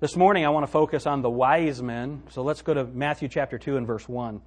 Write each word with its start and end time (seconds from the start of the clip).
This 0.00 0.16
morning 0.16 0.46
I 0.46 0.48
want 0.48 0.64
to 0.64 0.72
focus 0.72 1.06
on 1.06 1.20
the 1.20 1.28
wise 1.28 1.82
men. 1.82 2.22
So 2.30 2.40
let's 2.40 2.62
go 2.62 2.72
to 2.72 2.84
Matthew 2.84 3.28
chapter 3.28 3.58
2 3.58 3.76
and 3.76 3.86
verse 3.86 4.08
1. 4.08 4.40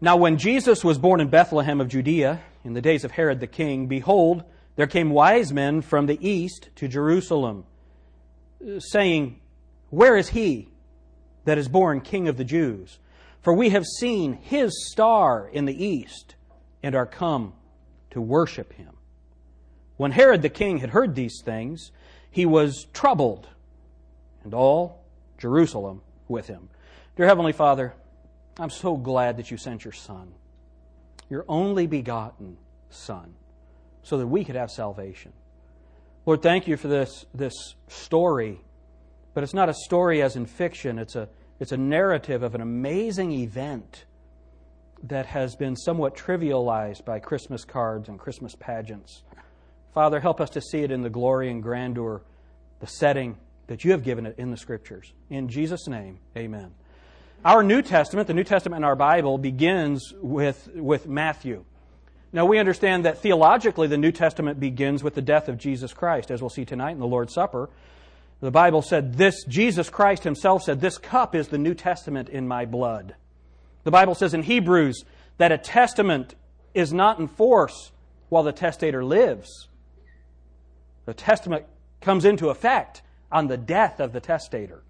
Now, 0.00 0.16
when 0.16 0.36
Jesus 0.36 0.84
was 0.84 0.98
born 0.98 1.20
in 1.20 1.28
Bethlehem 1.28 1.80
of 1.80 1.86
Judea, 1.86 2.40
in 2.64 2.72
the 2.72 2.80
days 2.80 3.04
of 3.04 3.12
Herod 3.12 3.38
the 3.38 3.46
king, 3.46 3.86
behold, 3.86 4.42
there 4.74 4.88
came 4.88 5.10
wise 5.10 5.52
men 5.52 5.80
from 5.80 6.06
the 6.06 6.18
east 6.28 6.70
to 6.74 6.88
Jerusalem, 6.88 7.66
saying, 8.78 9.38
Where 9.90 10.16
is 10.16 10.30
he 10.30 10.68
that 11.44 11.56
is 11.56 11.68
born 11.68 12.00
king 12.00 12.26
of 12.26 12.38
the 12.38 12.44
Jews? 12.44 12.98
For 13.42 13.52
we 13.52 13.68
have 13.68 13.84
seen 13.84 14.32
his 14.32 14.90
star 14.90 15.48
in 15.52 15.66
the 15.66 15.84
east 15.86 16.34
and 16.82 16.96
are 16.96 17.06
come 17.06 17.52
to 18.10 18.20
worship 18.20 18.72
him. 18.72 18.96
When 19.98 20.10
Herod 20.10 20.42
the 20.42 20.48
king 20.48 20.78
had 20.78 20.90
heard 20.90 21.14
these 21.14 21.40
things, 21.44 21.92
he 22.36 22.44
was 22.44 22.86
troubled, 22.92 23.48
and 24.44 24.52
all 24.52 25.02
Jerusalem 25.38 26.02
with 26.28 26.46
him. 26.48 26.68
Dear 27.16 27.24
Heavenly 27.24 27.54
Father, 27.54 27.94
I'm 28.60 28.68
so 28.68 28.98
glad 28.98 29.38
that 29.38 29.50
you 29.50 29.56
sent 29.56 29.86
your 29.86 29.94
Son, 29.94 30.34
your 31.30 31.46
only 31.48 31.86
begotten 31.86 32.58
Son, 32.90 33.32
so 34.02 34.18
that 34.18 34.26
we 34.26 34.44
could 34.44 34.54
have 34.54 34.70
salvation. 34.70 35.32
Lord, 36.26 36.42
thank 36.42 36.68
you 36.68 36.76
for 36.76 36.88
this, 36.88 37.24
this 37.32 37.54
story, 37.88 38.60
but 39.32 39.42
it's 39.42 39.54
not 39.54 39.70
a 39.70 39.74
story 39.74 40.20
as 40.20 40.36
in 40.36 40.44
fiction, 40.44 40.98
it's 40.98 41.16
a 41.16 41.30
it's 41.58 41.72
a 41.72 41.78
narrative 41.78 42.42
of 42.42 42.54
an 42.54 42.60
amazing 42.60 43.32
event 43.32 44.04
that 45.04 45.24
has 45.24 45.56
been 45.56 45.74
somewhat 45.74 46.14
trivialized 46.14 47.06
by 47.06 47.18
Christmas 47.18 47.64
cards 47.64 48.10
and 48.10 48.18
Christmas 48.18 48.54
pageants. 48.54 49.22
Father, 49.96 50.20
help 50.20 50.42
us 50.42 50.50
to 50.50 50.60
see 50.60 50.80
it 50.80 50.90
in 50.90 51.00
the 51.00 51.08
glory 51.08 51.50
and 51.50 51.62
grandeur, 51.62 52.20
the 52.80 52.86
setting 52.86 53.38
that 53.66 53.82
you 53.82 53.92
have 53.92 54.04
given 54.04 54.26
it 54.26 54.34
in 54.36 54.50
the 54.50 54.56
Scriptures. 54.58 55.10
In 55.30 55.48
Jesus' 55.48 55.88
name, 55.88 56.18
amen. 56.36 56.74
Our 57.46 57.62
New 57.62 57.80
Testament, 57.80 58.26
the 58.26 58.34
New 58.34 58.44
Testament 58.44 58.80
in 58.80 58.84
our 58.84 58.94
Bible, 58.94 59.38
begins 59.38 60.12
with, 60.20 60.68
with 60.74 61.08
Matthew. 61.08 61.64
Now, 62.30 62.44
we 62.44 62.58
understand 62.58 63.06
that 63.06 63.22
theologically 63.22 63.88
the 63.88 63.96
New 63.96 64.12
Testament 64.12 64.60
begins 64.60 65.02
with 65.02 65.14
the 65.14 65.22
death 65.22 65.48
of 65.48 65.56
Jesus 65.56 65.94
Christ, 65.94 66.30
as 66.30 66.42
we'll 66.42 66.50
see 66.50 66.66
tonight 66.66 66.90
in 66.90 67.00
the 67.00 67.06
Lord's 67.06 67.32
Supper. 67.32 67.70
The 68.40 68.50
Bible 68.50 68.82
said 68.82 69.14
this, 69.14 69.44
Jesus 69.44 69.88
Christ 69.88 70.24
himself 70.24 70.62
said, 70.62 70.82
This 70.82 70.98
cup 70.98 71.34
is 71.34 71.48
the 71.48 71.56
New 71.56 71.72
Testament 71.72 72.28
in 72.28 72.46
my 72.46 72.66
blood. 72.66 73.14
The 73.84 73.90
Bible 73.90 74.14
says 74.14 74.34
in 74.34 74.42
Hebrews 74.42 75.06
that 75.38 75.52
a 75.52 75.56
testament 75.56 76.34
is 76.74 76.92
not 76.92 77.18
in 77.18 77.28
force 77.28 77.92
while 78.28 78.42
the 78.42 78.52
testator 78.52 79.02
lives. 79.02 79.68
The 81.06 81.14
testament 81.14 81.64
comes 82.00 82.24
into 82.24 82.50
effect 82.50 83.02
on 83.32 83.46
the 83.46 83.56
death 83.56 84.00
of 84.00 84.12
the 84.12 84.20
testator. 84.20 84.82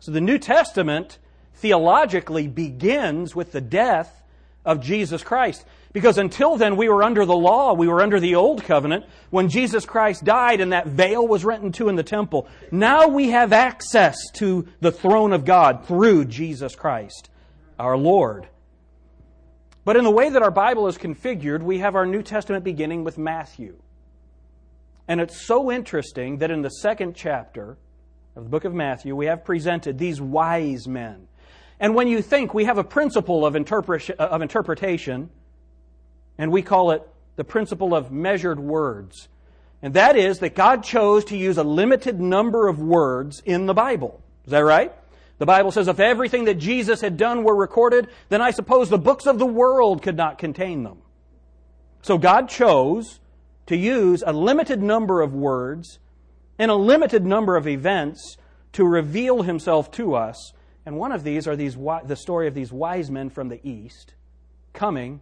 So 0.00 0.12
the 0.12 0.20
New 0.20 0.38
Testament 0.38 1.18
theologically 1.54 2.46
begins 2.48 3.34
with 3.34 3.52
the 3.52 3.60
death 3.60 4.22
of 4.64 4.80
Jesus 4.80 5.22
Christ. 5.22 5.64
Because 5.92 6.18
until 6.18 6.56
then, 6.56 6.76
we 6.76 6.88
were 6.88 7.02
under 7.02 7.24
the 7.24 7.36
law. 7.36 7.72
We 7.72 7.88
were 7.88 8.02
under 8.02 8.20
the 8.20 8.34
old 8.34 8.64
covenant 8.64 9.06
when 9.30 9.48
Jesus 9.48 9.86
Christ 9.86 10.24
died 10.24 10.60
and 10.60 10.72
that 10.72 10.86
veil 10.86 11.26
was 11.26 11.44
rent 11.44 11.62
in 11.62 11.72
two 11.72 11.88
in 11.88 11.96
the 11.96 12.02
temple. 12.02 12.48
Now 12.70 13.08
we 13.08 13.30
have 13.30 13.52
access 13.52 14.18
to 14.34 14.66
the 14.80 14.92
throne 14.92 15.32
of 15.32 15.46
God 15.46 15.86
through 15.86 16.26
Jesus 16.26 16.74
Christ, 16.74 17.30
our 17.78 17.96
Lord. 17.96 18.48
But 19.86 19.96
in 19.96 20.04
the 20.04 20.10
way 20.10 20.28
that 20.28 20.42
our 20.42 20.50
Bible 20.50 20.88
is 20.88 20.98
configured, 20.98 21.62
we 21.62 21.78
have 21.78 21.94
our 21.94 22.04
New 22.04 22.22
Testament 22.22 22.64
beginning 22.64 23.04
with 23.04 23.16
Matthew. 23.16 23.76
And 25.08 25.20
it's 25.20 25.46
so 25.46 25.70
interesting 25.70 26.38
that 26.38 26.50
in 26.50 26.62
the 26.62 26.70
second 26.70 27.14
chapter 27.14 27.76
of 28.34 28.44
the 28.44 28.50
book 28.50 28.64
of 28.64 28.74
Matthew, 28.74 29.14
we 29.14 29.26
have 29.26 29.44
presented 29.44 29.98
these 29.98 30.20
wise 30.20 30.88
men. 30.88 31.28
And 31.78 31.94
when 31.94 32.08
you 32.08 32.22
think 32.22 32.54
we 32.54 32.64
have 32.64 32.78
a 32.78 32.84
principle 32.84 33.46
of, 33.46 33.54
of 33.54 34.42
interpretation, 34.42 35.30
and 36.38 36.50
we 36.52 36.62
call 36.62 36.90
it 36.90 37.02
the 37.36 37.44
principle 37.44 37.94
of 37.94 38.10
measured 38.10 38.58
words. 38.58 39.28
And 39.82 39.94
that 39.94 40.16
is 40.16 40.38
that 40.40 40.54
God 40.54 40.82
chose 40.82 41.26
to 41.26 41.36
use 41.36 41.58
a 41.58 41.64
limited 41.64 42.20
number 42.20 42.66
of 42.66 42.80
words 42.80 43.42
in 43.44 43.66
the 43.66 43.74
Bible. 43.74 44.22
Is 44.44 44.50
that 44.50 44.60
right? 44.60 44.92
The 45.38 45.46
Bible 45.46 45.70
says 45.70 45.86
if 45.86 46.00
everything 46.00 46.46
that 46.46 46.54
Jesus 46.54 47.02
had 47.02 47.18
done 47.18 47.44
were 47.44 47.54
recorded, 47.54 48.08
then 48.30 48.40
I 48.40 48.50
suppose 48.52 48.88
the 48.88 48.98
books 48.98 49.26
of 49.26 49.38
the 49.38 49.46
world 49.46 50.02
could 50.02 50.16
not 50.16 50.38
contain 50.38 50.82
them. 50.82 51.02
So 52.00 52.16
God 52.16 52.48
chose 52.48 53.20
to 53.66 53.76
use 53.76 54.22
a 54.26 54.32
limited 54.32 54.82
number 54.82 55.20
of 55.20 55.34
words 55.34 55.98
in 56.58 56.70
a 56.70 56.74
limited 56.74 57.24
number 57.24 57.56
of 57.56 57.66
events 57.66 58.36
to 58.72 58.84
reveal 58.84 59.42
himself 59.42 59.90
to 59.92 60.14
us. 60.14 60.52
And 60.84 60.96
one 60.96 61.12
of 61.12 61.24
these 61.24 61.48
are 61.48 61.56
these, 61.56 61.74
the 61.74 62.16
story 62.16 62.46
of 62.46 62.54
these 62.54 62.72
wise 62.72 63.10
men 63.10 63.30
from 63.30 63.48
the 63.48 63.60
east 63.68 64.14
coming 64.72 65.20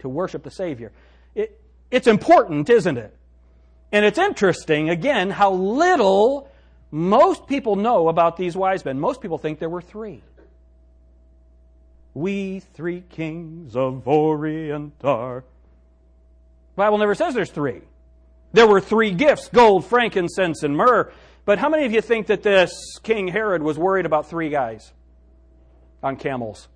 to 0.00 0.08
worship 0.08 0.42
the 0.42 0.50
Savior. 0.50 0.92
It, 1.34 1.60
it's 1.90 2.06
important, 2.06 2.68
isn't 2.68 2.98
it? 2.98 3.16
And 3.90 4.04
it's 4.04 4.18
interesting, 4.18 4.90
again, 4.90 5.30
how 5.30 5.52
little 5.52 6.50
most 6.90 7.46
people 7.46 7.76
know 7.76 8.08
about 8.08 8.36
these 8.36 8.56
wise 8.56 8.84
men. 8.84 9.00
Most 9.00 9.20
people 9.20 9.38
think 9.38 9.58
there 9.58 9.68
were 9.68 9.80
three. 9.80 10.22
We 12.14 12.60
three 12.60 13.02
kings 13.08 13.76
of 13.76 14.06
Orient 14.06 14.94
are. 15.04 15.44
Bible 16.78 16.98
never 16.98 17.14
says 17.14 17.34
there's 17.34 17.50
three. 17.50 17.82
There 18.52 18.66
were 18.66 18.80
three 18.80 19.10
gifts 19.10 19.48
gold, 19.48 19.84
frankincense, 19.84 20.62
and 20.62 20.76
myrrh. 20.76 21.12
But 21.44 21.58
how 21.58 21.68
many 21.68 21.84
of 21.84 21.92
you 21.92 22.00
think 22.00 22.28
that 22.28 22.42
this 22.42 22.98
King 23.02 23.28
Herod 23.28 23.62
was 23.62 23.76
worried 23.76 24.06
about 24.06 24.30
three 24.30 24.48
guys 24.48 24.92
on 26.02 26.16
camels? 26.16 26.68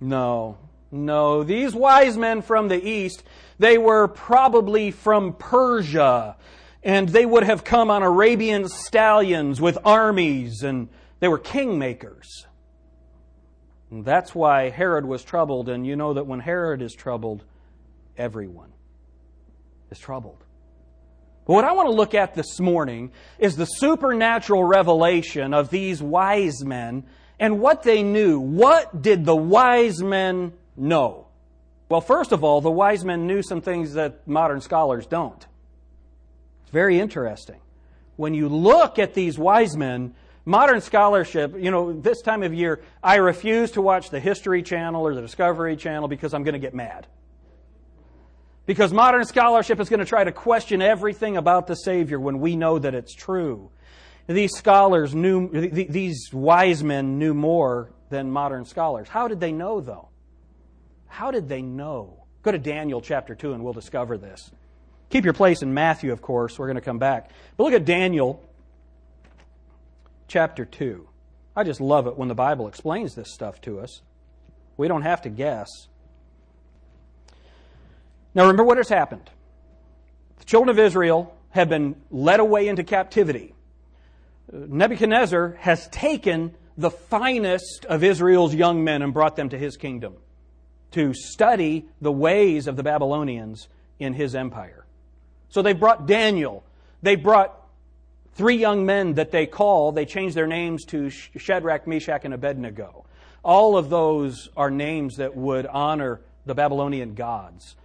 No, 0.00 0.58
no. 0.90 1.42
These 1.42 1.74
wise 1.74 2.16
men 2.16 2.42
from 2.42 2.68
the 2.68 2.82
east, 2.82 3.22
they 3.58 3.76
were 3.78 4.08
probably 4.08 4.90
from 4.90 5.34
Persia, 5.34 6.36
and 6.82 7.08
they 7.08 7.26
would 7.26 7.42
have 7.42 7.64
come 7.64 7.90
on 7.90 8.02
Arabian 8.02 8.68
stallions 8.68 9.60
with 9.60 9.78
armies, 9.84 10.62
and 10.62 10.88
they 11.20 11.28
were 11.28 11.38
kingmakers. 11.38 12.46
And 13.90 14.04
that's 14.04 14.34
why 14.34 14.70
Herod 14.70 15.06
was 15.06 15.22
troubled, 15.22 15.68
and 15.68 15.86
you 15.86 15.96
know 15.96 16.14
that 16.14 16.26
when 16.26 16.40
Herod 16.40 16.82
is 16.82 16.92
troubled, 16.92 17.44
everyone 18.16 18.72
is 19.90 19.98
troubled. 19.98 20.42
But 21.46 21.52
what 21.54 21.64
I 21.64 21.72
want 21.72 21.88
to 21.88 21.94
look 21.94 22.14
at 22.14 22.34
this 22.34 22.58
morning 22.58 23.12
is 23.38 23.56
the 23.56 23.66
supernatural 23.66 24.64
revelation 24.64 25.54
of 25.54 25.70
these 25.70 26.02
wise 26.02 26.64
men 26.64 27.04
and 27.38 27.60
what 27.60 27.84
they 27.84 28.02
knew. 28.02 28.40
What 28.40 29.00
did 29.00 29.24
the 29.24 29.36
wise 29.36 30.02
men 30.02 30.54
know? 30.76 31.28
Well, 31.88 32.00
first 32.00 32.32
of 32.32 32.42
all, 32.42 32.60
the 32.60 32.70
wise 32.70 33.04
men 33.04 33.28
knew 33.28 33.42
some 33.42 33.60
things 33.60 33.94
that 33.94 34.26
modern 34.26 34.60
scholars 34.60 35.06
don't. 35.06 35.46
It's 36.62 36.72
very 36.72 36.98
interesting. 36.98 37.60
When 38.16 38.34
you 38.34 38.48
look 38.48 38.98
at 38.98 39.14
these 39.14 39.38
wise 39.38 39.76
men, 39.76 40.16
modern 40.46 40.80
scholarship, 40.80 41.54
you 41.58 41.70
know, 41.70 41.92
this 41.92 42.22
time 42.22 42.42
of 42.42 42.54
year, 42.54 42.80
I 43.02 43.16
refuse 43.16 43.72
to 43.72 43.82
watch 43.82 44.08
the 44.08 44.20
History 44.20 44.62
Channel 44.62 45.06
or 45.06 45.14
the 45.14 45.20
Discovery 45.20 45.76
Channel 45.76 46.08
because 46.08 46.32
I'm 46.32 46.44
going 46.44 46.54
to 46.54 46.58
get 46.58 46.74
mad. 46.74 47.06
Because 48.64 48.92
modern 48.92 49.24
scholarship 49.26 49.78
is 49.80 49.88
going 49.88 50.00
to 50.00 50.06
try 50.06 50.24
to 50.24 50.32
question 50.32 50.80
everything 50.80 51.36
about 51.36 51.66
the 51.66 51.74
Savior 51.74 52.18
when 52.18 52.40
we 52.40 52.56
know 52.56 52.78
that 52.78 52.94
it's 52.94 53.14
true. 53.14 53.70
These 54.26 54.56
scholars 54.56 55.14
knew, 55.14 55.48
these 55.50 56.30
wise 56.32 56.82
men 56.82 57.18
knew 57.18 57.34
more 57.34 57.92
than 58.08 58.30
modern 58.30 58.64
scholars. 58.64 59.08
How 59.08 59.28
did 59.28 59.40
they 59.40 59.52
know, 59.52 59.80
though? 59.80 60.08
How 61.06 61.30
did 61.30 61.48
they 61.48 61.62
know? 61.62 62.24
Go 62.42 62.52
to 62.52 62.58
Daniel 62.58 63.00
chapter 63.00 63.34
2 63.34 63.52
and 63.52 63.62
we'll 63.62 63.72
discover 63.72 64.18
this. 64.18 64.50
Keep 65.10 65.24
your 65.24 65.34
place 65.34 65.62
in 65.62 65.72
Matthew, 65.72 66.12
of 66.12 66.20
course. 66.20 66.58
We're 66.58 66.66
going 66.66 66.76
to 66.76 66.80
come 66.80 66.98
back. 66.98 67.30
But 67.56 67.64
look 67.64 67.72
at 67.72 67.84
Daniel 67.84 68.42
chapter 70.28 70.64
2. 70.64 71.08
I 71.54 71.64
just 71.64 71.80
love 71.80 72.06
it 72.06 72.16
when 72.16 72.28
the 72.28 72.34
Bible 72.34 72.68
explains 72.68 73.14
this 73.14 73.32
stuff 73.32 73.60
to 73.62 73.80
us. 73.80 74.02
We 74.76 74.88
don't 74.88 75.02
have 75.02 75.22
to 75.22 75.30
guess. 75.30 75.68
Now, 78.34 78.42
remember 78.42 78.64
what 78.64 78.76
has 78.76 78.88
happened. 78.88 79.30
The 80.38 80.44
children 80.44 80.68
of 80.68 80.78
Israel 80.78 81.34
have 81.50 81.70
been 81.70 81.96
led 82.10 82.40
away 82.40 82.68
into 82.68 82.84
captivity. 82.84 83.54
Nebuchadnezzar 84.52 85.56
has 85.60 85.88
taken 85.88 86.54
the 86.76 86.90
finest 86.90 87.86
of 87.86 88.04
Israel's 88.04 88.54
young 88.54 88.84
men 88.84 89.00
and 89.00 89.14
brought 89.14 89.36
them 89.36 89.48
to 89.48 89.58
his 89.58 89.76
kingdom 89.76 90.16
to 90.92 91.14
study 91.14 91.88
the 92.00 92.12
ways 92.12 92.66
of 92.66 92.76
the 92.76 92.82
Babylonians 92.82 93.68
in 93.98 94.12
his 94.12 94.34
empire. 94.34 94.84
So 95.48 95.62
they 95.62 95.72
brought 95.72 96.06
Daniel. 96.06 96.64
They 97.02 97.16
brought 97.16 97.58
three 98.36 98.56
young 98.56 98.84
men 98.84 99.14
that 99.14 99.30
they 99.30 99.46
call, 99.46 99.92
they 99.92 100.04
change 100.04 100.34
their 100.34 100.46
names 100.46 100.84
to 100.86 101.08
Shadrach, 101.10 101.86
Meshach, 101.86 102.24
and 102.24 102.34
Abednego. 102.34 103.06
All 103.42 103.78
of 103.78 103.88
those 103.88 104.50
are 104.56 104.70
names 104.70 105.16
that 105.16 105.34
would 105.34 105.66
honor 105.66 106.20
the 106.44 106.54
Babylonian 106.54 107.14
gods. 107.14 107.76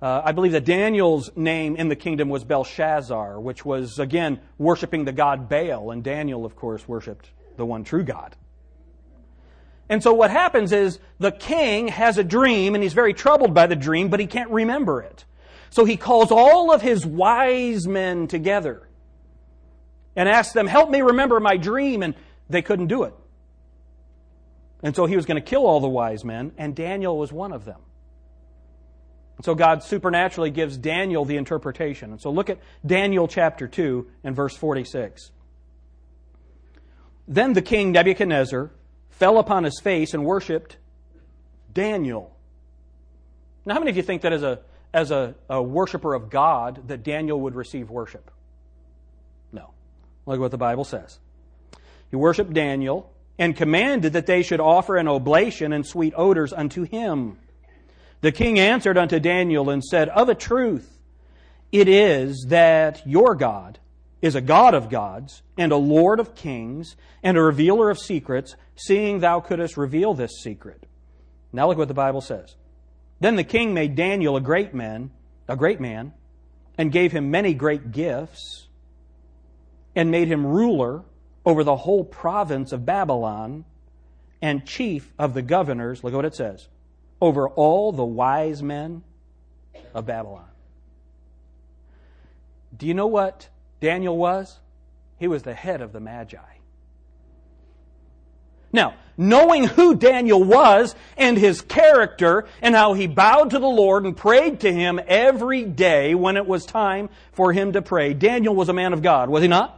Uh, 0.00 0.22
I 0.24 0.32
believe 0.32 0.52
that 0.52 0.64
Daniel's 0.64 1.30
name 1.36 1.76
in 1.76 1.88
the 1.88 1.96
kingdom 1.96 2.28
was 2.28 2.44
Belshazzar, 2.44 3.38
which 3.38 3.64
was, 3.64 3.98
again, 3.98 4.40
worshiping 4.56 5.04
the 5.04 5.12
god 5.12 5.48
Baal, 5.48 5.90
and 5.90 6.02
Daniel, 6.02 6.46
of 6.46 6.56
course, 6.56 6.86
worshiped 6.88 7.28
the 7.56 7.66
one 7.66 7.84
true 7.84 8.04
God. 8.04 8.34
And 9.90 10.02
so 10.02 10.14
what 10.14 10.30
happens 10.30 10.72
is 10.72 10.98
the 11.18 11.32
king 11.32 11.88
has 11.88 12.16
a 12.16 12.24
dream, 12.24 12.74
and 12.74 12.82
he's 12.82 12.92
very 12.92 13.12
troubled 13.12 13.52
by 13.54 13.66
the 13.66 13.76
dream, 13.76 14.08
but 14.08 14.20
he 14.20 14.26
can't 14.26 14.50
remember 14.50 15.02
it. 15.02 15.24
So 15.70 15.84
he 15.84 15.96
calls 15.96 16.30
all 16.30 16.72
of 16.72 16.80
his 16.80 17.04
wise 17.04 17.86
men 17.86 18.26
together 18.26 18.87
and 20.18 20.28
asked 20.28 20.52
them, 20.52 20.66
Help 20.66 20.90
me 20.90 21.00
remember 21.00 21.38
my 21.38 21.56
dream. 21.56 22.02
And 22.02 22.14
they 22.50 22.60
couldn't 22.60 22.88
do 22.88 23.04
it. 23.04 23.14
And 24.82 24.94
so 24.94 25.06
he 25.06 25.16
was 25.16 25.26
going 25.26 25.40
to 25.40 25.46
kill 25.48 25.64
all 25.64 25.80
the 25.80 25.88
wise 25.88 26.24
men, 26.24 26.52
and 26.58 26.74
Daniel 26.74 27.16
was 27.16 27.32
one 27.32 27.52
of 27.52 27.64
them. 27.64 27.80
And 29.36 29.44
so 29.44 29.54
God 29.54 29.82
supernaturally 29.84 30.50
gives 30.50 30.76
Daniel 30.76 31.24
the 31.24 31.36
interpretation. 31.36 32.10
And 32.10 32.20
so 32.20 32.30
look 32.30 32.50
at 32.50 32.58
Daniel 32.84 33.28
chapter 33.28 33.68
2 33.68 34.08
and 34.24 34.34
verse 34.34 34.56
46. 34.56 35.30
Then 37.28 37.52
the 37.52 37.62
king 37.62 37.92
Nebuchadnezzar 37.92 38.70
fell 39.10 39.38
upon 39.38 39.64
his 39.64 39.80
face 39.80 40.14
and 40.14 40.24
worshiped 40.24 40.76
Daniel. 41.72 42.36
Now, 43.64 43.74
how 43.74 43.80
many 43.80 43.90
of 43.90 43.96
you 43.96 44.02
think 44.02 44.22
that 44.22 44.32
as 44.32 44.42
a, 44.42 44.60
as 44.92 45.10
a, 45.12 45.34
a 45.48 45.62
worshiper 45.62 46.14
of 46.14 46.30
God, 46.30 46.88
that 46.88 47.04
Daniel 47.04 47.40
would 47.42 47.54
receive 47.54 47.90
worship? 47.90 48.30
Look 50.28 50.40
what 50.40 50.50
the 50.50 50.58
Bible 50.58 50.84
says. 50.84 51.18
He 52.10 52.16
worshiped 52.16 52.52
Daniel 52.52 53.10
and 53.38 53.56
commanded 53.56 54.12
that 54.12 54.26
they 54.26 54.42
should 54.42 54.60
offer 54.60 54.98
an 54.98 55.08
oblation 55.08 55.72
and 55.72 55.86
sweet 55.86 56.12
odors 56.14 56.52
unto 56.52 56.82
him. 56.82 57.38
The 58.20 58.30
king 58.30 58.58
answered 58.58 58.98
unto 58.98 59.20
Daniel 59.20 59.70
and 59.70 59.82
said, 59.82 60.10
Of 60.10 60.28
a 60.28 60.34
truth, 60.34 60.98
it 61.72 61.88
is 61.88 62.44
that 62.50 63.06
your 63.06 63.34
God 63.36 63.78
is 64.20 64.34
a 64.34 64.42
God 64.42 64.74
of 64.74 64.90
gods 64.90 65.42
and 65.56 65.72
a 65.72 65.76
Lord 65.76 66.20
of 66.20 66.34
kings 66.34 66.94
and 67.22 67.38
a 67.38 67.42
revealer 67.42 67.88
of 67.88 67.98
secrets, 67.98 68.54
seeing 68.76 69.20
thou 69.20 69.40
couldst 69.40 69.78
reveal 69.78 70.12
this 70.12 70.42
secret. 70.42 70.84
Now 71.54 71.68
look 71.68 71.78
what 71.78 71.88
the 71.88 71.94
Bible 71.94 72.20
says. 72.20 72.54
Then 73.18 73.36
the 73.36 73.44
king 73.44 73.72
made 73.72 73.94
Daniel 73.94 74.36
a 74.36 74.42
great 74.42 74.74
man, 74.74 75.10
a 75.48 75.56
great 75.56 75.80
man, 75.80 76.12
and 76.76 76.92
gave 76.92 77.12
him 77.12 77.30
many 77.30 77.54
great 77.54 77.92
gifts, 77.92 78.67
and 79.98 80.12
made 80.12 80.28
him 80.28 80.46
ruler 80.46 81.02
over 81.44 81.64
the 81.64 81.74
whole 81.74 82.04
province 82.04 82.70
of 82.70 82.86
Babylon, 82.86 83.64
and 84.40 84.64
chief 84.64 85.12
of 85.18 85.34
the 85.34 85.42
governors, 85.42 86.04
look 86.04 86.12
at 86.12 86.16
what 86.16 86.24
it 86.24 86.36
says, 86.36 86.68
over 87.20 87.48
all 87.48 87.90
the 87.90 88.04
wise 88.04 88.62
men 88.62 89.02
of 89.92 90.06
Babylon. 90.06 90.46
Do 92.76 92.86
you 92.86 92.94
know 92.94 93.08
what 93.08 93.48
Daniel 93.80 94.16
was? 94.16 94.60
He 95.18 95.26
was 95.26 95.42
the 95.42 95.54
head 95.54 95.80
of 95.80 95.92
the 95.92 95.98
Magi. 95.98 96.38
Now, 98.72 98.94
knowing 99.16 99.64
who 99.64 99.96
Daniel 99.96 100.44
was 100.44 100.94
and 101.16 101.36
his 101.36 101.60
character 101.60 102.46
and 102.62 102.76
how 102.76 102.92
he 102.92 103.08
bowed 103.08 103.50
to 103.50 103.58
the 103.58 103.66
Lord 103.66 104.04
and 104.04 104.16
prayed 104.16 104.60
to 104.60 104.72
him 104.72 105.00
every 105.08 105.64
day 105.64 106.14
when 106.14 106.36
it 106.36 106.46
was 106.46 106.64
time 106.66 107.10
for 107.32 107.52
him 107.52 107.72
to 107.72 107.82
pray, 107.82 108.14
Daniel 108.14 108.54
was 108.54 108.68
a 108.68 108.72
man 108.72 108.92
of 108.92 109.02
God, 109.02 109.28
was 109.28 109.42
he 109.42 109.48
not? 109.48 109.77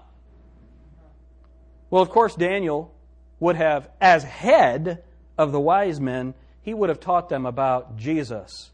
Well, 1.91 2.03
of 2.03 2.11
course, 2.11 2.35
Daniel 2.35 2.95
would 3.41 3.57
have, 3.57 3.91
as 4.01 4.23
head 4.23 5.03
of 5.37 5.53
the 5.53 5.61
wise 5.61 6.01
men, 6.01 6.35
he 6.63 6.75
would 6.75 6.89
have 6.89 7.01
taught 7.01 7.29
them 7.29 7.47
about 7.47 7.97
Jesus, 7.97 8.71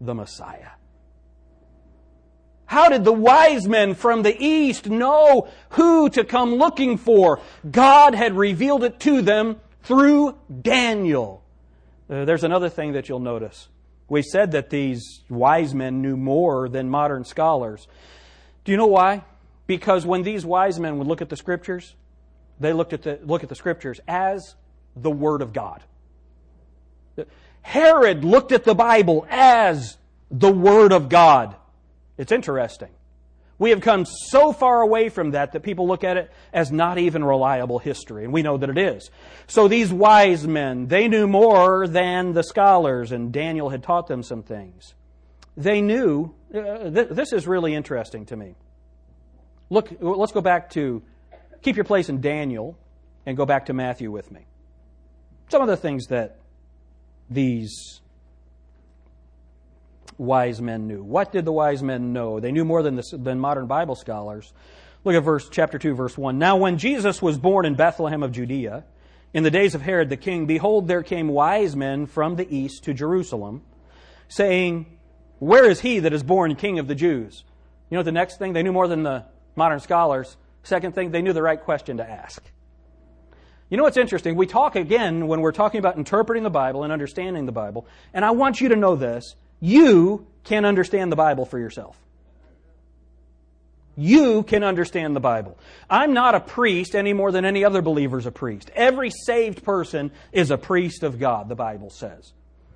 the 0.00 0.14
Messiah. 0.14 0.70
How 2.66 2.88
did 2.88 3.04
the 3.04 3.12
wise 3.12 3.68
men 3.68 3.94
from 3.94 4.22
the 4.22 4.34
east 4.38 4.88
know 4.88 5.48
who 5.70 6.08
to 6.10 6.24
come 6.24 6.54
looking 6.54 6.96
for? 6.96 7.40
God 7.70 8.14
had 8.14 8.34
revealed 8.34 8.82
it 8.82 8.98
to 9.00 9.22
them 9.22 9.60
through 9.82 10.36
Daniel. 10.62 11.44
Uh, 12.08 12.24
there's 12.24 12.44
another 12.44 12.68
thing 12.68 12.92
that 12.92 13.08
you'll 13.08 13.20
notice. 13.20 13.68
We 14.08 14.22
said 14.22 14.52
that 14.52 14.70
these 14.70 15.22
wise 15.28 15.74
men 15.74 16.02
knew 16.02 16.16
more 16.16 16.68
than 16.68 16.88
modern 16.88 17.24
scholars. 17.24 17.86
Do 18.64 18.72
you 18.72 18.78
know 18.78 18.86
why? 18.86 19.24
Because 19.66 20.04
when 20.04 20.22
these 20.22 20.44
wise 20.44 20.80
men 20.80 20.98
would 20.98 21.06
look 21.06 21.22
at 21.22 21.28
the 21.28 21.36
scriptures, 21.36 21.94
they 22.60 22.72
looked 22.72 22.92
at 22.92 23.02
the, 23.02 23.18
look 23.22 23.42
at 23.42 23.48
the 23.48 23.54
scriptures 23.54 24.00
as 24.06 24.54
the 24.94 25.10
Word 25.10 25.42
of 25.42 25.52
God. 25.52 25.82
Herod 27.62 28.24
looked 28.24 28.52
at 28.52 28.64
the 28.64 28.74
Bible 28.74 29.26
as 29.30 29.96
the 30.30 30.52
Word 30.52 30.92
of 30.92 31.08
God. 31.08 31.54
It's 32.18 32.32
interesting. 32.32 32.90
We 33.58 33.70
have 33.70 33.80
come 33.80 34.04
so 34.04 34.52
far 34.52 34.80
away 34.80 35.08
from 35.08 35.30
that 35.32 35.52
that 35.52 35.60
people 35.62 35.86
look 35.86 36.02
at 36.02 36.16
it 36.16 36.32
as 36.52 36.72
not 36.72 36.98
even 36.98 37.22
reliable 37.22 37.78
history, 37.78 38.24
and 38.24 38.32
we 38.32 38.42
know 38.42 38.56
that 38.56 38.68
it 38.68 38.78
is. 38.78 39.10
So 39.46 39.68
these 39.68 39.92
wise 39.92 40.46
men, 40.46 40.88
they 40.88 41.06
knew 41.06 41.28
more 41.28 41.86
than 41.86 42.32
the 42.32 42.42
scholars, 42.42 43.12
and 43.12 43.32
Daniel 43.32 43.68
had 43.68 43.84
taught 43.84 44.08
them 44.08 44.24
some 44.24 44.42
things. 44.42 44.94
They 45.56 45.80
knew, 45.80 46.34
uh, 46.52 46.90
th- 46.90 47.10
this 47.10 47.32
is 47.32 47.46
really 47.46 47.74
interesting 47.74 48.26
to 48.26 48.36
me. 48.36 48.56
Look, 49.70 49.90
let's 50.00 50.32
go 50.32 50.40
back 50.40 50.70
to 50.70 51.02
keep 51.62 51.76
your 51.76 51.84
place 51.84 52.08
in 52.08 52.20
Daniel 52.20 52.76
and 53.24 53.36
go 53.36 53.46
back 53.46 53.66
to 53.66 53.72
Matthew 53.72 54.10
with 54.10 54.30
me. 54.30 54.46
Some 55.48 55.62
of 55.62 55.68
the 55.68 55.76
things 55.76 56.06
that 56.08 56.38
these 57.30 58.00
wise 60.18 60.60
men 60.60 60.86
knew. 60.86 61.02
What 61.02 61.32
did 61.32 61.44
the 61.44 61.52
wise 61.52 61.82
men 61.82 62.12
know? 62.12 62.40
They 62.40 62.52
knew 62.52 62.64
more 62.64 62.82
than, 62.82 62.96
the, 62.96 63.04
than 63.12 63.38
modern 63.38 63.66
Bible 63.66 63.94
scholars. 63.94 64.52
Look 65.04 65.14
at 65.14 65.22
verse 65.22 65.48
chapter 65.50 65.78
2 65.78 65.94
verse 65.94 66.16
1. 66.16 66.38
Now 66.38 66.56
when 66.56 66.78
Jesus 66.78 67.20
was 67.20 67.38
born 67.38 67.66
in 67.66 67.74
Bethlehem 67.74 68.22
of 68.22 68.32
Judea, 68.32 68.84
in 69.34 69.42
the 69.42 69.50
days 69.50 69.74
of 69.74 69.82
Herod 69.82 70.10
the 70.10 70.16
king, 70.16 70.46
behold 70.46 70.86
there 70.86 71.02
came 71.02 71.28
wise 71.28 71.74
men 71.74 72.06
from 72.06 72.36
the 72.36 72.54
east 72.54 72.84
to 72.84 72.94
Jerusalem, 72.94 73.62
saying, 74.28 74.98
Where 75.38 75.68
is 75.68 75.80
he 75.80 76.00
that 76.00 76.12
is 76.12 76.22
born 76.22 76.54
king 76.54 76.78
of 76.78 76.86
the 76.86 76.94
Jews? 76.94 77.44
You 77.90 77.96
know 77.96 78.02
the 78.02 78.12
next 78.12 78.38
thing? 78.38 78.52
They 78.52 78.62
knew 78.62 78.72
more 78.72 78.88
than 78.88 79.02
the 79.02 79.24
modern 79.56 79.80
scholars. 79.80 80.36
Second 80.62 80.94
thing, 80.94 81.10
they 81.10 81.22
knew 81.22 81.32
the 81.32 81.42
right 81.42 81.60
question 81.60 81.96
to 81.96 82.08
ask. 82.08 82.42
You 83.68 83.76
know 83.78 83.84
what's 83.84 83.96
interesting? 83.96 84.36
We 84.36 84.46
talk 84.46 84.76
again 84.76 85.26
when 85.26 85.40
we're 85.40 85.52
talking 85.52 85.78
about 85.78 85.96
interpreting 85.96 86.42
the 86.42 86.50
Bible 86.50 86.84
and 86.84 86.92
understanding 86.92 87.46
the 87.46 87.52
Bible, 87.52 87.86
and 88.12 88.24
I 88.24 88.32
want 88.32 88.60
you 88.60 88.68
to 88.68 88.76
know 88.76 88.96
this. 88.96 89.34
You 89.60 90.26
can 90.44 90.64
understand 90.64 91.10
the 91.10 91.16
Bible 91.16 91.46
for 91.46 91.58
yourself. 91.58 91.96
You 93.96 94.42
can 94.42 94.64
understand 94.64 95.14
the 95.14 95.20
Bible. 95.20 95.58
I'm 95.88 96.14
not 96.14 96.34
a 96.34 96.40
priest 96.40 96.94
any 96.94 97.12
more 97.12 97.30
than 97.30 97.44
any 97.44 97.64
other 97.64 97.82
believer 97.82 98.18
is 98.18 98.26
a 98.26 98.32
priest. 98.32 98.70
Every 98.74 99.10
saved 99.10 99.64
person 99.64 100.12
is 100.32 100.50
a 100.50 100.58
priest 100.58 101.02
of 101.02 101.18
God, 101.18 101.48
the 101.48 101.54
Bible 101.54 101.90
says. 101.90 102.32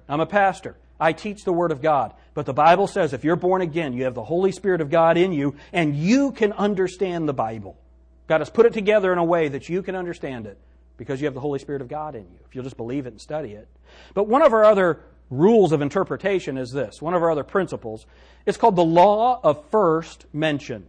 I'm 0.09 0.21
a 0.21 0.27
pastor. 0.27 0.77
I 0.99 1.13
teach 1.13 1.45
the 1.45 1.53
Word 1.53 1.73
of 1.73 1.83
God. 1.83 2.15
But 2.35 2.47
the 2.47 2.55
Bible 2.55 2.87
says 2.87 3.13
if 3.13 3.25
you're 3.25 3.37
born 3.37 3.63
again, 3.63 3.93
you 3.93 4.05
have 4.05 4.15
the 4.15 4.25
Holy 4.25 4.53
Spirit 4.53 4.81
of 4.81 4.91
God 4.91 5.17
in 5.17 5.33
you, 5.33 5.57
and 5.73 5.97
you 5.97 6.33
can 6.33 6.53
understand 6.53 7.29
the 7.29 7.35
Bible. 7.35 7.79
God 8.27 8.41
has 8.41 8.51
put 8.51 8.67
it 8.67 8.73
together 8.73 9.13
in 9.13 9.19
a 9.19 9.25
way 9.25 9.49
that 9.49 9.69
you 9.69 9.83
can 9.83 9.95
understand 9.95 10.47
it 10.47 10.59
because 10.97 11.21
you 11.21 11.27
have 11.27 11.35
the 11.35 11.41
Holy 11.41 11.59
Spirit 11.59 11.83
of 11.83 11.89
God 11.89 12.15
in 12.15 12.23
you, 12.23 12.39
if 12.47 12.55
you'll 12.55 12.65
just 12.65 12.77
believe 12.77 13.07
it 13.07 13.11
and 13.11 13.21
study 13.21 13.53
it. 13.53 13.69
But 14.15 14.27
one 14.27 14.43
of 14.43 14.53
our 14.53 14.65
other 14.65 15.01
rules 15.31 15.73
of 15.73 15.83
interpretation 15.83 16.57
is 16.57 16.71
this 16.71 17.03
one 17.03 17.15
of 17.15 17.23
our 17.23 17.31
other 17.31 17.45
principles. 17.45 18.07
It's 18.45 18.57
called 18.57 18.77
the 18.77 18.85
law 18.85 19.41
of 19.43 19.65
first 19.71 20.27
mention. 20.33 20.87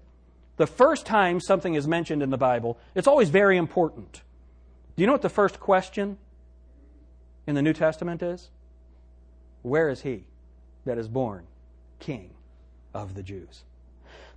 The 0.58 0.68
first 0.68 1.06
time 1.06 1.40
something 1.40 1.76
is 1.76 1.88
mentioned 1.88 2.24
in 2.24 2.30
the 2.30 2.38
Bible, 2.38 2.78
it's 2.96 3.08
always 3.08 3.30
very 3.30 3.58
important. 3.58 4.22
Do 4.96 5.02
you 5.02 5.08
know 5.08 5.14
what 5.14 5.22
the 5.22 5.30
first 5.30 5.60
question 5.60 6.18
in 7.46 7.54
the 7.54 7.62
New 7.62 7.74
Testament 7.74 8.24
is? 8.24 8.50
Where 9.68 9.90
is 9.90 10.02
he 10.02 10.26
that 10.86 10.98
is 10.98 11.08
born 11.08 11.46
king 12.00 12.32
of 12.94 13.16
the 13.16 13.24
Jews? 13.24 13.64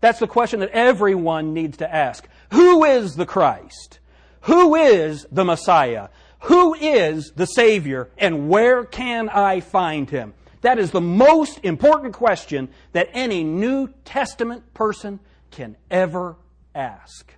That's 0.01 0.19
the 0.19 0.27
question 0.27 0.61
that 0.61 0.71
everyone 0.71 1.53
needs 1.53 1.77
to 1.79 1.95
ask. 1.95 2.27
Who 2.53 2.85
is 2.85 3.17
the 3.17 3.27
Christ? 3.27 3.99
Who 4.43 4.75
is 4.75 5.27
the 5.31 5.45
Messiah? 5.45 6.09
Who 6.45 6.75
is 6.75 7.33
the 7.33 7.47
Savior? 7.47 8.09
And 8.17 8.49
where 8.49 8.85
can 8.85 9.29
I 9.29 9.61
find 9.61 10.09
him? 10.09 10.33
That 10.63 10.79
is 10.79 10.91
the 10.91 11.01
most 11.01 11.61
important 11.63 12.15
question 12.15 12.69
that 12.93 13.11
any 13.13 13.45
New 13.45 13.89
Testament 14.05 14.75
person 14.75 15.21
can 15.51 15.77
ever 15.91 16.37
ask. 16.75 17.35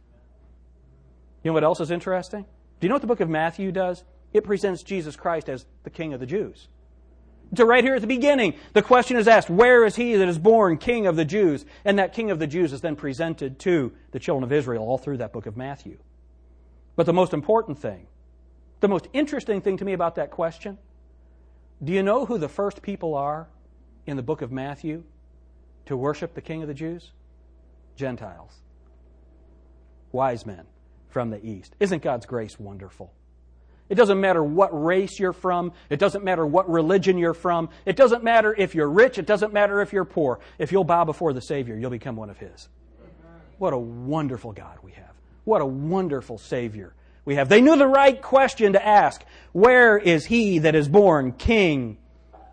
You 1.42 1.50
know 1.50 1.54
what 1.54 1.64
else 1.64 1.80
is 1.80 1.90
interesting? 1.90 2.42
Do 2.42 2.87
you 2.87 2.88
know 2.88 2.96
what 2.96 3.02
the 3.02 3.08
book 3.08 3.20
of 3.20 3.28
Matthew 3.28 3.72
does? 3.72 4.04
It 4.32 4.44
presents 4.44 4.82
Jesus 4.82 5.16
Christ 5.16 5.49
as 5.49 5.66
the 5.82 5.90
King 5.90 6.14
of 6.14 6.20
the 6.20 6.26
Jews. 6.26 6.68
So 7.54 7.66
right 7.66 7.85
here 7.85 7.94
at 7.94 8.00
the 8.00 8.06
beginning, 8.06 8.54
the 8.73 8.82
question 8.82 9.18
is 9.18 9.28
asked, 9.28 9.50
where 9.50 9.85
is 9.85 9.97
he 9.97 10.16
that 10.16 10.26
is 10.26 10.38
born 10.38 10.78
king 10.78 11.06
of 11.06 11.16
the 11.16 11.25
Jews? 11.25 11.66
And 11.85 11.99
that 11.99 12.14
king 12.14 12.30
of 12.30 12.38
the 12.38 12.47
Jews 12.47 12.73
is 12.73 12.80
then 12.80 12.97
presented 12.97 13.59
to 13.61 13.92
the 14.11 14.18
children 14.18 14.42
of 14.42 14.52
Israel 14.52 14.85
all 14.85 14.97
through 14.97 15.18
that 15.18 15.32
book 15.32 15.44
of 15.44 15.56
Matthew. 15.56 15.99
But 16.97 17.04
the 17.04 17.12
most 17.12 17.35
important 17.35 17.78
thing, 17.78 18.06
the 18.80 18.88
most 18.88 19.09
interesting 19.12 19.61
thing 19.61 19.76
to 19.78 19.85
me 19.85 19.92
about 19.92 20.14
that 20.14 20.30
question, 20.30 20.78
do 21.85 21.92
you 21.92 22.02
know 22.02 22.25
who 22.25 22.38
the 22.38 22.49
first 22.49 22.80
people 22.80 23.14
are 23.14 23.49
in 24.06 24.16
the 24.16 24.23
book 24.23 24.40
of 24.40 24.50
Matthew 24.50 25.04
to 25.87 25.97
worship 25.97 26.35
the 26.35 26.40
King 26.40 26.62
of 26.62 26.68
the 26.68 26.75
Jews? 26.75 27.12
Gentiles. 27.97 28.61
Wise 30.11 30.47
men 30.47 30.66
from 31.09 31.30
the 31.30 31.44
east. 31.44 31.75
Isn't 31.80 32.02
God's 32.02 32.25
grace 32.25 32.59
wonderful? 32.59 33.12
It 33.92 33.96
doesn't 33.96 34.22
matter 34.22 34.42
what 34.42 34.70
race 34.72 35.20
you're 35.20 35.34
from. 35.34 35.75
It 35.90 35.99
doesn't 35.99 36.25
matter 36.25 36.46
what 36.46 36.66
religion 36.70 37.18
you're 37.18 37.34
from. 37.34 37.68
It 37.84 37.94
doesn't 37.94 38.25
matter 38.25 38.54
if 38.56 38.75
you're 38.75 38.88
rich. 38.88 39.18
It 39.18 39.26
doesn't 39.26 39.52
matter 39.52 39.82
if 39.82 39.92
you're 39.92 40.06
poor. 40.06 40.40
If 40.58 40.72
you'll 40.72 40.84
bow 40.84 41.04
before 41.04 41.34
the 41.34 41.42
Savior, 41.42 41.76
you'll 41.76 41.90
become 41.90 42.16
one 42.16 42.30
of 42.30 42.38
His. 42.38 42.70
What 43.58 43.75
a 43.75 43.78
wonderful 43.78 44.52
God 44.52 44.78
we 44.82 44.92
have. 44.92 45.12
What 45.44 45.61
a 45.61 45.66
wonderful 45.66 46.38
Savior 46.38 46.94
we 47.26 47.34
have. 47.34 47.50
They 47.50 47.61
knew 47.61 47.76
the 47.76 47.87
right 47.87 48.22
question 48.22 48.72
to 48.72 48.82
ask. 48.82 49.22
Where 49.52 49.99
is 49.99 50.25
He 50.25 50.61
that 50.61 50.75
is 50.75 50.88
born 50.88 51.32
King 51.32 51.99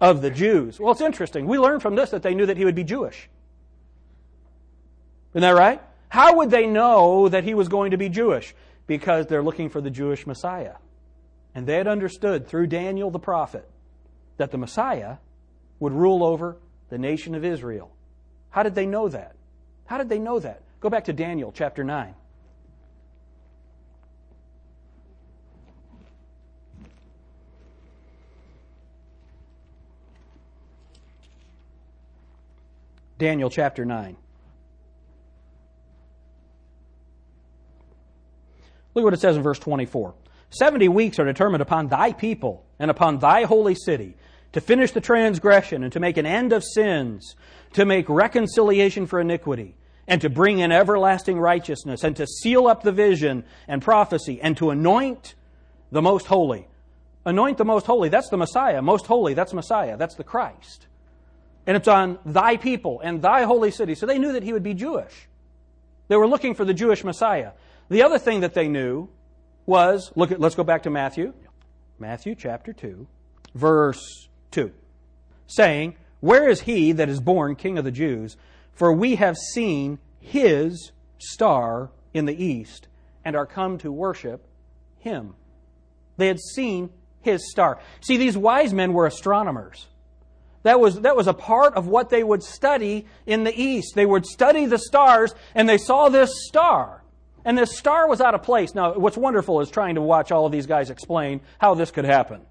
of 0.01 0.21
the 0.21 0.31
Jews? 0.31 0.77
Well, 0.77 0.91
it's 0.91 0.99
interesting. 0.99 1.45
We 1.45 1.57
learn 1.57 1.79
from 1.79 1.95
this 1.95 2.09
that 2.09 2.21
they 2.21 2.35
knew 2.35 2.47
that 2.47 2.57
He 2.57 2.65
would 2.65 2.75
be 2.75 2.83
Jewish. 2.83 3.29
Isn't 5.31 5.43
that 5.43 5.51
right? 5.51 5.81
How 6.09 6.35
would 6.35 6.51
they 6.51 6.67
know 6.67 7.29
that 7.29 7.45
He 7.45 7.53
was 7.53 7.69
going 7.69 7.91
to 7.91 7.97
be 7.97 8.09
Jewish? 8.09 8.53
Because 8.87 9.27
they're 9.27 9.41
looking 9.41 9.69
for 9.69 9.79
the 9.79 9.89
Jewish 9.89 10.27
Messiah. 10.27 10.73
And 11.55 11.65
they 11.65 11.75
had 11.75 11.87
understood 11.87 12.47
through 12.47 12.67
Daniel 12.67 13.11
the 13.11 13.19
prophet 13.19 13.69
that 14.37 14.51
the 14.51 14.57
Messiah 14.57 15.17
would 15.79 15.93
rule 15.93 16.23
over 16.23 16.57
the 16.89 16.97
nation 16.97 17.35
of 17.35 17.43
Israel. 17.43 17.91
How 18.51 18.63
did 18.63 18.75
they 18.75 18.85
know 18.85 19.09
that? 19.09 19.35
How 19.85 19.97
did 19.97 20.09
they 20.09 20.19
know 20.19 20.39
that? 20.39 20.61
Go 20.79 20.89
back 20.89 21.05
to 21.05 21.13
Daniel 21.13 21.51
chapter 21.51 21.83
9. 21.83 22.13
Daniel 33.17 33.49
chapter 33.49 33.83
9. 33.83 34.15
Look 38.95 39.03
what 39.03 39.13
it 39.13 39.19
says 39.19 39.35
in 39.35 39.43
verse 39.43 39.59
24. 39.59 40.13
Seventy 40.49 40.87
weeks 40.87 41.19
are 41.19 41.25
determined 41.25 41.61
upon 41.61 41.87
thy 41.87 42.13
people 42.13 42.65
and 42.79 42.89
upon 42.89 43.19
thy 43.19 43.43
holy 43.43 43.75
city 43.75 44.15
to 44.51 44.61
finish 44.61 44.91
the 44.91 45.01
transgression 45.01 45.83
and 45.83 45.93
to 45.93 45.99
make 45.99 46.17
an 46.17 46.25
end 46.25 46.53
of 46.53 46.63
sins, 46.63 47.35
to 47.73 47.85
make 47.85 48.09
reconciliation 48.09 49.05
for 49.05 49.19
iniquity, 49.19 49.75
and 50.07 50.21
to 50.21 50.29
bring 50.29 50.59
in 50.59 50.71
everlasting 50.71 51.39
righteousness, 51.39 52.03
and 52.03 52.15
to 52.15 52.25
seal 52.25 52.65
up 52.65 52.81
the 52.81 52.91
vision 52.91 53.43
and 53.67 53.81
prophecy, 53.81 54.41
and 54.41 54.57
to 54.57 54.71
anoint 54.71 55.35
the 55.91 56.01
most 56.01 56.25
holy. 56.25 56.67
Anoint 57.25 57.59
the 57.59 57.65
most 57.65 57.85
holy, 57.85 58.09
that's 58.09 58.29
the 58.29 58.37
Messiah. 58.37 58.81
Most 58.81 59.05
holy, 59.05 59.35
that's 59.35 59.53
Messiah. 59.53 59.97
That's 59.97 60.15
the 60.15 60.23
Christ. 60.23 60.87
And 61.67 61.77
it's 61.77 61.87
on 61.87 62.17
thy 62.25 62.57
people 62.57 63.01
and 63.01 63.21
thy 63.21 63.43
holy 63.43 63.69
city. 63.69 63.93
So 63.93 64.07
they 64.07 64.17
knew 64.17 64.31
that 64.33 64.41
he 64.41 64.53
would 64.53 64.63
be 64.63 64.73
Jewish. 64.73 65.27
They 66.07 66.15
were 66.15 66.27
looking 66.27 66.55
for 66.55 66.65
the 66.65 66.73
Jewish 66.73 67.03
Messiah. 67.03 67.51
The 67.89 68.01
other 68.01 68.17
thing 68.17 68.39
that 68.39 68.55
they 68.55 68.67
knew 68.67 69.09
was 69.69 70.11
look 70.15 70.31
at 70.31 70.41
let's 70.41 70.55
go 70.55 70.63
back 70.65 70.83
to 70.83 70.89
Matthew. 70.89 71.33
Matthew 71.99 72.35
chapter 72.35 72.73
2, 72.73 73.07
verse 73.53 74.29
2. 74.51 74.71
Saying, 75.47 75.95
Where 76.19 76.49
is 76.49 76.61
he 76.61 76.91
that 76.93 77.09
is 77.09 77.19
born 77.19 77.55
king 77.55 77.77
of 77.77 77.85
the 77.85 77.91
Jews? 77.91 78.35
For 78.73 78.91
we 78.91 79.15
have 79.15 79.37
seen 79.37 79.99
his 80.19 80.91
star 81.17 81.91
in 82.13 82.25
the 82.25 82.43
east 82.43 82.87
and 83.23 83.35
are 83.35 83.45
come 83.45 83.77
to 83.79 83.91
worship 83.91 84.47
him. 84.97 85.35
They 86.17 86.27
had 86.27 86.39
seen 86.39 86.89
his 87.21 87.49
star. 87.51 87.79
See, 88.01 88.17
these 88.17 88.37
wise 88.37 88.73
men 88.73 88.93
were 88.93 89.05
astronomers. 89.05 89.87
That 90.63 90.79
was, 90.79 91.01
that 91.01 91.15
was 91.15 91.27
a 91.27 91.33
part 91.33 91.75
of 91.75 91.87
what 91.87 92.09
they 92.09 92.23
would 92.23 92.43
study 92.43 93.05
in 93.25 93.43
the 93.43 93.61
east. 93.61 93.93
They 93.95 94.05
would 94.05 94.25
study 94.25 94.65
the 94.65 94.77
stars 94.77 95.33
and 95.55 95.67
they 95.67 95.77
saw 95.77 96.09
this 96.09 96.31
star. 96.47 96.98
And 97.45 97.57
this 97.57 97.77
star 97.77 98.07
was 98.07 98.21
out 98.21 98.35
of 98.35 98.43
place. 98.43 98.75
Now, 98.75 98.93
what's 98.93 99.17
wonderful 99.17 99.61
is 99.61 99.69
trying 99.69 99.95
to 99.95 100.01
watch 100.01 100.31
all 100.31 100.45
of 100.45 100.51
these 100.51 100.65
guys 100.65 100.89
explain 100.89 101.41
how 101.57 101.73
this 101.73 101.91
could 101.91 102.05
happen. 102.05 102.41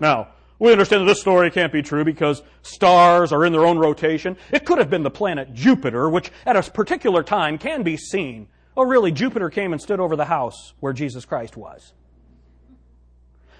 Now, 0.00 0.28
we 0.58 0.72
understand 0.72 1.02
that 1.02 1.06
this 1.06 1.20
story 1.20 1.50
can't 1.50 1.72
be 1.72 1.82
true 1.82 2.04
because 2.04 2.42
stars 2.62 3.32
are 3.32 3.44
in 3.44 3.52
their 3.52 3.64
own 3.64 3.78
rotation. 3.78 4.36
It 4.52 4.64
could 4.64 4.78
have 4.78 4.90
been 4.90 5.04
the 5.04 5.10
planet 5.10 5.54
Jupiter, 5.54 6.10
which 6.10 6.32
at 6.44 6.56
a 6.56 6.62
particular 6.70 7.22
time 7.22 7.58
can 7.58 7.82
be 7.82 7.96
seen. 7.96 8.48
Oh, 8.76 8.84
really, 8.84 9.12
Jupiter 9.12 9.50
came 9.50 9.72
and 9.72 9.80
stood 9.80 10.00
over 10.00 10.16
the 10.16 10.24
house 10.24 10.74
where 10.80 10.92
Jesus 10.92 11.24
Christ 11.24 11.56
was. 11.56 11.92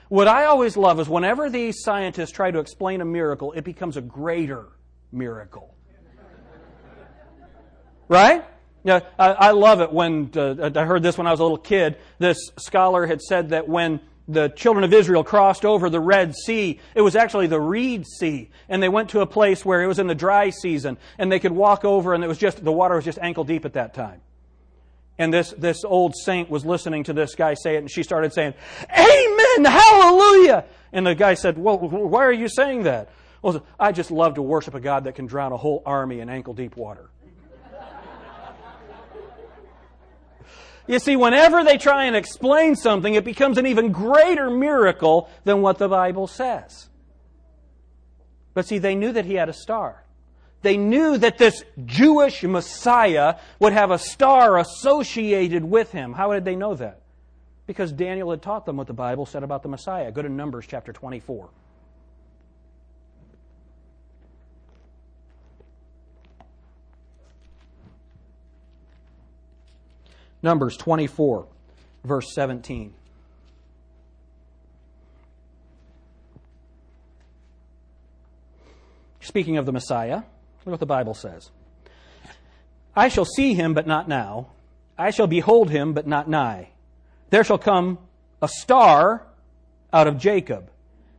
What 0.09 0.27
I 0.27 0.47
always 0.47 0.77
love 0.77 0.99
is 1.01 1.09
whenever 1.09 1.51
these 1.51 1.83
scientists 1.83 2.31
try 2.31 2.51
to 2.51 2.59
explain 2.59 3.01
a 3.01 3.05
miracle, 3.05 3.53
it 3.53 3.63
becomes 3.63 3.97
a 3.97 4.01
greater 4.01 4.67
miracle. 5.13 5.75
Right? 8.09 8.45
Yeah, 8.89 9.01
I, 9.19 9.33
I 9.33 9.51
love 9.51 9.83
it 9.83 9.93
when 9.93 10.31
uh, 10.35 10.71
I 10.75 10.87
heard 10.87 11.03
this 11.03 11.19
when 11.19 11.27
I 11.27 11.31
was 11.31 11.41
a 11.41 11.43
little 11.43 11.59
kid. 11.59 11.99
This 12.19 12.39
scholar 12.57 13.07
had 13.07 13.21
said 13.21 13.51
that 13.51 13.69
when 13.69 14.01
the 14.27 14.49
children 14.49 14.83
of 14.83 14.95
Israel 14.95 15.23
crossed 15.23 15.67
over 15.67 15.91
the 15.91 16.01
Red 16.01 16.35
Sea, 16.35 16.81
it 16.95 17.03
was 17.03 17.15
actually 17.15 17.49
the 17.49 17.61
Reed 17.61 18.07
Sea. 18.07 18.49
And 18.67 18.83
they 18.83 18.89
went 18.89 19.11
to 19.11 19.21
a 19.21 19.27
place 19.27 19.63
where 19.63 19.83
it 19.83 19.87
was 19.87 19.99
in 19.99 20.07
the 20.07 20.15
dry 20.15 20.49
season 20.49 20.97
and 21.19 21.31
they 21.31 21.39
could 21.39 21.53
walk 21.53 21.85
over 21.85 22.15
and 22.15 22.25
it 22.25 22.29
was 22.29 22.39
just, 22.39 22.65
the 22.65 22.73
water 22.73 22.95
was 22.95 23.05
just 23.05 23.19
ankle 23.19 23.45
deep 23.45 23.67
at 23.67 23.75
that 23.75 23.93
time. 23.93 24.23
And 25.19 25.35
this, 25.35 25.51
this 25.59 25.85
old 25.85 26.15
saint 26.17 26.49
was 26.49 26.65
listening 26.65 27.05
to 27.05 27.13
this 27.13 27.35
guy 27.35 27.53
say 27.63 27.75
it 27.75 27.81
and 27.81 27.91
she 27.91 28.03
started 28.03 28.33
saying, 28.33 28.55
Amen! 28.91 29.65
Hallelujah! 29.67 30.65
And 30.95 31.07
the 31.07 31.15
guy 31.15 31.35
said, 31.35 31.59
Well, 31.59 31.77
why 31.77 32.25
are 32.25 32.33
you 32.33 32.49
saying 32.49 32.85
that? 32.85 33.11
Well, 33.43 33.67
I 33.79 33.93
just 33.93 34.11
love 34.11 34.37
to 34.37 34.43
worship 34.43 34.73
a 34.73 34.81
God 34.81 35.05
that 35.05 35.15
can 35.15 35.27
drown 35.27 35.53
a 35.53 35.59
whole 35.59 35.83
army 35.85 36.21
in 36.21 36.31
ankle 36.31 36.55
deep 36.55 36.75
water. 36.75 37.11
You 40.89 40.99
see, 40.99 41.17
whenever 41.17 41.63
they 41.63 41.77
try 41.77 42.05
and 42.05 42.17
explain 42.17 42.75
something, 42.75 43.15
it 43.15 43.25
becomes 43.25 43.59
an 43.59 43.67
even 43.67 43.93
greater 43.93 44.51
miracle 44.51 45.29
than 45.45 45.61
what 45.61 45.77
the 45.77 45.89
Bible 45.89 46.27
says. 46.27 46.89
But 48.55 48.67
see, 48.67 48.79
they 48.79 48.95
knew 48.95 49.13
that 49.13 49.27
he 49.27 49.35
had 49.35 49.51
a 49.51 49.53
star. 49.53 50.03
They 50.63 50.79
knew 50.79 51.19
that 51.19 51.39
this 51.39 51.63
Jewish 51.85 52.43
Messiah 52.43 53.37
would 53.61 53.75
have 53.75 53.91
a 53.91 53.99
star 53.99 54.59
associated 54.59 55.63
with 55.63 55.93
him. 55.93 56.15
How 56.15 56.33
did 56.33 56.47
they 56.47 56.57
know 56.57 56.75
that? 56.75 57.03
Because 57.67 57.93
Daniel 57.93 58.31
had 58.31 58.41
taught 58.41 58.65
them 58.65 58.79
what 58.79 58.87
the 58.87 58.95
Bible 58.95 59.27
said 59.27 59.43
about 59.43 59.63
the 59.63 59.69
Messiah. 59.69 60.11
Go 60.11 60.23
to 60.23 60.29
Numbers 60.29 60.67
chapter 60.67 60.93
24. 60.93 61.51
Numbers 70.43 70.77
24, 70.77 71.47
verse 72.05 72.35
17. 72.35 72.95
Speaking 79.21 79.57
of 79.59 79.67
the 79.67 79.73
Messiah, 79.73 80.23
look 80.65 80.73
what 80.73 80.81
the 80.81 80.87
Bible 80.87 81.15
says. 81.15 81.51
I 82.97 83.09
shall 83.09 83.25
see 83.25 83.55
him, 83.55 83.75
but 83.75 83.87
not 83.87 84.09
now. 84.09 84.49
I 84.97 85.11
shall 85.11 85.27
behold 85.27 85.71
him, 85.71 85.93
but 85.93 86.07
not 86.07 86.29
nigh. 86.29 86.71
There 87.31 87.45
shall 87.45 87.59
come 87.59 87.99
a 88.41 88.49
star 88.49 89.27
out 89.93 90.07
of 90.07 90.19
Jacob, 90.19 90.71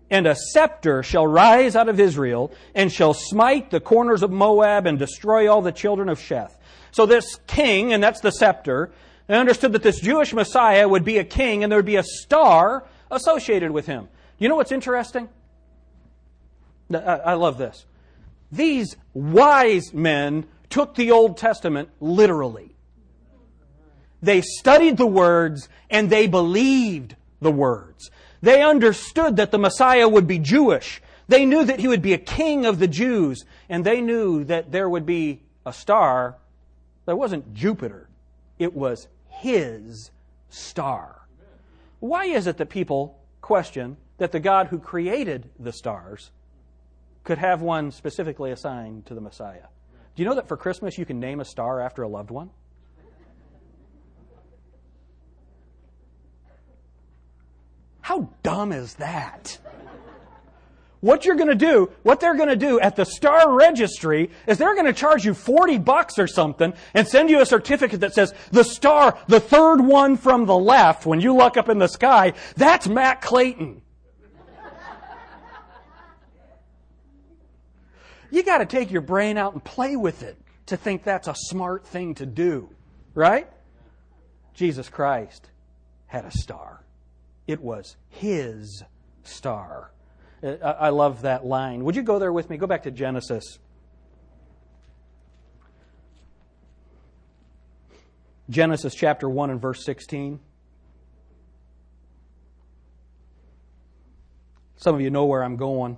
and 0.09 0.25
a 0.25 0.35
scepter 0.35 1.03
shall 1.03 1.27
rise 1.27 1.75
out 1.75 1.87
of 1.87 1.99
Israel, 1.99 2.51
and 2.73 2.91
shall 2.91 3.13
smite 3.13 3.69
the 3.69 3.79
corners 3.79 4.23
of 4.23 4.31
Moab 4.31 4.85
and 4.85 4.97
destroy 4.97 5.51
all 5.51 5.61
the 5.61 5.71
children 5.71 6.09
of 6.09 6.19
Sheth. 6.19 6.55
So 6.91 7.05
this 7.05 7.39
king, 7.47 7.93
and 7.93 8.01
that's 8.01 8.21
the 8.21 8.31
scepter, 8.31 8.91
they 9.29 9.37
understood 9.37 9.73
that 9.73 9.83
this 9.83 9.99
Jewish 9.99 10.33
Messiah 10.33 10.89
would 10.89 11.05
be 11.05 11.19
a 11.19 11.23
king 11.23 11.61
and 11.61 11.71
there 11.71 11.77
would 11.77 11.85
be 11.85 11.97
a 11.97 12.03
star 12.03 12.87
associated 13.11 13.69
with 13.69 13.85
him. 13.85 14.07
You 14.39 14.49
know 14.49 14.55
what's 14.55 14.71
interesting? 14.71 15.29
I 16.91 17.35
love 17.35 17.59
this. 17.59 17.85
These 18.51 18.97
wise 19.13 19.93
men 19.93 20.47
took 20.71 20.95
the 20.95 21.11
Old 21.11 21.37
Testament 21.37 21.89
literally. 21.99 22.75
They 24.19 24.41
studied 24.41 24.97
the 24.97 25.05
words 25.05 25.69
and 25.91 26.09
they 26.09 26.25
believed 26.25 27.15
the 27.39 27.51
words. 27.51 28.09
They 28.41 28.63
understood 28.63 29.35
that 29.35 29.51
the 29.51 29.59
Messiah 29.59 30.09
would 30.09 30.25
be 30.25 30.39
Jewish. 30.39 31.03
They 31.27 31.45
knew 31.45 31.65
that 31.65 31.79
he 31.79 31.87
would 31.87 32.01
be 32.01 32.13
a 32.13 32.17
king 32.17 32.65
of 32.65 32.79
the 32.79 32.87
Jews. 32.87 33.45
And 33.69 33.85
they 33.85 34.01
knew 34.01 34.43
that 34.45 34.71
there 34.71 34.89
would 34.89 35.05
be 35.05 35.43
a 35.67 35.71
star 35.71 36.37
that 37.05 37.15
wasn't 37.15 37.53
Jupiter, 37.53 38.09
it 38.57 38.73
was 38.73 39.07
his 39.39 40.11
star. 40.49 41.21
Why 41.99 42.25
is 42.25 42.47
it 42.47 42.57
that 42.57 42.69
people 42.69 43.19
question 43.41 43.97
that 44.17 44.31
the 44.31 44.39
God 44.39 44.67
who 44.67 44.79
created 44.79 45.49
the 45.59 45.71
stars 45.71 46.31
could 47.23 47.37
have 47.37 47.61
one 47.61 47.91
specifically 47.91 48.51
assigned 48.51 49.05
to 49.05 49.13
the 49.13 49.21
Messiah? 49.21 49.67
Do 50.15 50.23
you 50.23 50.27
know 50.27 50.35
that 50.35 50.47
for 50.47 50.57
Christmas 50.57 50.97
you 50.97 51.05
can 51.05 51.19
name 51.19 51.39
a 51.39 51.45
star 51.45 51.79
after 51.79 52.03
a 52.03 52.07
loved 52.07 52.31
one? 52.31 52.49
How 58.01 58.29
dumb 58.43 58.71
is 58.71 58.95
that? 58.95 59.59
What 61.01 61.25
you're 61.25 61.35
going 61.35 61.49
to 61.49 61.55
do, 61.55 61.89
what 62.03 62.19
they're 62.19 62.35
going 62.35 62.49
to 62.49 62.55
do 62.55 62.79
at 62.79 62.95
the 62.95 63.05
star 63.05 63.55
registry 63.55 64.29
is 64.47 64.57
they're 64.57 64.75
going 64.75 64.85
to 64.85 64.93
charge 64.93 65.25
you 65.25 65.33
40 65.33 65.77
bucks 65.79 66.19
or 66.19 66.27
something 66.27 66.73
and 66.93 67.07
send 67.07 67.29
you 67.29 67.41
a 67.41 67.45
certificate 67.45 68.01
that 68.01 68.13
says 68.13 68.33
the 68.51 68.63
star, 68.63 69.17
the 69.27 69.39
third 69.39 69.79
one 69.79 70.17
from 70.17 70.45
the 70.45 70.57
left, 70.57 71.05
when 71.05 71.21
you 71.21 71.35
look 71.35 71.57
up 71.57 71.69
in 71.69 71.77
the 71.77 71.87
sky, 71.87 72.33
that's 72.57 72.87
Matt 72.87 73.21
Clayton. 73.21 73.81
you 78.31 78.43
got 78.43 78.57
to 78.59 78.65
take 78.65 78.91
your 78.91 79.01
brain 79.01 79.37
out 79.37 79.53
and 79.53 79.63
play 79.63 79.95
with 79.95 80.21
it 80.23 80.37
to 80.65 80.77
think 80.77 81.03
that's 81.03 81.27
a 81.27 81.35
smart 81.35 81.87
thing 81.87 82.13
to 82.15 82.25
do, 82.25 82.69
right? 83.13 83.49
Jesus 84.53 84.89
Christ 84.89 85.49
had 86.07 86.25
a 86.25 86.31
star. 86.31 86.83
It 87.47 87.61
was 87.61 87.95
his 88.09 88.83
star. 89.23 89.91
Uh, 90.41 90.55
I 90.61 90.89
love 90.89 91.23
that 91.23 91.45
line. 91.45 91.83
Would 91.83 91.95
you 91.95 92.01
go 92.01 92.19
there 92.19 92.31
with 92.31 92.49
me? 92.49 92.57
Go 92.57 92.67
back 92.67 92.83
to 92.83 92.91
Genesis. 92.91 93.59
Genesis 98.49 98.95
chapter 98.95 99.29
1 99.29 99.49
and 99.51 99.61
verse 99.61 99.83
16. 99.85 100.39
Some 104.77 104.95
of 104.95 105.01
you 105.01 105.09
know 105.09 105.25
where 105.25 105.43
I'm 105.43 105.57
going. 105.57 105.97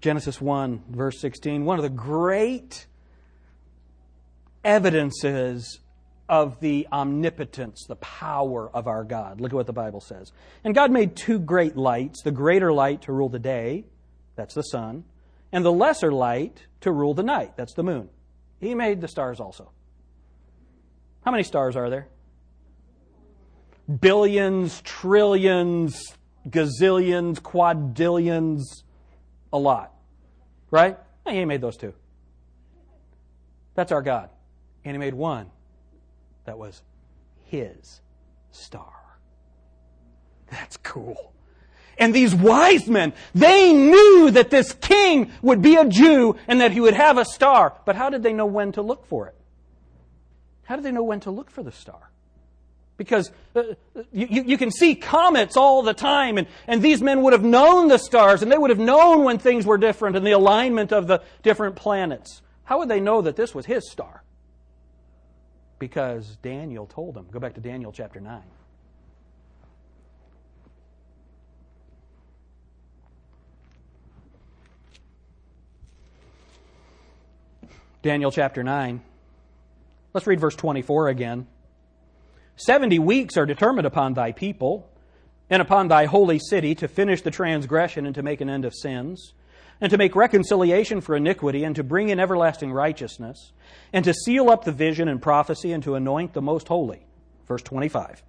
Genesis 0.00 0.40
1, 0.40 0.84
verse 0.88 1.20
16. 1.20 1.64
One 1.66 1.78
of 1.78 1.82
the 1.82 1.90
great 1.90 2.86
evidences 4.64 5.80
of 6.30 6.60
the 6.60 6.86
omnipotence, 6.92 7.84
the 7.88 7.96
power 7.96 8.70
of 8.72 8.86
our 8.86 9.02
God. 9.02 9.40
Look 9.40 9.52
at 9.52 9.56
what 9.56 9.66
the 9.66 9.72
Bible 9.72 10.00
says. 10.00 10.30
And 10.62 10.76
God 10.76 10.92
made 10.92 11.16
two 11.16 11.40
great 11.40 11.76
lights 11.76 12.22
the 12.22 12.30
greater 12.30 12.72
light 12.72 13.02
to 13.02 13.12
rule 13.12 13.28
the 13.28 13.40
day, 13.40 13.84
that's 14.36 14.54
the 14.54 14.62
sun, 14.62 15.04
and 15.50 15.64
the 15.64 15.72
lesser 15.72 16.12
light 16.12 16.66
to 16.82 16.92
rule 16.92 17.14
the 17.14 17.24
night, 17.24 17.56
that's 17.56 17.74
the 17.74 17.82
moon. 17.82 18.08
He 18.60 18.76
made 18.76 19.00
the 19.00 19.08
stars 19.08 19.40
also. 19.40 19.72
How 21.24 21.32
many 21.32 21.42
stars 21.42 21.74
are 21.74 21.90
there? 21.90 22.06
Billions, 24.00 24.80
trillions, 24.82 26.00
gazillions, 26.48 27.42
quadrillions, 27.42 28.84
a 29.52 29.58
lot. 29.58 29.92
Right? 30.70 30.96
He 31.28 31.44
made 31.44 31.60
those 31.60 31.76
two. 31.76 31.92
That's 33.74 33.90
our 33.90 34.02
God. 34.02 34.30
And 34.84 34.94
He 34.94 34.98
made 34.98 35.14
one 35.14 35.50
that 36.50 36.58
was 36.58 36.82
his 37.44 38.00
star. 38.50 38.92
That's 40.50 40.76
cool. 40.78 41.32
And 41.96 42.12
these 42.12 42.34
wise 42.34 42.88
men, 42.88 43.12
they 43.36 43.72
knew 43.72 44.32
that 44.32 44.50
this 44.50 44.72
king 44.72 45.30
would 45.42 45.62
be 45.62 45.76
a 45.76 45.84
Jew 45.84 46.34
and 46.48 46.60
that 46.60 46.72
he 46.72 46.80
would 46.80 46.94
have 46.94 47.18
a 47.18 47.24
star. 47.24 47.72
But 47.86 47.94
how 47.94 48.10
did 48.10 48.24
they 48.24 48.32
know 48.32 48.46
when 48.46 48.72
to 48.72 48.82
look 48.82 49.06
for 49.06 49.28
it? 49.28 49.36
How 50.64 50.74
did 50.74 50.84
they 50.84 50.90
know 50.90 51.04
when 51.04 51.20
to 51.20 51.30
look 51.30 51.52
for 51.52 51.62
the 51.62 51.70
star? 51.70 52.10
Because 52.96 53.30
uh, 53.54 53.62
you, 54.10 54.42
you 54.42 54.58
can 54.58 54.72
see 54.72 54.96
comets 54.96 55.56
all 55.56 55.84
the 55.84 55.94
time, 55.94 56.36
and, 56.36 56.48
and 56.66 56.82
these 56.82 57.00
men 57.00 57.22
would 57.22 57.32
have 57.32 57.44
known 57.44 57.86
the 57.86 57.98
stars, 57.98 58.42
and 58.42 58.50
they 58.50 58.58
would 58.58 58.70
have 58.70 58.80
known 58.80 59.22
when 59.22 59.38
things 59.38 59.66
were 59.66 59.78
different 59.78 60.16
and 60.16 60.26
the 60.26 60.32
alignment 60.32 60.92
of 60.92 61.06
the 61.06 61.22
different 61.44 61.76
planets. 61.76 62.42
How 62.64 62.80
would 62.80 62.88
they 62.88 62.98
know 62.98 63.22
that 63.22 63.36
this 63.36 63.54
was 63.54 63.66
his 63.66 63.88
star? 63.88 64.24
Because 65.80 66.36
Daniel 66.42 66.86
told 66.86 67.14
them. 67.14 67.26
Go 67.32 67.40
back 67.40 67.54
to 67.54 67.60
Daniel 67.60 67.90
chapter 67.90 68.20
9. 68.20 68.42
Daniel 78.02 78.30
chapter 78.30 78.62
9. 78.62 79.02
Let's 80.14 80.26
read 80.26 80.40
verse 80.40 80.54
24 80.54 81.08
again. 81.08 81.46
Seventy 82.56 82.98
weeks 82.98 83.36
are 83.36 83.46
determined 83.46 83.86
upon 83.86 84.14
thy 84.14 84.32
people 84.32 84.88
and 85.48 85.62
upon 85.62 85.88
thy 85.88 86.04
holy 86.04 86.38
city 86.38 86.74
to 86.76 86.88
finish 86.88 87.22
the 87.22 87.30
transgression 87.30 88.04
and 88.04 88.14
to 88.14 88.22
make 88.22 88.40
an 88.40 88.50
end 88.50 88.64
of 88.64 88.74
sins 88.74 89.32
and 89.80 89.90
to 89.90 89.98
make 89.98 90.14
reconciliation 90.14 91.00
for 91.00 91.16
iniquity, 91.16 91.64
and 91.64 91.74
to 91.76 91.82
bring 91.82 92.10
in 92.10 92.20
everlasting 92.20 92.72
righteousness, 92.72 93.52
and 93.92 94.04
to 94.04 94.12
seal 94.12 94.50
up 94.50 94.64
the 94.64 94.72
vision 94.72 95.08
and 95.08 95.22
prophecy, 95.22 95.72
and 95.72 95.82
to 95.82 95.94
anoint 95.94 96.34
the 96.34 96.42
most 96.42 96.68
holy. 96.68 97.06
Verse 97.46 97.62
25. 97.62 98.22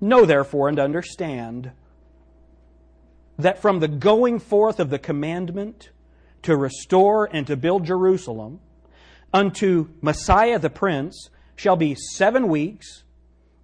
Know 0.00 0.24
therefore 0.24 0.68
and 0.68 0.78
understand 0.78 1.72
that 3.38 3.60
from 3.60 3.80
the 3.80 3.88
going 3.88 4.38
forth 4.38 4.80
of 4.80 4.90
the 4.90 4.98
commandment 4.98 5.90
to 6.42 6.56
restore 6.56 7.28
and 7.30 7.46
to 7.46 7.56
build 7.56 7.84
Jerusalem 7.84 8.60
unto 9.32 9.88
Messiah 10.00 10.58
the 10.58 10.70
Prince 10.70 11.30
shall 11.56 11.76
be 11.76 11.94
seven 11.94 12.48
weeks 12.48 13.04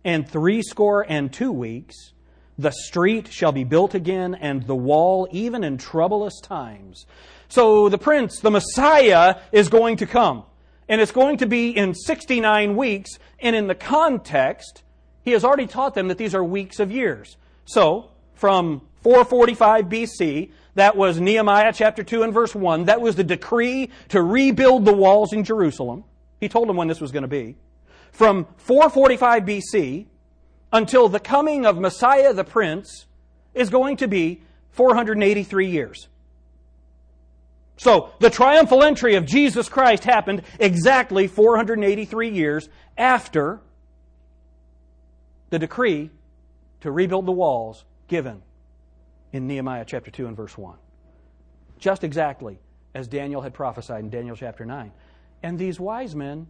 and 0.05 0.29
threescore 0.29 1.05
and 1.09 1.33
two 1.33 1.51
weeks 1.51 2.13
the 2.59 2.71
street 2.71 3.33
shall 3.33 3.53
be 3.53 3.65
built 3.65 3.95
again, 3.95 4.35
and 4.35 4.67
the 4.67 4.75
wall 4.75 5.29
even 5.31 5.63
in 5.63 5.79
troublous 5.79 6.41
times. 6.41 7.07
So 7.49 7.89
the 7.89 7.99
prince, 7.99 8.41
the 8.41 8.51
Messiah, 8.51 9.37
is 9.53 9.69
going 9.69 9.99
to 9.99 10.07
come. 10.07 10.45
And 10.89 11.01
it's 11.01 11.13
going 11.13 11.39
to 11.39 11.47
be 11.47 11.71
in 11.71 11.95
69 11.95 12.77
weeks. 12.77 13.19
And 13.41 13.57
in 13.57 13.67
the 13.67 13.75
context, 13.75 14.83
he 15.23 15.33
has 15.33 15.45
already 15.45 15.67
taught 15.67 15.95
them 15.95 16.09
that 16.09 16.19
these 16.19 16.35
are 16.35 16.45
weeks 16.45 16.79
of 16.79 16.91
years. 16.93 17.37
So, 17.65 18.11
from 18.35 18.83
445 19.03 19.87
BC, 19.87 20.51
that 20.77 20.97
was 20.97 21.21
Nehemiah 21.21 21.73
chapter 21.75 22.03
2 22.03 22.23
and 22.23 22.33
verse 22.33 22.55
1. 22.55 22.85
That 22.85 23.01
was 23.01 23.17
the 23.17 23.25
decree 23.25 23.91
to 24.11 24.23
rebuild 24.23 24.85
the 24.85 24.93
walls 24.93 25.33
in 25.33 25.43
Jerusalem. 25.43 26.05
He 26.39 26.49
told 26.49 26.69
them 26.69 26.77
when 26.77 26.87
this 26.87 27.01
was 27.01 27.13
going 27.13 27.23
to 27.23 27.29
be. 27.29 27.57
From 28.13 28.47
445 28.59 29.43
BC 29.43 30.07
until 30.73 31.09
the 31.09 31.21
coming 31.21 31.65
of 31.67 31.79
Messiah 31.79 32.33
the 32.33 32.45
Prince 32.45 33.07
is 33.55 33.71
going 33.71 33.97
to 33.99 34.09
be 34.09 34.43
483 34.73 35.69
years. 35.69 36.09
So, 37.79 38.11
the 38.21 38.31
triumphal 38.31 38.83
entry 38.83 39.17
of 39.17 39.27
Jesus 39.27 39.69
Christ 39.69 40.05
happened 40.05 40.43
exactly 40.59 41.27
483 41.27 42.31
years 42.31 42.69
after 42.97 43.61
the 45.51 45.59
decree 45.59 46.11
to 46.81 46.91
rebuild 46.91 47.27
the 47.27 47.33
walls 47.33 47.85
given 48.09 48.43
in 49.33 49.47
Nehemiah 49.47 49.85
chapter 49.87 50.11
2 50.11 50.27
and 50.27 50.37
verse 50.37 50.57
1. 50.57 50.77
Just 51.79 52.03
exactly 52.03 52.59
as 52.95 53.09
Daniel 53.09 53.43
had 53.43 53.53
prophesied 53.53 54.03
in 54.05 54.11
Daniel 54.11 54.37
chapter 54.37 54.65
9. 54.65 54.91
And 55.43 55.59
these 55.59 55.79
wise 55.79 56.15
men, 56.15 56.47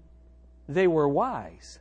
they 0.68 0.86
were 0.86 1.08
wise. 1.08 1.80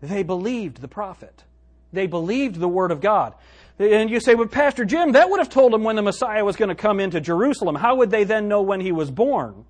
They 0.00 0.22
believed 0.22 0.80
the 0.80 0.88
prophet. 0.88 1.44
They 1.92 2.06
believed 2.06 2.56
the 2.56 2.68
word 2.68 2.90
of 2.90 3.00
God. 3.00 3.34
And 3.78 4.10
you 4.10 4.20
say, 4.20 4.34
well, 4.34 4.46
Pastor 4.46 4.84
Jim, 4.84 5.12
that 5.12 5.30
would 5.30 5.38
have 5.38 5.48
told 5.48 5.72
them 5.72 5.84
when 5.84 5.96
the 5.96 6.02
Messiah 6.02 6.44
was 6.44 6.56
going 6.56 6.68
to 6.68 6.74
come 6.74 7.00
into 7.00 7.20
Jerusalem. 7.20 7.74
How 7.74 7.96
would 7.96 8.10
they 8.10 8.24
then 8.24 8.48
know 8.48 8.62
when 8.62 8.80
he 8.80 8.92
was 8.92 9.10
born? 9.10 9.64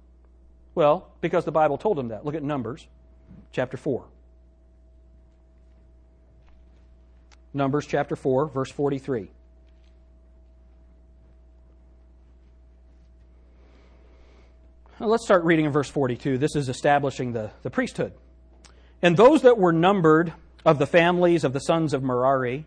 Well, 0.75 1.09
because 1.21 1.45
the 1.45 1.53
Bible 1.53 1.79
told 1.79 1.97
them 1.97 2.09
that. 2.09 2.25
Look 2.25 2.35
at 2.35 2.43
Numbers 2.43 2.87
chapter 3.53 3.77
4. 3.77 4.05
Numbers 7.53 7.87
chapter 7.87 8.15
4, 8.15 8.49
verse 8.49 8.71
43. 8.71 9.31
Now 15.01 15.07
let's 15.07 15.25
start 15.25 15.45
reading 15.45 15.65
in 15.65 15.73
verse 15.73 15.89
42. 15.89 16.37
This 16.39 16.55
is 16.55 16.69
establishing 16.69 17.33
the, 17.33 17.51
the 17.63 17.71
priesthood. 17.71 18.13
And 19.03 19.17
those 19.17 19.43
that 19.43 19.59
were 19.59 19.73
numbered 19.73 20.33
of 20.65 20.79
the 20.79 20.87
families 20.87 21.45
of 21.45 21.53
the 21.53 21.61
sons 21.61 21.95
of 21.95 22.03
Merari 22.03 22.67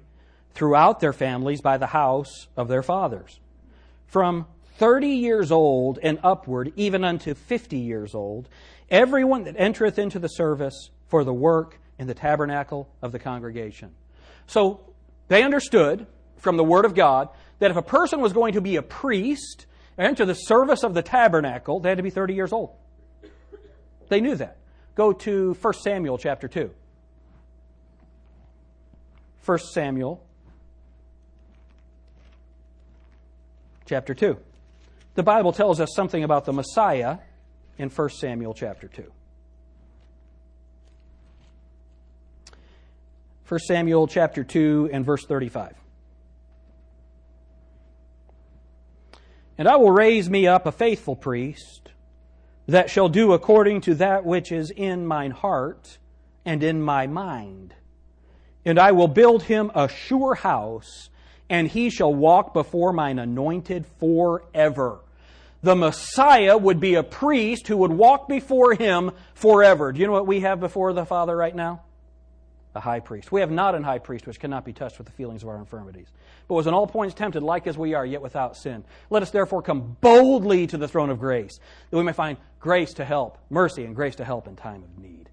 throughout 0.54 1.00
their 1.00 1.14
families 1.14 1.62
by 1.62 1.78
the 1.78 1.88
house 1.88 2.48
of 2.58 2.68
their 2.68 2.84
fathers, 2.84 3.40
from 4.08 4.46
thirty 4.78 5.10
years 5.10 5.52
old 5.52 6.00
and 6.02 6.20
upward, 6.24 6.74
even 6.76 7.04
unto 7.04 7.34
fifty 7.34 7.80
years 7.80 8.16
old, 8.16 8.50
everyone 8.90 9.44
that 9.44 9.56
entereth 9.58 10.00
into 10.00 10.20
the 10.20 10.28
service 10.28 10.90
for 11.08 11.24
the 11.24 11.34
work 11.34 11.80
in 12.00 12.08
the 12.08 12.14
tabernacle 12.14 12.90
of 13.02 13.12
the 13.12 13.20
congregation. 13.20 13.92
So 14.48 14.94
they 15.28 15.44
understood 15.44 16.08
from 16.38 16.58
the 16.58 16.64
Word 16.64 16.86
of 16.86 16.96
God 16.96 17.30
that 17.60 17.72
if 17.72 17.78
a 17.78 17.84
person 17.84 18.22
was 18.22 18.34
going 18.34 18.54
to 18.54 18.62
be 18.62 18.76
a 18.76 18.82
priest 18.82 19.66
and 19.98 20.08
enter 20.08 20.26
the 20.26 20.34
service 20.34 20.84
of 20.84 20.94
the 20.94 21.02
tabernacle, 21.02 21.80
they 21.80 21.90
had 21.90 21.98
to 21.98 22.04
be 22.04 22.10
30 22.10 22.34
years 22.34 22.52
old. 22.52 22.72
They 24.10 24.20
knew 24.20 24.36
that. 24.36 24.58
Go 24.96 25.12
to 25.12 25.54
1 25.54 25.74
Samuel 25.74 26.18
chapter 26.18 26.48
2. 26.48 26.70
1 29.46 29.58
Samuel 29.60 30.24
chapter 33.86 34.14
2. 34.14 34.38
The 35.16 35.24
Bible 35.24 35.52
tells 35.52 35.80
us 35.80 35.90
something 35.96 36.24
about 36.24 36.46
the 36.46 36.54
Messiah 36.54 37.18
in 37.78 37.90
1 37.90 38.10
Samuel 38.10 38.54
chapter 38.54 38.88
2. 38.88 39.12
1 43.48 43.60
Samuel 43.60 44.08
chapter 44.08 44.44
2 44.44 44.90
and 44.94 45.06
verse 45.06 45.26
35. 45.26 45.76
And 49.58 49.68
I 49.68 49.76
will 49.76 49.92
raise 49.92 50.30
me 50.30 50.48
up 50.48 50.66
a 50.66 50.72
faithful 50.72 51.16
priest 51.16 51.93
that 52.68 52.90
shall 52.90 53.10
do 53.10 53.34
according 53.34 53.82
to 53.82 53.96
that 53.96 54.26
which 54.26 54.52
is 54.52 54.72
in 54.72 55.06
mine 55.06 55.32
heart 55.32 55.98
and 56.46 56.64
in 56.64 56.82
my 56.82 57.08
mind. 57.08 57.74
And 58.66 58.80
I 58.80 58.92
will 58.92 59.08
build 59.08 59.44
him 59.44 59.72
a 59.76 59.90
sure 59.90 60.36
house, 60.36 61.10
and 61.50 61.68
he 61.68 61.90
shall 61.90 62.14
walk 62.14 62.54
before 62.54 62.94
mine 62.94 63.20
anointed 63.20 63.86
forever. 64.00 65.00
The 65.62 65.76
Messiah 65.76 66.58
would 66.58 66.80
be 66.80 66.96
a 66.96 67.04
priest 67.04 67.68
who 67.68 67.78
would 67.78 67.92
walk 67.92 68.28
before 68.28 68.74
him 68.74 69.12
forever. 69.34 69.92
Do 69.92 70.00
you 70.00 70.08
know 70.08 70.14
what 70.14 70.28
we 70.28 70.42
have 70.42 70.60
before 70.60 70.94
the 70.94 71.06
Father 71.06 71.36
right 71.36 71.56
now? 71.56 71.84
A 72.76 72.80
high 72.80 73.00
priest. 73.00 73.32
We 73.32 73.42
have 73.42 73.52
not 73.52 73.76
an 73.76 73.84
high 73.84 74.00
priest 74.00 74.26
which 74.26 74.40
cannot 74.40 74.66
be 74.66 74.74
touched 74.74 74.98
with 74.98 75.06
the 75.06 75.14
feelings 75.14 75.44
of 75.44 75.50
our 75.50 75.58
infirmities, 75.58 76.08
but 76.48 76.56
was 76.56 76.66
in 76.66 76.74
all 76.74 76.88
points 76.88 77.14
tempted, 77.14 77.44
like 77.44 77.68
as 77.68 77.78
we 77.78 77.94
are, 77.94 78.06
yet 78.06 78.22
without 78.22 78.58
sin. 78.58 78.84
Let 79.12 79.22
us 79.22 79.30
therefore 79.30 79.62
come 79.62 79.96
boldly 80.02 80.66
to 80.68 80.78
the 80.78 80.88
throne 80.88 81.12
of 81.12 81.20
grace, 81.20 81.60
that 81.92 81.98
we 81.98 82.04
may 82.04 82.14
find 82.14 82.38
grace 82.60 82.94
to 82.96 83.06
help, 83.06 83.38
mercy, 83.50 83.86
and 83.86 83.96
grace 83.96 84.16
to 84.16 84.26
help 84.26 84.48
in 84.48 84.56
time 84.56 84.84
of 84.84 84.98
need. 84.98 85.30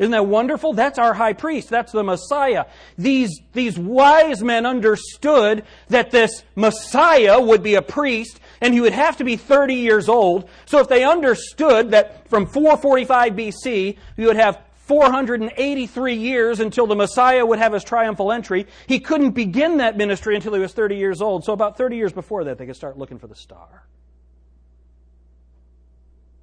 Isn't 0.00 0.12
that 0.12 0.26
wonderful? 0.26 0.72
That's 0.72 0.98
our 0.98 1.12
high 1.12 1.34
priest. 1.34 1.68
That's 1.68 1.92
the 1.92 2.02
Messiah. 2.02 2.64
These, 2.96 3.38
these 3.52 3.78
wise 3.78 4.42
men 4.42 4.64
understood 4.64 5.62
that 5.88 6.10
this 6.10 6.42
Messiah 6.56 7.38
would 7.38 7.62
be 7.62 7.74
a 7.74 7.82
priest 7.82 8.40
and 8.62 8.72
he 8.72 8.80
would 8.80 8.94
have 8.94 9.18
to 9.18 9.24
be 9.24 9.36
30 9.36 9.74
years 9.74 10.08
old. 10.08 10.48
So 10.64 10.78
if 10.78 10.88
they 10.88 11.04
understood 11.04 11.90
that 11.90 12.30
from 12.30 12.46
445 12.46 13.34
BC, 13.34 13.98
you 14.16 14.26
would 14.26 14.36
have 14.36 14.58
483 14.90 16.14
years 16.14 16.58
until 16.58 16.88
the 16.88 16.96
Messiah 16.96 17.46
would 17.46 17.60
have 17.60 17.72
his 17.72 17.84
triumphal 17.84 18.32
entry, 18.32 18.66
he 18.88 18.98
couldn't 18.98 19.30
begin 19.30 19.76
that 19.76 19.96
ministry 19.96 20.34
until 20.34 20.52
he 20.52 20.58
was 20.58 20.72
30 20.72 20.96
years 20.96 21.22
old. 21.22 21.44
So 21.44 21.52
about 21.52 21.78
30 21.78 21.96
years 21.96 22.12
before 22.12 22.42
that, 22.42 22.58
they 22.58 22.66
could 22.66 22.74
start 22.74 22.98
looking 22.98 23.20
for 23.20 23.28
the 23.28 23.36
star. 23.36 23.86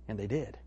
And 0.07 0.17
they 0.17 0.27
did. 0.27 0.57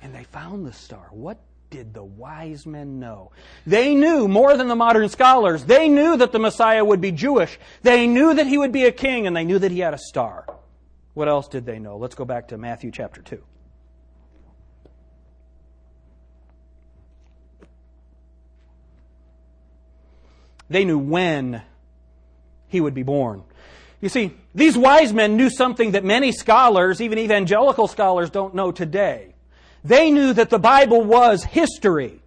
And 0.00 0.14
they 0.14 0.24
found 0.24 0.64
the 0.64 0.72
star. 0.72 1.08
What 1.10 1.36
did 1.68 1.92
the 1.92 2.02
wise 2.02 2.64
men 2.64 2.98
know? 2.98 3.32
They 3.66 3.94
knew 3.94 4.26
more 4.26 4.56
than 4.56 4.68
the 4.68 4.74
modern 4.74 5.10
scholars. 5.10 5.66
They 5.66 5.90
knew 5.90 6.16
that 6.16 6.32
the 6.32 6.38
Messiah 6.38 6.82
would 6.82 7.02
be 7.02 7.12
Jewish. 7.12 7.58
They 7.82 8.06
knew 8.06 8.32
that 8.32 8.46
he 8.46 8.56
would 8.56 8.72
be 8.72 8.86
a 8.86 8.92
king, 8.92 9.26
and 9.26 9.36
they 9.36 9.44
knew 9.44 9.58
that 9.58 9.70
he 9.70 9.80
had 9.80 9.92
a 9.92 9.98
star. 9.98 10.46
What 11.12 11.28
else 11.28 11.46
did 11.46 11.66
they 11.66 11.78
know? 11.78 11.98
Let's 11.98 12.14
go 12.14 12.24
back 12.24 12.48
to 12.48 12.56
Matthew 12.56 12.90
chapter 12.90 13.20
2. 13.20 13.44
They 20.74 20.84
knew 20.84 20.98
when 20.98 21.62
he 22.66 22.80
would 22.80 22.94
be 22.94 23.04
born. 23.04 23.44
You 24.00 24.08
see, 24.08 24.32
these 24.56 24.76
wise 24.76 25.12
men 25.12 25.36
knew 25.36 25.48
something 25.48 25.92
that 25.92 26.02
many 26.02 26.32
scholars, 26.32 27.00
even 27.00 27.16
evangelical 27.16 27.86
scholars, 27.86 28.28
don't 28.28 28.56
know 28.56 28.72
today. 28.72 29.36
They 29.84 30.10
knew 30.10 30.32
that 30.32 30.50
the 30.50 30.58
Bible 30.58 31.04
was 31.04 31.44
history. 31.44 32.20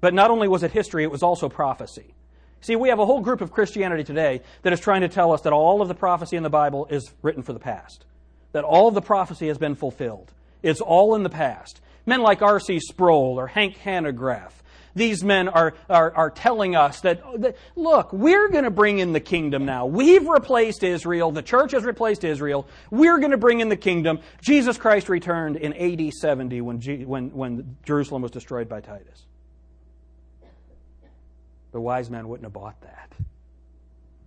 But 0.00 0.14
not 0.14 0.30
only 0.30 0.48
was 0.48 0.62
it 0.62 0.70
history, 0.70 1.04
it 1.04 1.10
was 1.10 1.22
also 1.22 1.50
prophecy. 1.50 2.14
See, 2.62 2.76
we 2.76 2.88
have 2.88 2.98
a 2.98 3.04
whole 3.04 3.20
group 3.20 3.42
of 3.42 3.52
Christianity 3.52 4.04
today 4.04 4.40
that 4.62 4.72
is 4.72 4.80
trying 4.80 5.02
to 5.02 5.08
tell 5.08 5.30
us 5.30 5.42
that 5.42 5.52
all 5.52 5.82
of 5.82 5.88
the 5.88 5.94
prophecy 5.94 6.38
in 6.38 6.42
the 6.42 6.48
Bible 6.48 6.86
is 6.86 7.12
written 7.20 7.42
for 7.42 7.52
the 7.52 7.60
past, 7.60 8.06
that 8.52 8.64
all 8.64 8.88
of 8.88 8.94
the 8.94 9.02
prophecy 9.02 9.48
has 9.48 9.58
been 9.58 9.74
fulfilled. 9.74 10.32
It's 10.62 10.80
all 10.80 11.14
in 11.14 11.24
the 11.24 11.28
past. 11.28 11.82
Men 12.06 12.22
like 12.22 12.40
R.C. 12.40 12.80
Sproul 12.80 13.38
or 13.38 13.48
Hank 13.48 13.76
Hanegraaff 13.84 14.52
these 14.94 15.22
men 15.22 15.48
are, 15.48 15.74
are, 15.88 16.12
are 16.12 16.30
telling 16.30 16.74
us 16.74 17.00
that, 17.00 17.22
that 17.40 17.56
look, 17.76 18.12
we're 18.12 18.48
going 18.48 18.64
to 18.64 18.70
bring 18.70 18.98
in 18.98 19.12
the 19.12 19.20
kingdom 19.20 19.64
now. 19.64 19.86
We've 19.86 20.26
replaced 20.26 20.82
Israel. 20.82 21.30
The 21.30 21.42
church 21.42 21.72
has 21.72 21.84
replaced 21.84 22.24
Israel. 22.24 22.66
We're 22.90 23.18
going 23.18 23.30
to 23.30 23.36
bring 23.36 23.60
in 23.60 23.68
the 23.68 23.76
kingdom. 23.76 24.20
Jesus 24.42 24.78
Christ 24.78 25.08
returned 25.08 25.56
in 25.56 25.72
AD 25.74 26.12
70 26.12 26.60
when, 26.60 26.80
G, 26.80 27.04
when, 27.04 27.30
when 27.32 27.76
Jerusalem 27.84 28.22
was 28.22 28.30
destroyed 28.30 28.68
by 28.68 28.80
Titus. 28.80 29.26
The 31.72 31.80
wise 31.80 32.10
men 32.10 32.28
wouldn't 32.28 32.44
have 32.44 32.52
bought 32.52 32.80
that. 32.80 33.12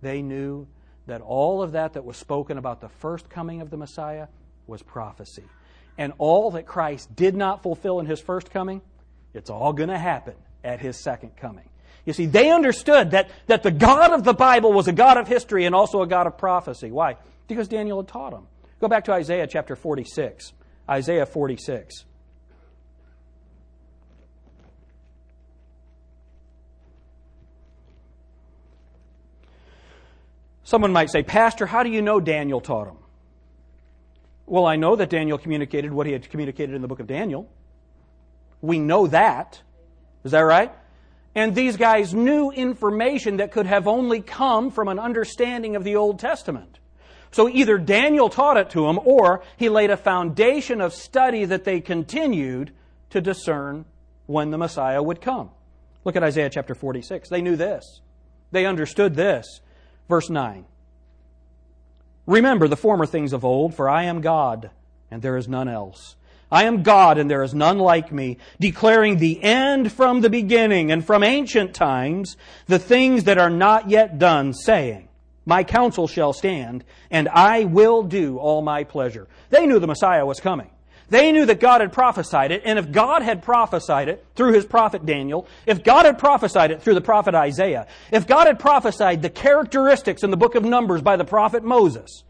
They 0.00 0.22
knew 0.22 0.66
that 1.06 1.20
all 1.20 1.62
of 1.62 1.72
that 1.72 1.92
that 1.92 2.04
was 2.04 2.16
spoken 2.16 2.56
about 2.56 2.80
the 2.80 2.88
first 2.88 3.28
coming 3.28 3.60
of 3.60 3.68
the 3.68 3.76
Messiah 3.76 4.28
was 4.66 4.82
prophecy. 4.82 5.44
And 5.98 6.14
all 6.16 6.52
that 6.52 6.66
Christ 6.66 7.14
did 7.14 7.36
not 7.36 7.62
fulfill 7.62 8.00
in 8.00 8.06
his 8.06 8.18
first 8.18 8.50
coming, 8.50 8.80
it's 9.34 9.50
all 9.50 9.74
going 9.74 9.90
to 9.90 9.98
happen 9.98 10.34
at 10.64 10.80
his 10.80 11.02
second 11.02 11.36
coming. 11.36 11.68
You 12.04 12.12
see, 12.12 12.26
they 12.26 12.50
understood 12.50 13.12
that, 13.12 13.30
that 13.46 13.62
the 13.62 13.70
God 13.70 14.12
of 14.12 14.24
the 14.24 14.34
Bible 14.34 14.72
was 14.72 14.88
a 14.88 14.92
God 14.92 15.16
of 15.16 15.26
history 15.26 15.64
and 15.64 15.74
also 15.74 16.02
a 16.02 16.06
God 16.06 16.26
of 16.26 16.36
prophecy. 16.36 16.90
Why? 16.90 17.16
Because 17.48 17.68
Daniel 17.68 17.98
had 17.98 18.08
taught 18.08 18.32
them. 18.32 18.46
Go 18.80 18.88
back 18.88 19.04
to 19.04 19.12
Isaiah 19.12 19.46
chapter 19.46 19.76
46. 19.76 20.52
Isaiah 20.88 21.24
46. 21.24 22.04
Someone 30.64 30.92
might 30.92 31.10
say, 31.10 31.22
Pastor, 31.22 31.66
how 31.66 31.82
do 31.82 31.90
you 31.90 32.02
know 32.02 32.20
Daniel 32.20 32.60
taught 32.60 32.88
him? 32.88 32.96
Well, 34.46 34.66
I 34.66 34.76
know 34.76 34.96
that 34.96 35.10
Daniel 35.10 35.38
communicated 35.38 35.92
what 35.92 36.06
he 36.06 36.12
had 36.12 36.28
communicated 36.28 36.74
in 36.74 36.82
the 36.82 36.88
book 36.88 37.00
of 37.00 37.06
Daniel. 37.06 37.48
We 38.60 38.78
know 38.78 39.06
that. 39.06 39.60
Is 40.24 40.32
that 40.32 40.40
right? 40.40 40.72
And 41.34 41.54
these 41.54 41.76
guys 41.76 42.14
knew 42.14 42.50
information 42.50 43.38
that 43.38 43.52
could 43.52 43.66
have 43.66 43.88
only 43.88 44.20
come 44.20 44.70
from 44.70 44.88
an 44.88 44.98
understanding 44.98 45.76
of 45.76 45.84
the 45.84 45.96
Old 45.96 46.18
Testament. 46.18 46.78
So 47.32 47.48
either 47.48 47.78
Daniel 47.78 48.28
taught 48.28 48.56
it 48.56 48.70
to 48.70 48.86
them 48.86 49.00
or 49.02 49.42
he 49.56 49.68
laid 49.68 49.90
a 49.90 49.96
foundation 49.96 50.80
of 50.80 50.94
study 50.94 51.44
that 51.46 51.64
they 51.64 51.80
continued 51.80 52.72
to 53.10 53.20
discern 53.20 53.84
when 54.26 54.50
the 54.50 54.58
Messiah 54.58 55.02
would 55.02 55.20
come. 55.20 55.50
Look 56.04 56.14
at 56.14 56.22
Isaiah 56.22 56.50
chapter 56.50 56.74
46. 56.74 57.28
They 57.28 57.42
knew 57.42 57.56
this. 57.56 58.00
They 58.52 58.66
understood 58.66 59.16
this. 59.16 59.60
Verse 60.08 60.30
9. 60.30 60.64
Remember 62.26 62.68
the 62.68 62.76
former 62.76 63.04
things 63.04 63.32
of 63.32 63.44
old, 63.44 63.74
for 63.74 63.88
I 63.88 64.04
am 64.04 64.20
God, 64.20 64.70
and 65.10 65.20
there 65.20 65.36
is 65.36 65.48
none 65.48 65.68
else. 65.68 66.16
I 66.54 66.66
am 66.66 66.84
God 66.84 67.18
and 67.18 67.28
there 67.28 67.42
is 67.42 67.52
none 67.52 67.80
like 67.80 68.12
me, 68.12 68.38
declaring 68.60 69.18
the 69.18 69.42
end 69.42 69.90
from 69.90 70.20
the 70.20 70.30
beginning 70.30 70.92
and 70.92 71.04
from 71.04 71.24
ancient 71.24 71.74
times, 71.74 72.36
the 72.68 72.78
things 72.78 73.24
that 73.24 73.38
are 73.38 73.50
not 73.50 73.90
yet 73.90 74.20
done, 74.20 74.54
saying, 74.54 75.08
My 75.44 75.64
counsel 75.64 76.06
shall 76.06 76.32
stand, 76.32 76.84
and 77.10 77.28
I 77.28 77.64
will 77.64 78.04
do 78.04 78.38
all 78.38 78.62
my 78.62 78.84
pleasure. 78.84 79.26
They 79.50 79.66
knew 79.66 79.80
the 79.80 79.88
Messiah 79.88 80.24
was 80.24 80.38
coming. 80.38 80.70
They 81.08 81.32
knew 81.32 81.44
that 81.44 81.58
God 81.58 81.80
had 81.80 81.92
prophesied 81.92 82.52
it, 82.52 82.62
and 82.64 82.78
if 82.78 82.92
God 82.92 83.22
had 83.22 83.42
prophesied 83.42 84.08
it 84.08 84.24
through 84.36 84.52
his 84.52 84.64
prophet 84.64 85.04
Daniel, 85.04 85.48
if 85.66 85.82
God 85.82 86.06
had 86.06 86.20
prophesied 86.20 86.70
it 86.70 86.80
through 86.80 86.94
the 86.94 87.00
prophet 87.00 87.34
Isaiah, 87.34 87.88
if 88.12 88.28
God 88.28 88.46
had 88.46 88.60
prophesied 88.60 89.22
the 89.22 89.28
characteristics 89.28 90.22
in 90.22 90.30
the 90.30 90.36
book 90.36 90.54
of 90.54 90.64
Numbers 90.64 91.02
by 91.02 91.16
the 91.16 91.24
prophet 91.24 91.64
Moses, 91.64 92.22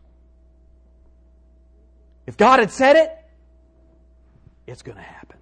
if 2.27 2.39
God 2.39 2.61
had 2.61 2.71
said 2.71 2.97
it, 2.97 3.11
it's 4.67 4.83
going 4.83 4.97
to 4.97 5.03
happen. 5.03 5.39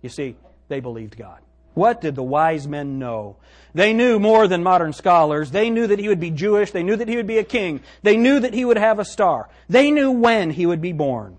You 0.00 0.08
see, 0.08 0.36
they 0.68 0.80
believed 0.80 1.16
God. 1.16 1.40
What 1.74 2.00
did 2.00 2.14
the 2.14 2.22
wise 2.22 2.68
men 2.68 2.98
know? 2.98 3.36
They 3.74 3.94
knew 3.94 4.18
more 4.18 4.46
than 4.46 4.62
modern 4.62 4.92
scholars. 4.92 5.50
They 5.50 5.70
knew 5.70 5.86
that 5.86 5.98
he 5.98 6.08
would 6.08 6.20
be 6.20 6.30
Jewish. 6.30 6.70
They 6.70 6.82
knew 6.82 6.96
that 6.96 7.08
he 7.08 7.16
would 7.16 7.26
be 7.26 7.38
a 7.38 7.44
king. 7.44 7.80
They 8.02 8.16
knew 8.16 8.40
that 8.40 8.52
he 8.52 8.64
would 8.64 8.76
have 8.76 8.98
a 8.98 9.04
star. 9.04 9.48
They 9.68 9.90
knew 9.90 10.10
when 10.10 10.50
he 10.50 10.66
would 10.66 10.82
be 10.82 10.92
born. 10.92 11.38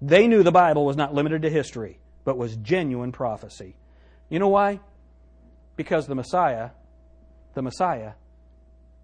They 0.00 0.28
knew 0.28 0.42
the 0.42 0.50
Bible 0.50 0.86
was 0.86 0.96
not 0.96 1.12
limited 1.12 1.42
to 1.42 1.50
history, 1.50 1.98
but 2.24 2.38
was 2.38 2.56
genuine 2.56 3.12
prophecy. 3.12 3.76
You 4.30 4.38
know 4.38 4.48
why? 4.48 4.80
Because 5.76 6.06
the 6.06 6.14
Messiah, 6.14 6.70
the 7.52 7.62
Messiah, 7.62 8.12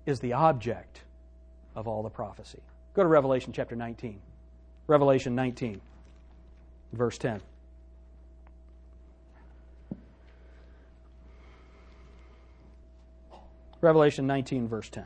is 0.07 0.21
the 0.21 0.33
object 0.33 1.03
of 1.75 1.87
all 1.87 2.03
the 2.03 2.09
prophecy. 2.09 2.63
Go 2.95 3.03
to 3.03 3.09
Revelation 3.09 3.53
chapter 3.53 3.77
19. 3.77 4.21
Revelation 4.87 5.35
19 5.35 5.83
verse 6.93 7.19
10. 7.19 7.41
Revelation 13.81 14.27
19, 14.27 14.69
verse 14.69 14.89
10. 14.89 15.05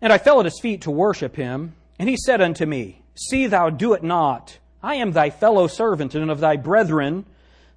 And 0.00 0.12
I 0.12 0.18
fell 0.18 0.40
at 0.40 0.46
his 0.46 0.60
feet 0.60 0.82
to 0.82 0.90
worship 0.90 1.36
him, 1.36 1.74
and 1.98 2.08
he 2.08 2.16
said 2.16 2.40
unto 2.40 2.66
me, 2.66 3.02
See 3.14 3.46
thou 3.46 3.70
do 3.70 3.94
it 3.94 4.02
not. 4.02 4.58
I 4.82 4.96
am 4.96 5.12
thy 5.12 5.30
fellow 5.30 5.66
servant 5.66 6.14
and 6.14 6.30
of 6.30 6.40
thy 6.40 6.56
brethren 6.56 7.24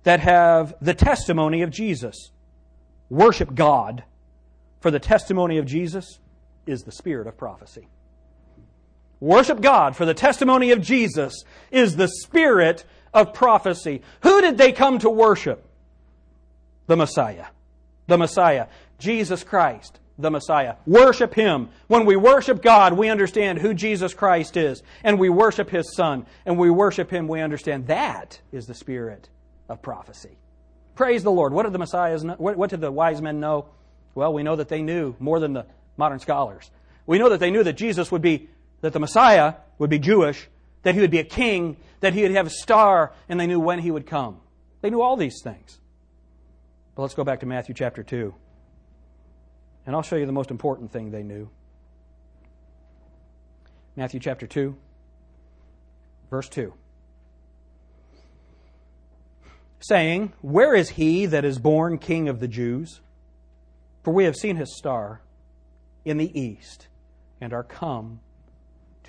that 0.03 0.19
have 0.19 0.73
the 0.81 0.93
testimony 0.93 1.61
of 1.61 1.71
Jesus. 1.71 2.31
Worship 3.09 3.55
God, 3.55 4.03
for 4.81 4.91
the 4.91 4.99
testimony 4.99 5.57
of 5.57 5.65
Jesus 5.65 6.19
is 6.67 6.83
the 6.83 6.91
spirit 6.91 7.27
of 7.27 7.37
prophecy. 7.37 7.87
Worship 9.19 9.61
God, 9.61 9.95
for 9.95 10.05
the 10.05 10.13
testimony 10.13 10.71
of 10.71 10.81
Jesus 10.81 11.43
is 11.71 11.95
the 11.95 12.07
spirit 12.07 12.85
of 13.13 13.33
prophecy. 13.33 14.01
Who 14.21 14.41
did 14.41 14.57
they 14.57 14.71
come 14.71 14.99
to 14.99 15.09
worship? 15.09 15.65
The 16.87 16.95
Messiah. 16.95 17.47
The 18.07 18.17
Messiah. 18.17 18.67
Jesus 18.97 19.43
Christ. 19.43 19.99
the 20.19 20.29
Messiah. 20.29 20.75
Worship 20.85 21.33
Him. 21.33 21.69
When 21.87 22.05
we 22.05 22.15
worship 22.17 22.61
God, 22.61 22.93
we 22.93 23.09
understand 23.09 23.57
who 23.59 23.73
Jesus 23.73 24.13
Christ 24.13 24.57
is, 24.57 24.83
and 25.03 25.17
we 25.17 25.29
worship 25.29 25.69
His 25.69 25.95
Son, 25.95 26.25
and 26.45 26.59
we 26.59 26.69
worship 26.69 27.09
Him, 27.09 27.27
we 27.27 27.39
understand 27.41 27.87
that 27.87 28.39
is 28.51 28.67
the 28.67 28.73
spirit 28.73 29.29
of 29.69 29.81
prophecy. 29.81 30.37
Praise 30.95 31.23
the 31.23 31.31
Lord. 31.31 31.53
What 31.53 31.63
did 31.63 31.73
the 31.73 31.79
Messiahs 31.79 32.23
know? 32.23 32.35
What 32.37 32.69
did 32.69 32.81
the 32.81 32.91
wise 32.91 33.21
men 33.21 33.39
know? 33.39 33.67
Well, 34.13 34.33
we 34.33 34.43
know 34.43 34.57
that 34.57 34.67
they 34.67 34.81
knew 34.81 35.15
more 35.19 35.39
than 35.39 35.53
the 35.53 35.65
modern 35.95 36.19
scholars. 36.19 36.69
We 37.05 37.17
know 37.17 37.29
that 37.29 37.39
they 37.39 37.51
knew 37.51 37.63
that 37.63 37.73
Jesus 37.73 38.11
would 38.11 38.21
be, 38.21 38.49
that 38.81 38.93
the 38.93 38.99
Messiah 38.99 39.55
would 39.77 39.89
be 39.89 39.99
Jewish, 39.99 40.47
that 40.83 40.95
he 40.95 41.01
would 41.01 41.11
be 41.11 41.19
a 41.19 41.23
king, 41.23 41.77
that 41.99 42.13
he 42.13 42.21
would 42.21 42.31
have 42.31 42.47
a 42.47 42.51
star, 42.51 43.13
and 43.27 43.39
they 43.39 43.47
knew 43.47 43.59
when 43.59 43.79
he 43.79 43.91
would 43.91 44.05
come. 44.05 44.39
They 44.81 44.89
knew 44.89 45.01
all 45.01 45.17
these 45.17 45.41
things. 45.43 45.79
But 46.95 47.03
let's 47.03 47.13
go 47.13 47.23
back 47.23 47.41
to 47.41 47.45
Matthew 47.45 47.75
chapter 47.75 48.03
2. 48.03 48.33
And 49.85 49.95
I'll 49.95 50.01
show 50.01 50.15
you 50.15 50.25
the 50.25 50.31
most 50.31 50.51
important 50.51 50.91
thing 50.91 51.11
they 51.11 51.23
knew. 51.23 51.49
Matthew 53.95 54.19
chapter 54.19 54.47
2, 54.47 54.75
verse 56.29 56.47
2. 56.49 56.73
Saying, 59.81 60.33
Where 60.41 60.75
is 60.75 60.89
he 60.89 61.25
that 61.25 61.43
is 61.43 61.57
born 61.57 61.97
king 61.97 62.29
of 62.29 62.39
the 62.39 62.47
Jews? 62.47 63.01
For 64.03 64.13
we 64.13 64.25
have 64.25 64.35
seen 64.35 64.55
his 64.55 64.77
star 64.77 65.21
in 66.05 66.17
the 66.17 66.39
east 66.39 66.87
and 67.41 67.53
are 67.53 67.63
come 67.63 68.19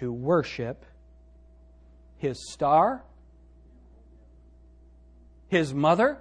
to 0.01 0.11
worship 0.13 0.85
his 2.17 2.51
star, 2.53 3.05
his 5.49 5.73
mother. 5.73 6.19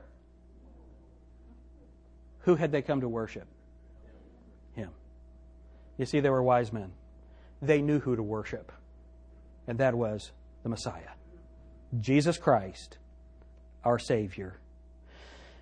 Who 2.42 2.56
had 2.56 2.72
they 2.72 2.82
come 2.82 3.02
to 3.02 3.10
worship? 3.10 3.48
Him. 4.74 4.90
You 5.98 6.06
see, 6.06 6.20
they 6.20 6.30
were 6.30 6.44
wise 6.44 6.72
men. 6.72 6.92
They 7.62 7.82
knew 7.82 8.00
who 8.00 8.16
to 8.16 8.24
worship, 8.24 8.72
and 9.68 9.80
that 9.80 9.96
was 9.96 10.32
the 10.64 10.70
Messiah, 10.70 11.12
Jesus 12.00 12.38
Christ, 12.38 12.98
our 13.84 14.00
Savior. 14.00 14.60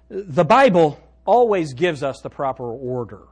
The 0.09 0.45
Bible 0.45 0.99
always 1.25 1.73
gives 1.73 2.03
us 2.03 2.21
the 2.21 2.29
proper 2.29 2.71
order. 2.71 3.23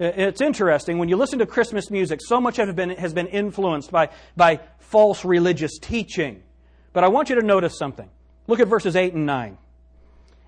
Uh, 0.00 0.04
it's 0.04 0.40
interesting 0.40 0.98
when 0.98 1.08
you 1.08 1.16
listen 1.16 1.38
to 1.38 1.46
Christmas 1.46 1.90
music, 1.90 2.20
so 2.22 2.40
much 2.40 2.58
of 2.58 2.68
it 2.68 2.76
been, 2.76 2.90
has 2.90 3.12
been 3.12 3.26
influenced 3.28 3.90
by, 3.90 4.08
by 4.36 4.60
false 4.78 5.24
religious 5.24 5.78
teaching. 5.78 6.42
But 6.92 7.04
I 7.04 7.08
want 7.08 7.30
you 7.30 7.36
to 7.36 7.46
notice 7.46 7.78
something. 7.78 8.08
Look 8.46 8.60
at 8.60 8.68
verses 8.68 8.96
8 8.96 9.14
and 9.14 9.26
9. 9.26 9.58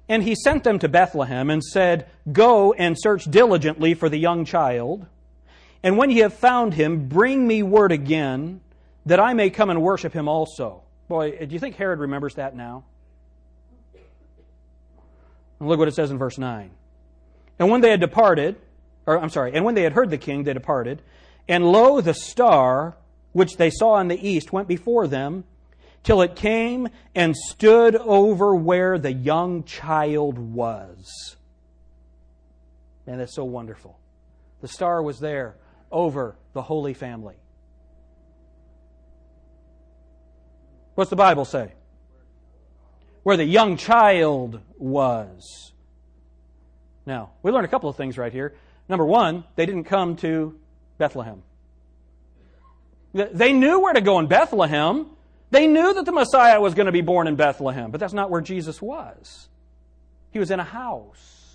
And 0.09 0.23
he 0.23 0.35
sent 0.35 0.65
them 0.65 0.79
to 0.81 0.89
Bethlehem 0.89 1.49
and 1.49 1.63
said, 1.63 2.11
Go 2.31 2.73
and 2.73 2.97
search 2.99 3.25
diligently 3.25 3.95
for 3.95 4.09
the 4.09 4.19
young 4.19 4.45
child. 4.45 5.07
And 5.83 5.97
when 5.97 6.11
ye 6.11 6.19
have 6.19 6.35
found 6.35 6.75
him, 6.75 7.09
bring 7.09 7.47
me 7.47 7.63
word 7.63 7.93
again, 7.93 8.61
that 9.07 9.21
I 9.21 9.35
may 9.35 9.51
come 9.51 9.71
and 9.71 9.83
worship 9.83 10.13
him 10.13 10.29
also. 10.29 10.83
Boy, 11.09 11.37
uh, 11.41 11.45
do 11.45 11.55
you 11.55 11.59
think 11.59 11.77
Herod 11.77 12.01
remembers 12.01 12.35
that 12.35 12.57
now? 12.57 12.85
And 15.61 15.69
look 15.69 15.79
what 15.79 15.89
it 15.89 15.95
says 15.95 16.11
in 16.11 16.19
verse 16.19 16.39
9. 16.39 16.71
And 17.59 17.71
when 17.71 17.81
they 17.81 17.91
had 17.91 18.01
departed, 18.01 18.57
or 19.07 19.19
I'm 19.19 19.31
sorry, 19.31 19.53
and 19.55 19.65
when 19.65 19.75
they 19.75 19.83
had 19.83 19.93
heard 19.93 20.11
the 20.11 20.19
king, 20.19 20.45
they 20.45 20.53
departed. 20.53 21.03
And 21.49 21.71
lo, 21.71 22.01
the 22.01 22.15
star 22.15 22.97
which 23.33 23.57
they 23.57 23.71
saw 23.71 23.99
in 23.99 24.09
the 24.09 24.29
east 24.29 24.53
went 24.53 24.69
before 24.69 25.07
them 25.07 25.45
till 26.05 26.23
it 26.23 26.37
came 26.37 26.89
and 27.15 27.35
stood 27.35 27.97
over 27.97 28.55
where 28.55 28.99
the 28.99 29.13
young 29.13 29.65
child 29.65 30.39
was. 30.39 31.37
Man, 33.07 33.19
that's 33.19 33.35
so 33.35 33.45
wonderful. 33.45 33.99
The 34.61 34.69
star 34.69 35.03
was 35.03 35.19
there 35.19 35.57
over 35.91 36.37
the 36.53 36.63
Holy 36.63 36.95
Family. 36.95 37.35
What's 40.95 41.11
the 41.11 41.17
Bible 41.17 41.45
say? 41.45 41.73
Where 43.25 43.37
the 43.37 43.45
young 43.45 43.77
child 43.77 44.61
was. 44.79 45.73
Now, 47.05 47.33
we 47.43 47.51
learn 47.51 47.65
a 47.65 47.69
couple 47.69 47.91
of 47.91 47.97
things 47.97 48.17
right 48.17 48.33
here. 48.33 48.55
Number 48.89 49.05
one, 49.05 49.45
they 49.57 49.67
didn't 49.67 49.85
come 49.85 50.17
to 50.17 50.59
Bethlehem. 50.99 51.43
They 53.13 53.53
knew 53.53 53.81
where 53.81 53.95
to 53.95 54.01
go 54.01 54.19
in 54.19 54.27
Bethlehem. 54.27 55.07
They 55.51 55.67
knew 55.67 55.95
that 55.95 56.05
the 56.05 56.13
Messiah 56.13 56.61
was 56.61 56.75
going 56.75 56.87
to 56.87 56.93
be 56.93 57.01
born 57.01 57.29
in 57.29 57.37
Bethlehem, 57.37 57.91
but 57.91 58.01
that's 58.01 58.13
not 58.13 58.31
where 58.31 58.41
Jesus 58.41 58.83
was. 58.83 59.49
He 60.33 60.41
was 60.41 60.51
in 60.51 60.59
a 60.59 60.65
house. 60.65 61.55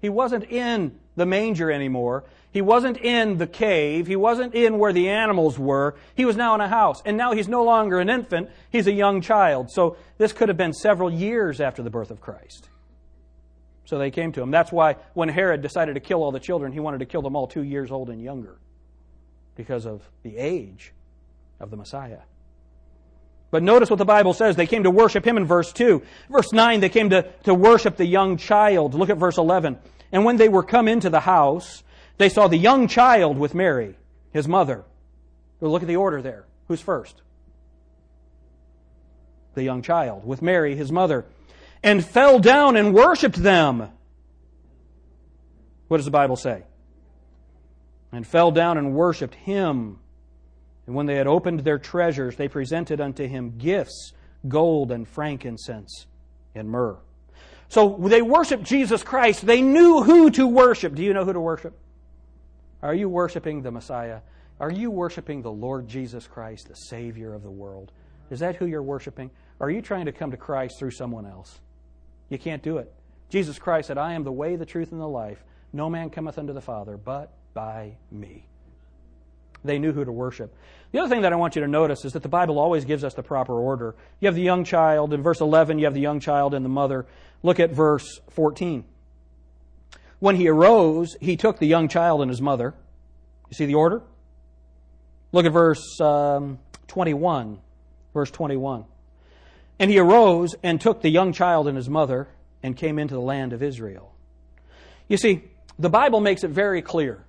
He 0.00 0.10
wasn't 0.10 0.44
in 0.44 0.98
the 1.16 1.24
manger 1.24 1.70
anymore. 1.70 2.24
He 2.52 2.60
wasn't 2.60 2.98
in 2.98 3.38
the 3.38 3.46
cave. 3.46 4.06
He 4.06 4.16
wasn't 4.16 4.54
in 4.54 4.78
where 4.78 4.92
the 4.92 5.08
animals 5.08 5.58
were. 5.58 5.96
He 6.14 6.26
was 6.26 6.36
now 6.36 6.54
in 6.54 6.60
a 6.60 6.68
house. 6.68 7.02
And 7.04 7.16
now 7.16 7.32
he's 7.32 7.48
no 7.48 7.64
longer 7.64 7.98
an 7.98 8.10
infant. 8.10 8.50
He's 8.70 8.86
a 8.86 8.92
young 8.92 9.22
child. 9.22 9.70
So 9.70 9.96
this 10.18 10.32
could 10.32 10.48
have 10.48 10.58
been 10.58 10.74
several 10.74 11.10
years 11.10 11.60
after 11.60 11.82
the 11.82 11.90
birth 11.90 12.10
of 12.10 12.20
Christ. 12.20 12.68
So 13.86 13.98
they 13.98 14.10
came 14.10 14.32
to 14.32 14.42
him. 14.42 14.50
That's 14.50 14.72
why 14.72 14.96
when 15.14 15.28
Herod 15.28 15.62
decided 15.62 15.94
to 15.94 16.00
kill 16.00 16.22
all 16.22 16.32
the 16.32 16.40
children, 16.40 16.72
he 16.72 16.80
wanted 16.80 16.98
to 16.98 17.06
kill 17.06 17.22
them 17.22 17.36
all 17.36 17.46
two 17.46 17.62
years 17.62 17.90
old 17.90 18.10
and 18.10 18.20
younger 18.20 18.58
because 19.54 19.86
of 19.86 20.02
the 20.22 20.36
age 20.36 20.92
of 21.60 21.70
the 21.70 21.76
Messiah. 21.76 22.18
But 23.52 23.62
notice 23.62 23.88
what 23.88 24.00
the 24.00 24.04
Bible 24.04 24.34
says. 24.34 24.56
They 24.56 24.66
came 24.66 24.82
to 24.82 24.90
worship 24.90 25.24
him 25.24 25.36
in 25.36 25.46
verse 25.46 25.72
2. 25.72 26.02
Verse 26.28 26.52
9, 26.52 26.80
they 26.80 26.88
came 26.88 27.10
to, 27.10 27.22
to 27.44 27.54
worship 27.54 27.96
the 27.96 28.04
young 28.04 28.36
child. 28.36 28.94
Look 28.94 29.08
at 29.08 29.18
verse 29.18 29.38
11. 29.38 29.78
And 30.10 30.24
when 30.24 30.36
they 30.36 30.48
were 30.48 30.64
come 30.64 30.88
into 30.88 31.08
the 31.08 31.20
house, 31.20 31.84
they 32.18 32.28
saw 32.28 32.48
the 32.48 32.56
young 32.56 32.88
child 32.88 33.38
with 33.38 33.54
Mary, 33.54 33.94
his 34.32 34.48
mother. 34.48 34.84
Well, 35.60 35.70
look 35.70 35.82
at 35.82 35.88
the 35.88 35.96
order 35.96 36.20
there. 36.20 36.44
Who's 36.66 36.80
first? 36.80 37.22
The 39.54 39.62
young 39.62 39.80
child 39.80 40.26
with 40.26 40.42
Mary, 40.42 40.74
his 40.74 40.90
mother 40.90 41.24
and 41.82 42.04
fell 42.04 42.38
down 42.38 42.76
and 42.76 42.94
worshiped 42.94 43.36
them. 43.36 43.90
What 45.88 45.98
does 45.98 46.06
the 46.06 46.10
Bible 46.10 46.36
say? 46.36 46.64
And 48.12 48.26
fell 48.26 48.50
down 48.50 48.78
and 48.78 48.94
worshiped 48.94 49.34
him. 49.34 49.98
And 50.86 50.94
when 50.94 51.06
they 51.06 51.16
had 51.16 51.26
opened 51.26 51.60
their 51.60 51.78
treasures, 51.78 52.36
they 52.36 52.48
presented 52.48 53.00
unto 53.00 53.26
him 53.26 53.58
gifts, 53.58 54.12
gold 54.48 54.90
and 54.90 55.06
frankincense 55.06 56.06
and 56.54 56.68
myrrh. 56.68 56.96
So 57.68 57.96
they 57.98 58.22
worshiped 58.22 58.62
Jesus 58.62 59.02
Christ. 59.02 59.44
They 59.44 59.60
knew 59.60 60.02
who 60.02 60.30
to 60.32 60.46
worship. 60.46 60.94
Do 60.94 61.02
you 61.02 61.12
know 61.12 61.24
who 61.24 61.32
to 61.32 61.40
worship? 61.40 61.76
Are 62.82 62.94
you 62.94 63.08
worshiping 63.08 63.62
the 63.62 63.70
Messiah? 63.70 64.20
Are 64.60 64.70
you 64.70 64.90
worshiping 64.90 65.42
the 65.42 65.50
Lord 65.50 65.88
Jesus 65.88 66.26
Christ, 66.26 66.68
the 66.68 66.74
Savior 66.74 67.34
of 67.34 67.42
the 67.42 67.50
world? 67.50 67.92
Is 68.30 68.40
that 68.40 68.56
who 68.56 68.66
you're 68.66 68.82
worshiping? 68.82 69.30
Or 69.58 69.66
are 69.66 69.70
you 69.70 69.82
trying 69.82 70.06
to 70.06 70.12
come 70.12 70.30
to 70.30 70.36
Christ 70.36 70.78
through 70.78 70.92
someone 70.92 71.26
else? 71.26 71.60
You 72.28 72.38
can't 72.38 72.62
do 72.62 72.78
it. 72.78 72.92
Jesus 73.28 73.58
Christ 73.58 73.88
said, 73.88 73.98
I 73.98 74.14
am 74.14 74.24
the 74.24 74.32
way, 74.32 74.56
the 74.56 74.66
truth, 74.66 74.92
and 74.92 75.00
the 75.00 75.08
life. 75.08 75.42
No 75.72 75.90
man 75.90 76.10
cometh 76.10 76.38
unto 76.38 76.52
the 76.52 76.60
Father 76.60 76.96
but 76.96 77.32
by 77.54 77.96
me. 78.10 78.46
They 79.64 79.78
knew 79.78 79.92
who 79.92 80.04
to 80.04 80.12
worship. 80.12 80.54
The 80.92 81.00
other 81.00 81.08
thing 81.08 81.22
that 81.22 81.32
I 81.32 81.36
want 81.36 81.56
you 81.56 81.62
to 81.62 81.68
notice 81.68 82.04
is 82.04 82.12
that 82.12 82.22
the 82.22 82.28
Bible 82.28 82.58
always 82.58 82.84
gives 82.84 83.02
us 83.02 83.14
the 83.14 83.22
proper 83.22 83.58
order. 83.58 83.96
You 84.20 84.26
have 84.26 84.34
the 84.34 84.42
young 84.42 84.64
child. 84.64 85.12
In 85.12 85.22
verse 85.22 85.40
11, 85.40 85.78
you 85.78 85.86
have 85.86 85.94
the 85.94 86.00
young 86.00 86.20
child 86.20 86.54
and 86.54 86.64
the 86.64 86.70
mother. 86.70 87.06
Look 87.42 87.58
at 87.58 87.70
verse 87.70 88.20
14. 88.30 88.84
When 90.18 90.36
he 90.36 90.48
arose, 90.48 91.16
he 91.20 91.36
took 91.36 91.58
the 91.58 91.66
young 91.66 91.88
child 91.88 92.22
and 92.22 92.30
his 92.30 92.40
mother. 92.40 92.74
You 93.50 93.54
see 93.54 93.66
the 93.66 93.74
order? 93.74 94.02
Look 95.32 95.44
at 95.44 95.52
verse 95.52 96.00
um, 96.00 96.58
21. 96.88 97.58
Verse 98.14 98.30
21. 98.30 98.84
And 99.78 99.90
he 99.90 99.98
arose 99.98 100.54
and 100.62 100.80
took 100.80 101.02
the 101.02 101.10
young 101.10 101.32
child 101.32 101.68
and 101.68 101.76
his 101.76 101.88
mother 101.88 102.28
and 102.62 102.76
came 102.76 102.98
into 102.98 103.14
the 103.14 103.20
land 103.20 103.52
of 103.52 103.62
Israel. 103.62 104.12
You 105.08 105.16
see, 105.16 105.44
the 105.78 105.90
Bible 105.90 106.20
makes 106.20 106.44
it 106.44 106.50
very 106.50 106.82
clear. 106.82 107.24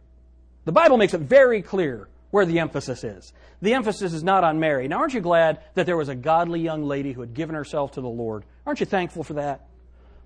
The 0.66 0.72
Bible 0.72 0.98
makes 0.98 1.14
it 1.14 1.22
very 1.22 1.62
clear 1.62 2.08
where 2.32 2.46
the 2.46 2.60
emphasis 2.60 3.04
is. 3.04 3.34
The 3.62 3.74
emphasis 3.74 4.14
is 4.14 4.24
not 4.24 4.44
on 4.44 4.60
Mary. 4.60 4.88
Now, 4.88 5.00
aren't 5.00 5.14
you 5.14 5.22
glad 5.22 5.60
that 5.74 5.86
there 5.86 5.98
was 5.98 6.10
a 6.10 6.16
godly 6.16 6.62
young 6.62 6.84
lady 6.84 7.12
who 7.12 7.22
had 7.22 7.34
given 7.34 7.56
herself 7.56 7.94
to 7.94 8.02
the 8.02 8.08
Lord? 8.08 8.44
Aren't 8.66 8.80
you 8.80 8.86
thankful 8.86 9.24
for 9.24 9.34
that? 9.34 9.68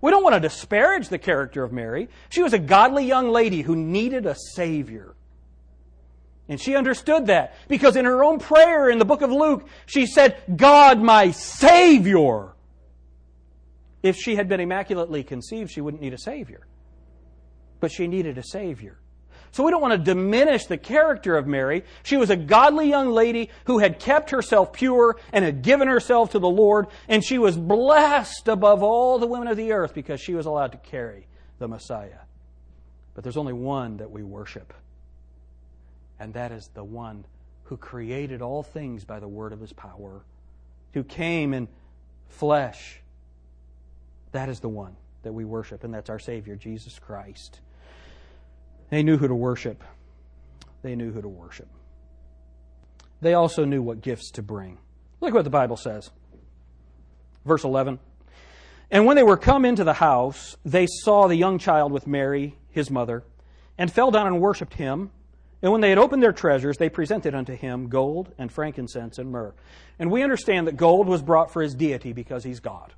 We 0.02 0.12
don't 0.12 0.24
want 0.24 0.34
to 0.34 0.40
disparage 0.40 1.10
the 1.10 1.20
character 1.20 1.64
of 1.64 1.72
Mary. 1.72 2.10
She 2.30 2.42
was 2.42 2.54
a 2.54 2.60
godly 2.60 3.06
young 3.06 3.30
lady 3.30 3.62
who 3.62 3.76
needed 3.76 4.26
a 4.26 4.36
Savior. 4.36 5.14
And 6.52 6.60
she 6.60 6.76
understood 6.76 7.28
that 7.28 7.56
because 7.70 7.96
in 7.96 8.04
her 8.04 8.26
own 8.26 8.38
prayer 8.38 8.90
in 8.90 9.00
the 9.00 9.06
book 9.06 9.22
of 9.22 9.32
Luke, 9.32 9.66
she 9.86 10.06
said, 10.06 10.36
God, 10.54 11.00
my 11.00 11.32
Savior. 11.32 12.50
If 14.04 14.18
she 14.18 14.36
had 14.36 14.50
been 14.50 14.60
immaculately 14.60 15.24
conceived, 15.24 15.72
she 15.72 15.80
wouldn't 15.80 16.04
need 16.04 16.14
a 16.14 16.18
Savior. 16.18 16.68
But 17.80 17.90
she 17.90 18.06
needed 18.06 18.38
a 18.38 18.44
Savior. 18.44 19.00
So 19.54 19.64
we 19.64 19.72
don't 19.72 19.82
want 19.82 19.94
to 19.94 19.98
diminish 19.98 20.66
the 20.66 20.78
character 20.78 21.38
of 21.38 21.48
Mary. 21.48 21.86
She 22.04 22.18
was 22.18 22.30
a 22.30 22.36
godly 22.36 22.90
young 22.90 23.12
lady 23.12 23.50
who 23.64 23.80
had 23.80 23.98
kept 23.98 24.32
herself 24.32 24.74
pure 24.74 25.16
and 25.32 25.46
had 25.46 25.62
given 25.62 25.88
herself 25.88 26.32
to 26.32 26.40
the 26.40 26.50
Lord, 26.50 26.88
and 27.08 27.24
she 27.24 27.38
was 27.38 27.56
blessed 27.56 28.50
above 28.50 28.84
all 28.84 29.20
the 29.20 29.26
women 29.26 29.48
of 29.48 29.56
the 29.56 29.72
earth 29.72 29.94
because 29.94 30.20
she 30.20 30.34
was 30.34 30.46
allowed 30.46 30.74
to 30.74 30.78
carry 30.80 31.28
the 31.60 31.70
Messiah. 31.70 32.20
But 33.14 33.24
there's 33.24 33.38
only 33.38 33.54
one 33.54 33.96
that 33.98 34.12
we 34.12 34.22
worship, 34.22 34.74
and 36.22 36.36
that 36.36 36.52
is 36.52 36.70
the 36.76 36.84
one 36.84 37.26
who 37.64 37.76
created 37.76 38.44
all 38.44 38.62
things 38.62 39.04
by 39.04 39.20
the 39.20 39.28
word 39.28 39.52
of 39.52 39.60
his 39.60 39.74
power, 39.74 40.22
who 40.94 41.04
came 41.04 41.52
in 41.52 41.68
flesh. 42.30 43.02
That 44.32 44.48
is 44.48 44.60
the 44.60 44.70
one 44.70 44.96
that 45.24 45.34
we 45.34 45.46
worship, 45.46 45.84
and 45.84 45.92
that's 45.92 46.12
our 46.12 46.20
Savior, 46.20 46.56
Jesus 46.56 47.00
Christ. 47.00 47.60
They 48.92 49.02
knew 49.02 49.18
who 49.18 49.28
to 49.28 49.34
worship. 49.34 49.84
They 50.84 50.96
knew 50.96 51.12
who 51.12 51.24
to 51.24 51.28
worship. 51.28 51.68
They 53.20 53.34
also 53.34 53.66
knew 53.66 53.82
what 53.82 54.02
gifts 54.02 54.30
to 54.32 54.44
bring. 54.44 54.78
Look 55.22 55.34
what 55.34 55.44
the 55.44 55.50
Bible 55.50 55.78
says. 55.78 56.12
Verse 57.46 57.64
11. 57.64 57.98
And 58.92 59.06
when 59.08 59.16
they 59.16 59.24
were 59.24 59.38
come 59.38 59.66
into 59.66 59.84
the 59.84 59.94
house, 59.94 60.56
they 60.64 60.86
saw 60.86 61.28
the 61.28 61.36
young 61.36 61.58
child 61.58 61.92
with 61.92 62.06
Mary, 62.06 62.58
his 62.70 62.92
mother, 62.92 63.24
and 63.76 63.92
fell 63.92 64.12
down 64.12 64.28
and 64.28 64.40
worshipped 64.40 64.76
him. 64.76 65.10
And 65.62 65.71
when 65.71 65.82
they 65.82 65.89
had 65.89 65.97
opened 65.97 66.24
their 66.24 66.32
treasures, 66.32 66.78
they 66.78 66.89
presented 66.89 67.36
unto 67.36 67.56
him 67.56 67.88
gold 67.88 68.34
and 68.38 68.52
frankincense 68.52 69.17
and 69.19 69.32
myrrh. 69.32 69.54
And 70.00 70.10
we 70.10 70.24
understand 70.24 70.67
that 70.67 70.78
gold 70.78 71.08
was 71.08 71.21
brought 71.21 71.52
for 71.52 71.62
his 71.62 71.76
deity 71.76 72.13
because 72.13 72.43
he's 72.43 72.60
God. 72.60 72.93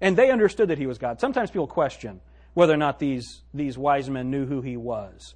And 0.00 0.16
they 0.16 0.30
understood 0.30 0.68
that 0.68 0.78
he 0.78 0.86
was 0.86 0.98
God. 0.98 1.20
Sometimes 1.20 1.50
people 1.50 1.66
question 1.66 2.20
whether 2.54 2.72
or 2.72 2.78
not 2.78 2.98
these, 2.98 3.42
these 3.52 3.76
wise 3.76 4.08
men 4.08 4.30
knew 4.30 4.46
who 4.46 4.60
he 4.60 4.76
was. 4.76 5.34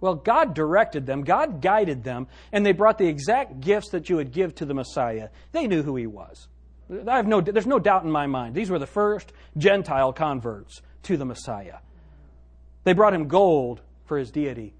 Well, 0.00 0.14
God 0.14 0.54
directed 0.54 1.06
them, 1.06 1.22
God 1.22 1.60
guided 1.60 2.04
them, 2.04 2.28
and 2.52 2.64
they 2.64 2.72
brought 2.72 2.98
the 2.98 3.08
exact 3.08 3.60
gifts 3.60 3.90
that 3.90 4.08
you 4.08 4.16
would 4.16 4.32
give 4.32 4.54
to 4.56 4.64
the 4.64 4.74
Messiah. 4.74 5.28
They 5.52 5.66
knew 5.66 5.82
who 5.82 5.96
he 5.96 6.06
was. 6.06 6.48
I 7.06 7.16
have 7.16 7.26
no, 7.26 7.40
there's 7.40 7.66
no 7.66 7.78
doubt 7.78 8.04
in 8.04 8.10
my 8.10 8.26
mind. 8.26 8.54
These 8.54 8.70
were 8.70 8.78
the 8.78 8.86
first 8.86 9.32
Gentile 9.56 10.12
converts 10.12 10.80
to 11.04 11.16
the 11.16 11.24
Messiah. 11.24 11.78
They 12.84 12.92
brought 12.92 13.12
him 13.12 13.28
gold 13.28 13.80
for 14.06 14.18
his 14.18 14.30
deity, 14.30 14.72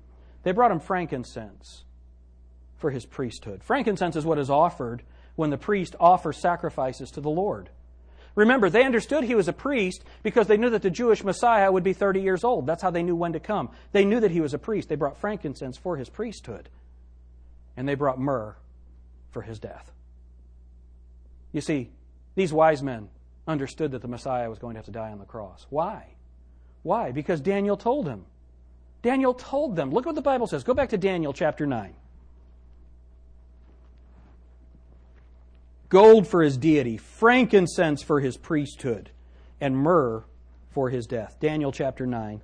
they 0.48 0.52
brought 0.52 0.70
him 0.70 0.80
frankincense 0.80 1.84
for 2.78 2.90
his 2.90 3.04
priesthood. 3.04 3.62
Frankincense 3.62 4.16
is 4.16 4.24
what 4.24 4.38
is 4.38 4.48
offered 4.48 5.02
when 5.36 5.50
the 5.50 5.58
priest 5.58 5.94
offers 6.00 6.38
sacrifices 6.38 7.10
to 7.10 7.20
the 7.20 7.28
Lord. 7.28 7.68
Remember, 8.34 8.70
they 8.70 8.86
understood 8.86 9.24
he 9.24 9.34
was 9.34 9.48
a 9.48 9.52
priest 9.52 10.02
because 10.22 10.46
they 10.46 10.56
knew 10.56 10.70
that 10.70 10.80
the 10.80 10.88
Jewish 10.88 11.22
Messiah 11.22 11.70
would 11.70 11.84
be 11.84 11.92
30 11.92 12.22
years 12.22 12.44
old. 12.44 12.66
That's 12.66 12.80
how 12.80 12.90
they 12.90 13.02
knew 13.02 13.14
when 13.14 13.34
to 13.34 13.40
come. 13.40 13.68
They 13.92 14.06
knew 14.06 14.20
that 14.20 14.30
he 14.30 14.40
was 14.40 14.54
a 14.54 14.58
priest. 14.58 14.88
They 14.88 14.94
brought 14.94 15.20
frankincense 15.20 15.76
for 15.76 15.98
his 15.98 16.08
priesthood. 16.08 16.70
And 17.76 17.86
they 17.86 17.94
brought 17.94 18.18
myrrh 18.18 18.56
for 19.32 19.42
his 19.42 19.58
death. 19.58 19.92
You 21.52 21.60
see, 21.60 21.90
these 22.36 22.54
wise 22.54 22.82
men 22.82 23.10
understood 23.46 23.90
that 23.90 24.00
the 24.00 24.08
Messiah 24.08 24.48
was 24.48 24.58
going 24.58 24.76
to 24.76 24.78
have 24.78 24.86
to 24.86 24.92
die 24.92 25.10
on 25.10 25.18
the 25.18 25.26
cross. 25.26 25.66
Why? 25.68 26.06
Why? 26.84 27.12
Because 27.12 27.42
Daniel 27.42 27.76
told 27.76 28.08
him. 28.08 28.24
Daniel 29.02 29.34
told 29.34 29.76
them. 29.76 29.90
Look 29.90 30.06
what 30.06 30.14
the 30.14 30.22
Bible 30.22 30.46
says. 30.46 30.64
Go 30.64 30.74
back 30.74 30.90
to 30.90 30.98
Daniel 30.98 31.32
chapter 31.32 31.66
9. 31.66 31.94
gold 35.88 36.26
for 36.26 36.42
his 36.42 36.56
deity, 36.56 36.96
frankincense 36.96 38.02
for 38.02 38.20
his 38.20 38.36
priesthood, 38.36 39.10
and 39.60 39.76
myrrh 39.76 40.24
for 40.70 40.90
his 40.90 41.06
death. 41.06 41.36
Daniel 41.40 41.72
chapter 41.72 42.06
9. 42.06 42.42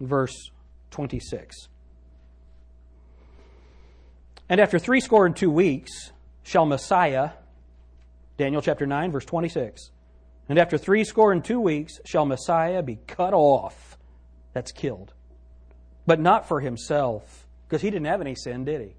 Verse 0.00 0.50
26. 0.90 1.68
And 4.48 4.60
after 4.60 4.78
threescore 4.78 5.26
and 5.26 5.34
two 5.34 5.50
weeks 5.50 6.12
shall 6.42 6.66
Messiah, 6.66 7.30
Daniel 8.36 8.60
chapter 8.60 8.86
9, 8.86 9.10
verse 9.10 9.24
26. 9.24 9.90
And 10.48 10.58
after 10.58 10.76
threescore 10.76 11.32
and 11.32 11.44
two 11.44 11.60
weeks 11.60 12.00
shall 12.04 12.26
Messiah 12.26 12.82
be 12.82 12.98
cut 13.06 13.32
off. 13.32 13.96
That's 14.52 14.72
killed. 14.72 15.14
But 16.06 16.20
not 16.20 16.46
for 16.46 16.60
himself 16.60 17.46
because 17.66 17.82
he 17.82 17.90
didn't 17.90 18.06
have 18.06 18.20
any 18.20 18.34
sin, 18.34 18.64
did 18.64 18.80
he? 18.80 18.94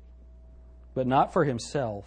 But 0.93 1.07
not 1.07 1.31
for 1.33 1.45
himself. 1.45 2.05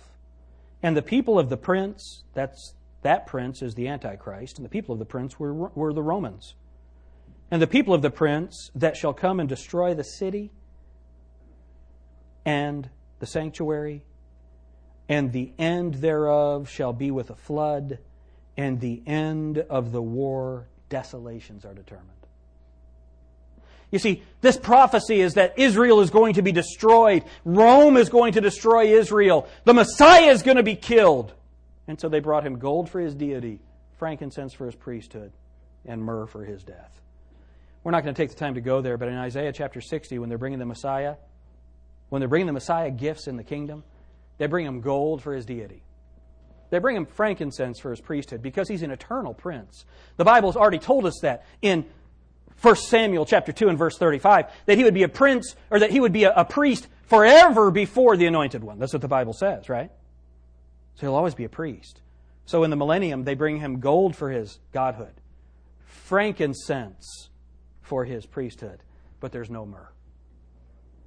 And 0.83 0.97
the 0.97 1.03
people 1.03 1.39
of 1.39 1.49
the 1.49 1.57
prince, 1.57 2.25
that's, 2.35 2.75
that 3.03 3.27
prince 3.27 3.63
is 3.63 3.75
the 3.75 3.89
Antichrist, 3.89 4.59
and 4.59 4.65
the 4.65 4.71
people 4.71 4.93
of 4.93 4.99
the 4.99 5.05
prince 5.05 5.39
were, 5.39 5.53
were 5.53 5.93
the 5.93 6.03
Romans. 6.03 6.55
And 7.51 7.63
the 7.63 7.67
people 7.67 7.95
of 7.95 8.03
the 8.03 8.11
prince 8.11 8.71
that 8.75 8.97
shall 8.97 9.13
come 9.13 9.41
and 9.41 9.49
destroy 9.49 9.95
the 9.95 10.05
city 10.05 10.51
and 12.45 12.89
the 13.19 13.27
sanctuary, 13.27 14.05
and 15.09 15.33
the 15.33 15.53
end 15.59 15.95
thereof 15.95 16.69
shall 16.69 16.93
be 16.93 17.11
with 17.11 17.31
a 17.31 17.35
flood, 17.35 17.99
and 18.59 18.81
the 18.81 19.01
end 19.07 19.59
of 19.59 19.93
the 19.93 20.03
war 20.03 20.67
desolations 20.91 21.65
are 21.65 21.73
determined. 21.73 22.11
You 23.91 24.01
see, 24.01 24.23
this 24.43 24.59
prophecy 24.59 25.21
is 25.21 25.35
that 25.35 25.59
Israel 25.59 26.01
is 26.01 26.11
going 26.11 26.35
to 26.35 26.43
be 26.43 26.53
destroyed. 26.53 27.25
Rome 27.45 27.97
is 27.97 28.11
going 28.11 28.33
to 28.35 28.43
destroy 28.43 28.99
Israel. 28.99 29.49
The 29.65 29.73
Messiah 29.73 30.31
is 30.31 30.43
going 30.43 30.59
to 30.59 30.63
be 30.63 30.75
killed. 30.75 31.33
And 31.87 31.99
so 31.99 32.11
they 32.11 32.19
brought 32.21 32.45
him 32.45 32.59
gold 32.59 32.91
for 32.91 33.01
his 33.01 33.15
deity, 33.15 33.61
frankincense 33.97 34.53
for 34.53 34.67
his 34.67 34.75
priesthood, 34.75 35.33
and 35.87 36.03
myrrh 36.03 36.27
for 36.27 36.45
his 36.45 36.63
death. 36.65 37.01
We're 37.83 37.93
not 37.93 38.03
going 38.03 38.15
to 38.15 38.21
take 38.21 38.31
the 38.31 38.37
time 38.37 38.55
to 38.55 38.61
go 38.61 38.83
there, 38.83 38.99
but 38.99 39.09
in 39.09 39.15
Isaiah 39.15 39.53
chapter 39.53 39.81
60, 39.81 40.19
when 40.19 40.29
they're 40.29 40.37
bringing 40.37 40.59
the 40.59 40.67
Messiah, 40.67 41.15
when 42.09 42.21
they're 42.21 42.29
bringing 42.29 42.49
the 42.49 42.53
Messiah 42.53 42.91
gifts 42.91 43.29
in 43.29 43.37
the 43.37 43.45
kingdom, 43.45 43.85
they 44.37 44.47
bring 44.47 44.67
him 44.67 44.81
gold 44.81 45.23
for 45.23 45.33
his 45.33 45.47
deity. 45.47 45.83
They 46.71 46.79
bring 46.79 46.97
him 46.97 47.07
frankincense 47.07 47.79
for 47.79 47.91
his 47.91 48.01
priesthood 48.01 48.43
because 48.43 48.69
he's 48.69 48.83
an 48.83 48.91
eternal 48.91 49.35
prince. 49.35 49.85
The 50.17 50.25
Bible's 50.25 50.57
already 50.57 50.79
told 50.79 51.07
us 51.07 51.19
that 51.23 51.47
in 51.63 51.87
1 52.61 52.77
Samuel 52.77 53.25
chapter 53.25 53.53
2 53.53 53.69
and 53.69 53.79
verse 53.79 53.97
35, 53.97 54.47
that 54.67 54.77
he 54.77 54.85
would 54.85 54.95
be 54.95 55.05
a 55.05 55.09
prince 55.09 55.55
or 55.71 55.79
that 55.79 55.91
he 55.91 56.01
would 56.01 56.13
be 56.13 56.25
a, 56.25 56.33
a 56.33 56.45
priest 56.45 56.89
forever 57.07 57.71
before 57.71 58.17
the 58.17 58.27
anointed 58.27 58.63
one. 58.63 58.79
That's 58.79 58.93
what 58.93 59.03
the 59.03 59.09
Bible 59.09 59.33
says, 59.33 59.69
right? 59.69 59.91
So 60.97 61.07
he'll 61.07 61.15
always 61.15 61.35
be 61.35 61.45
a 61.45 61.49
priest. 61.49 62.01
So 62.45 62.65
in 62.65 62.71
the 62.71 62.77
millennium, 62.77 63.25
they 63.25 63.35
bring 63.35 63.59
him 63.59 63.79
gold 63.79 64.17
for 64.17 64.31
his 64.31 64.59
godhood, 64.73 65.13
frankincense 65.85 67.29
for 67.83 68.05
his 68.05 68.27
priesthood, 68.27 68.83
but 69.21 69.33
there's 69.33 69.51
no 69.51 69.65
myrrh 69.65 69.91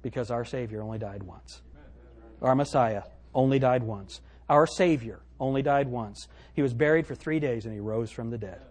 because 0.00 0.30
our 0.30 0.44
Savior 0.44 0.82
only 0.82 0.98
died 0.98 1.22
once. 1.22 1.62
Our 2.40 2.54
Messiah 2.54 3.02
only 3.34 3.58
died 3.58 3.82
once. 3.82 4.20
Our 4.48 4.66
Savior 4.66 5.20
only 5.42 5.60
died 5.60 5.88
once. 5.88 6.28
He 6.54 6.62
was 6.62 6.72
buried 6.72 7.06
for 7.06 7.16
three 7.16 7.40
days 7.40 7.64
and 7.64 7.74
he 7.74 7.80
rose 7.80 8.10
from 8.10 8.30
the 8.30 8.38
dead. 8.38 8.62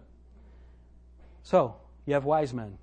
So, 1.42 1.76
you 2.06 2.14
have 2.14 2.24
wise 2.24 2.54
men. 2.54 2.78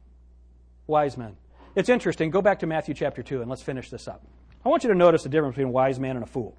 Wise 0.85 1.17
men. 1.17 1.35
It's 1.75 1.89
interesting. 1.89 2.29
Go 2.29 2.41
back 2.41 2.59
to 2.59 2.67
Matthew 2.67 2.93
chapter 2.93 3.23
2 3.23 3.41
and 3.41 3.49
let's 3.49 3.63
finish 3.63 3.89
this 3.89 4.07
up. 4.07 4.23
I 4.63 4.69
want 4.69 4.83
you 4.83 4.89
to 4.89 4.95
notice 4.95 5.23
the 5.23 5.29
difference 5.29 5.55
between 5.55 5.73
wise 5.73 5.99
man 5.99 6.15
and 6.15 6.23
a 6.23 6.27
fool. 6.27 6.55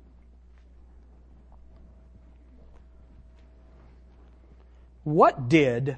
What 5.04 5.48
did 5.48 5.96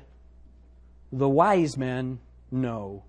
the 1.11 1.29
wise 1.29 1.77
men 1.77 2.21
know? 2.51 3.05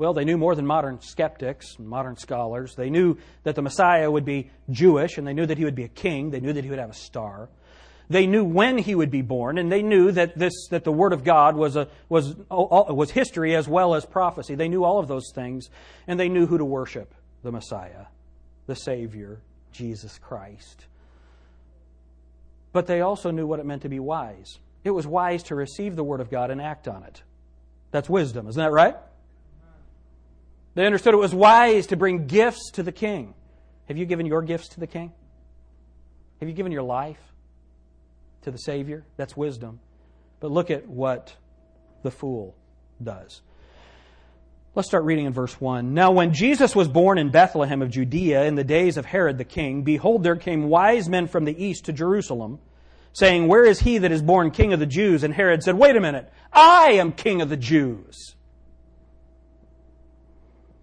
Well, 0.00 0.14
they 0.14 0.24
knew 0.24 0.38
more 0.38 0.54
than 0.54 0.66
modern 0.66 1.02
skeptics, 1.02 1.74
and 1.76 1.86
modern 1.86 2.16
scholars. 2.16 2.74
They 2.74 2.88
knew 2.88 3.18
that 3.42 3.54
the 3.54 3.60
Messiah 3.60 4.10
would 4.10 4.24
be 4.24 4.50
Jewish, 4.70 5.18
and 5.18 5.26
they 5.26 5.34
knew 5.34 5.44
that 5.44 5.58
he 5.58 5.66
would 5.66 5.74
be 5.74 5.84
a 5.84 5.88
king. 5.88 6.30
They 6.30 6.40
knew 6.40 6.54
that 6.54 6.64
he 6.64 6.70
would 6.70 6.78
have 6.78 6.88
a 6.88 6.94
star. 6.94 7.50
They 8.08 8.26
knew 8.26 8.42
when 8.42 8.78
he 8.78 8.94
would 8.94 9.10
be 9.10 9.20
born, 9.20 9.58
and 9.58 9.70
they 9.70 9.82
knew 9.82 10.10
that 10.12 10.38
this 10.38 10.54
that 10.70 10.84
the 10.84 10.90
Word 10.90 11.12
of 11.12 11.22
God 11.22 11.54
was 11.54 11.76
a, 11.76 11.86
was 12.08 12.34
was 12.48 13.10
history 13.10 13.54
as 13.54 13.68
well 13.68 13.94
as 13.94 14.06
prophecy. 14.06 14.54
They 14.54 14.68
knew 14.68 14.84
all 14.84 15.00
of 15.00 15.06
those 15.06 15.32
things, 15.34 15.68
and 16.06 16.18
they 16.18 16.30
knew 16.30 16.46
who 16.46 16.56
to 16.56 16.64
worship: 16.64 17.14
the 17.42 17.52
Messiah, 17.52 18.06
the 18.66 18.76
Savior, 18.76 19.42
Jesus 19.70 20.16
Christ. 20.16 20.86
But 22.72 22.86
they 22.86 23.02
also 23.02 23.30
knew 23.30 23.46
what 23.46 23.60
it 23.60 23.66
meant 23.66 23.82
to 23.82 23.90
be 23.90 24.00
wise. 24.00 24.60
It 24.82 24.92
was 24.92 25.06
wise 25.06 25.42
to 25.42 25.54
receive 25.54 25.94
the 25.94 26.04
Word 26.04 26.22
of 26.22 26.30
God 26.30 26.50
and 26.50 26.58
act 26.58 26.88
on 26.88 27.02
it. 27.02 27.22
That's 27.90 28.08
wisdom, 28.08 28.48
isn't 28.48 28.62
that 28.62 28.72
right? 28.72 28.96
They 30.80 30.86
understood 30.86 31.12
it 31.12 31.18
was 31.18 31.34
wise 31.34 31.88
to 31.88 31.96
bring 31.96 32.26
gifts 32.26 32.70
to 32.72 32.82
the 32.82 32.92
king. 32.92 33.34
Have 33.88 33.98
you 33.98 34.06
given 34.06 34.24
your 34.24 34.40
gifts 34.40 34.68
to 34.70 34.80
the 34.80 34.86
king? 34.86 35.12
Have 36.40 36.48
you 36.48 36.54
given 36.54 36.72
your 36.72 36.82
life? 36.82 37.18
to 38.42 38.50
the 38.50 38.58
Savior. 38.58 39.04
That's 39.16 39.36
wisdom. 39.36 39.80
But 40.40 40.50
look 40.50 40.70
at 40.70 40.88
what 40.88 41.34
the 42.02 42.10
fool 42.10 42.56
does. 43.02 43.42
Let's 44.74 44.88
start 44.88 45.04
reading 45.04 45.26
in 45.26 45.32
verse 45.32 45.60
1. 45.60 45.94
Now, 45.94 46.12
when 46.12 46.32
Jesus 46.32 46.76
was 46.76 46.88
born 46.88 47.18
in 47.18 47.30
Bethlehem 47.30 47.82
of 47.82 47.90
Judea 47.90 48.44
in 48.44 48.54
the 48.54 48.64
days 48.64 48.96
of 48.96 49.04
Herod 49.04 49.36
the 49.36 49.44
king, 49.44 49.82
behold, 49.82 50.22
there 50.22 50.36
came 50.36 50.68
wise 50.68 51.08
men 51.08 51.26
from 51.26 51.44
the 51.44 51.64
east 51.64 51.86
to 51.86 51.92
Jerusalem, 51.92 52.60
saying, 53.12 53.48
Where 53.48 53.64
is 53.64 53.80
he 53.80 53.98
that 53.98 54.12
is 54.12 54.22
born 54.22 54.52
king 54.52 54.72
of 54.72 54.78
the 54.78 54.86
Jews? 54.86 55.24
And 55.24 55.34
Herod 55.34 55.62
said, 55.62 55.76
Wait 55.76 55.96
a 55.96 56.00
minute, 56.00 56.32
I 56.52 56.92
am 56.92 57.12
king 57.12 57.42
of 57.42 57.48
the 57.48 57.56
Jews. 57.56 58.36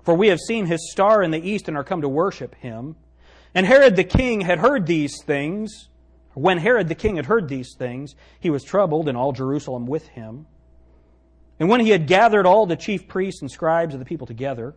For 0.07 0.13
we 0.13 0.29
have 0.29 0.39
seen 0.39 0.67
his 0.67 0.89
star 0.89 1.21
in 1.21 1.31
the 1.31 1.49
east 1.49 1.67
and 1.67 1.75
are 1.75 1.83
come 1.83 1.99
to 1.99 2.07
worship 2.07 2.55
him. 2.55 2.95
And 3.53 3.65
Herod 3.65 3.97
the 3.97 4.05
king 4.05 4.39
had 4.39 4.57
heard 4.57 4.87
these 4.87 5.21
things 5.21 5.89
When 6.33 6.59
Herod 6.59 6.87
the 6.87 6.95
king 6.95 7.17
had 7.17 7.25
heard 7.25 7.49
these 7.49 7.75
things, 7.77 8.15
he 8.39 8.49
was 8.49 8.63
troubled, 8.63 9.09
and 9.09 9.17
all 9.17 9.33
Jerusalem 9.33 9.85
with 9.85 10.07
him. 10.07 10.47
And 11.59 11.67
when 11.67 11.81
he 11.81 11.89
had 11.89 12.07
gathered 12.07 12.45
all 12.45 12.65
the 12.65 12.77
chief 12.77 13.09
priests 13.09 13.41
and 13.41 13.51
scribes 13.51 13.93
of 13.93 13.99
the 13.99 14.05
people 14.05 14.27
together, 14.27 14.75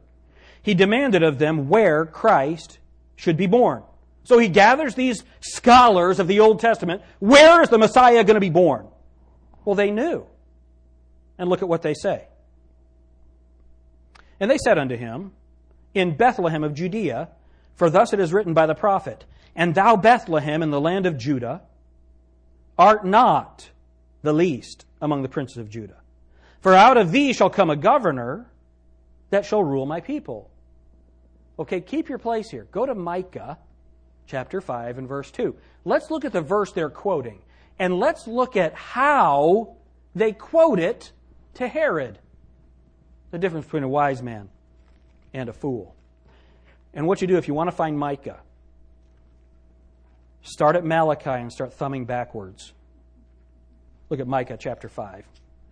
he 0.62 0.74
demanded 0.74 1.22
of 1.22 1.39
them 1.39 1.68
where 1.68 2.07
Christ 2.07 2.81
should 3.14 3.37
be 3.37 3.47
born. 3.47 3.85
So 4.24 4.37
he 4.37 4.49
gathers 4.49 4.97
these 4.97 5.22
scholars 5.39 6.18
of 6.18 6.26
the 6.26 6.41
Old 6.41 6.59
Testament. 6.59 7.03
Where 7.20 7.62
is 7.62 7.68
the 7.68 7.78
Messiah 7.78 8.24
going 8.24 8.35
to 8.35 8.41
be 8.41 8.51
born? 8.51 8.89
Well, 9.64 9.76
they 9.76 9.93
knew. 9.93 10.26
And 11.39 11.49
look 11.49 11.62
at 11.62 11.68
what 11.68 11.83
they 11.83 11.95
say. 11.95 12.26
And 14.41 14.51
they 14.51 14.59
said 14.59 14.78
unto 14.78 14.97
him, 14.97 15.32
In 15.95 16.16
Bethlehem 16.16 16.64
of 16.64 16.74
Judea, 16.74 17.28
for 17.76 17.91
thus 17.91 18.12
it 18.12 18.20
is 18.20 18.32
written 18.32 18.55
by 18.55 18.66
the 18.66 18.74
prophet, 18.74 19.24
and 19.55 19.74
thou, 19.74 19.97
Bethlehem, 19.97 20.62
in 20.62 20.70
the 20.70 20.80
land 20.80 21.07
of 21.07 21.18
Judah, 21.18 21.62
art 22.78 23.05
not 23.05 23.70
the 24.22 24.32
least 24.32 24.86
among 25.01 25.22
the 25.22 25.28
princes 25.28 25.59
of 25.59 25.68
Judah. 25.68 25.97
For 26.61 26.74
out 26.74 26.97
of 26.97 27.11
thee 27.11 27.32
shall 27.32 27.51
come 27.51 27.70
a 27.70 27.76
governor 27.76 28.51
that 29.30 29.45
shall 29.45 29.62
rule 29.62 29.86
my 29.86 30.01
people. 30.01 30.51
Okay, 31.59 31.80
keep 31.80 32.09
your 32.09 32.18
place 32.18 32.51
here. 32.51 32.66
Go 32.72 32.86
to 32.86 32.95
Micah 32.95 33.59
chapter 34.26 34.61
5 34.61 34.99
and 34.99 35.09
verse 35.09 35.30
2. 35.30 35.55
Let's 35.84 36.11
look 36.11 36.24
at 36.24 36.32
the 36.32 36.41
verse 36.41 36.72
they're 36.72 36.91
quoting, 36.91 37.41
and 37.78 37.99
let's 37.99 38.26
look 38.26 38.57
at 38.57 38.74
how 38.74 39.76
they 40.14 40.32
quote 40.32 40.78
it 40.78 41.12
to 41.55 41.68
Herod. 41.68 42.18
The 43.31 43.39
difference 43.39 43.66
between 43.66 43.85
a 43.85 43.89
wise 43.89 44.22
man 44.22 44.49
and 45.33 45.49
a 45.49 45.53
fool. 45.53 45.95
And 46.93 47.07
what 47.07 47.20
you 47.20 47.26
do 47.26 47.37
if 47.37 47.47
you 47.47 47.55
want 47.55 47.68
to 47.68 47.76
find 47.76 47.99
Micah, 47.99 48.41
Start 50.43 50.76
at 50.76 50.85
Malachi 50.85 51.31
and 51.31 51.53
start 51.53 51.74
thumbing 51.74 52.07
backwards. 52.07 52.72
Look 54.09 54.20
at 54.20 54.26
Micah 54.26 54.57
chapter 54.59 54.89
5 54.89 55.24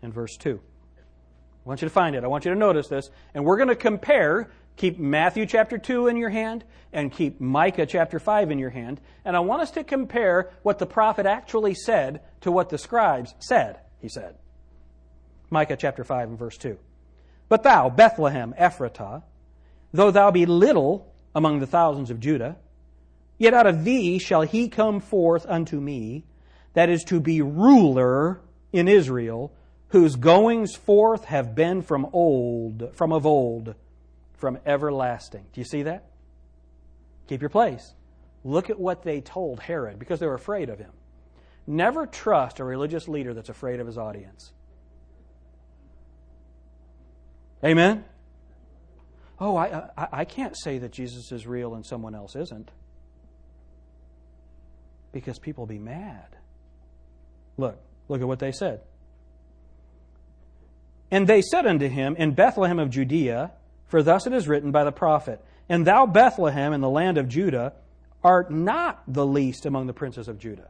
and 0.03 0.13
verse 0.13 0.37
2. 0.37 0.61
I 0.61 1.69
want 1.69 1.83
you 1.83 1.89
to 1.89 1.95
find 1.95 2.15
it. 2.15 2.25
I 2.25 2.29
want 2.29 2.45
you 2.45 2.53
to 2.53 2.59
notice 2.59 2.89
this. 2.89 3.11
And 3.35 3.45
we're 3.45 3.57
going 3.57 3.69
to 3.69 3.77
compare. 3.77 4.51
Keep 4.77 4.99
Matthew 4.99 5.45
chapter 5.45 5.77
2 5.77 6.07
in 6.07 6.17
your 6.17 6.31
hand 6.31 6.63
and 6.93 7.11
keep 7.11 7.41
Micah 7.41 7.85
chapter 7.85 8.21
5 8.21 8.53
in 8.53 8.59
your 8.59 8.71
hand. 8.71 9.01
And 9.25 9.35
I 9.37 9.41
want 9.41 9.63
us 9.63 9.73
to 9.73 9.83
compare 9.83 10.51
what 10.63 10.79
the 10.79 10.87
prophet 10.87 11.27
actually 11.27 11.75
said 11.75 12.21
to 12.43 12.53
what 12.53 12.69
the 12.69 12.79
scribes 12.79 13.35
said, 13.41 13.81
he 14.01 14.09
said. 14.09 14.37
Micah 15.51 15.77
chapter 15.77 16.05
5 16.05 16.29
and 16.29 16.39
verse 16.39 16.57
2. 16.59 16.79
But 17.49 17.63
thou, 17.63 17.89
Bethlehem, 17.89 18.55
Ephratah, 18.59 19.23
though 19.93 20.11
thou 20.11 20.31
be 20.31 20.47
little 20.47 21.13
among 21.35 21.61
the 21.61 21.67
thousands 21.67 22.11
of 22.11 22.21
Judah, 22.21 22.57
Yet 23.39 23.55
out 23.55 23.69
of 23.69 23.85
thee 23.85 24.19
shall 24.19 24.43
he 24.43 24.69
come 24.69 25.01
forth 25.01 25.47
unto 25.49 25.81
me, 25.81 26.25
that 26.75 26.91
is 26.91 27.05
to 27.05 27.21
be 27.21 27.41
ruler 27.41 28.41
in 28.73 28.89
Israel, 28.89 29.53
whose 29.89 30.17
goings 30.17 30.75
forth 30.75 31.25
have 31.27 31.55
been 31.55 31.83
from 31.83 32.07
old, 32.13 32.91
from 32.95 33.13
of 33.13 33.25
old, 33.25 33.75
from 34.35 34.59
everlasting. 34.67 35.47
Do 35.53 35.61
you 35.61 35.65
see 35.65 35.85
that? 35.85 36.11
Keep 37.29 37.41
your 37.41 37.49
place. 37.49 37.95
Look 38.45 38.71
at 38.71 38.79
what 38.79 39.03
they 39.03 39.21
told 39.21 39.61
Herod 39.61 39.99
because 39.99 40.21
they 40.21 40.27
were 40.27 40.35
afraid 40.35 40.69
of 40.69 40.79
him. 40.79 40.93
Never 41.67 42.07
trust 42.07 42.61
a 42.61 42.65
religious 42.65 43.09
leader 43.09 43.35
that's 43.35 43.49
afraid 43.49 43.81
of 43.81 43.87
his 43.87 43.99
audience. 43.99 44.53
Amen? 47.65 48.05
Oh, 49.41 49.57
I, 49.57 49.71
uh, 49.71 49.89
I, 49.97 50.09
I 50.13 50.25
can't 50.25 50.57
say 50.57 50.79
that 50.79 50.93
Jesus 50.93 51.33
is 51.33 51.47
real 51.47 51.75
and 51.75 51.85
someone 51.85 52.15
else 52.15 52.35
isn't 52.37 52.71
because 55.13 55.39
people 55.39 55.67
be 55.67 55.79
mad. 55.79 56.37
Look, 57.57 57.79
look 58.09 58.21
at 58.21 58.29
what 58.29 58.39
they 58.39 58.53
said. 58.53 58.81
And 61.11 61.27
they 61.27 61.41
said 61.41 61.67
unto 61.67 61.89
him, 61.89 62.17
In 62.17 62.33
Bethlehem 62.33 62.79
of 62.79 62.91
Judea, 62.91 63.53
for 63.87 64.03
thus 64.03 64.27
it 64.27 64.33
is 64.33 64.47
written 64.47 64.71
by 64.71 64.85
the 64.85 64.93
prophet, 64.93 65.43
And 65.69 65.87
thou, 65.87 66.07
Bethlehem, 66.07 66.73
in 66.73 66.81
the 66.81 66.91
land 66.91 67.17
of 67.17 67.29
Judah, 67.29 67.73
art 68.23 68.51
not 68.51 69.03
the 69.09 69.25
least 69.25 69.65
among 69.65 69.87
the 69.87 69.93
princes 69.93 70.29
of 70.29 70.39
Judah. 70.39 70.69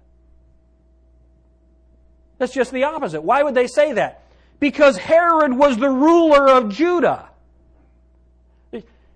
That's 2.39 2.55
just 2.55 2.71
the 2.73 2.85
opposite. 2.85 3.23
Why 3.23 3.43
would 3.43 3.55
they 3.55 3.67
say 3.67 3.93
that? 3.95 4.23
Because 4.61 4.97
Herod 4.97 5.57
was 5.57 5.77
the 5.77 5.91
ruler 5.91 6.49
of 6.49 6.73
Judah. 6.73 7.29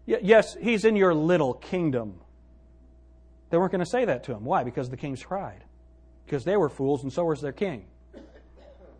Yes, 0.04 0.56
he's 0.60 0.84
in 0.84 0.96
your 0.96 1.14
little 1.14 1.54
kingdom. 1.54 2.20
They 3.50 3.58
weren't 3.58 3.72
going 3.72 3.84
to 3.84 3.90
say 3.90 4.04
that 4.04 4.24
to 4.24 4.32
him. 4.32 4.44
Why? 4.44 4.64
Because 4.64 4.88
the 4.88 4.96
king's 4.96 5.22
pride. 5.22 5.62
Because 6.24 6.44
they 6.44 6.56
were 6.56 6.68
fools 6.68 7.02
and 7.02 7.12
so 7.12 7.24
was 7.24 7.40
their 7.40 7.52
king. 7.52 7.84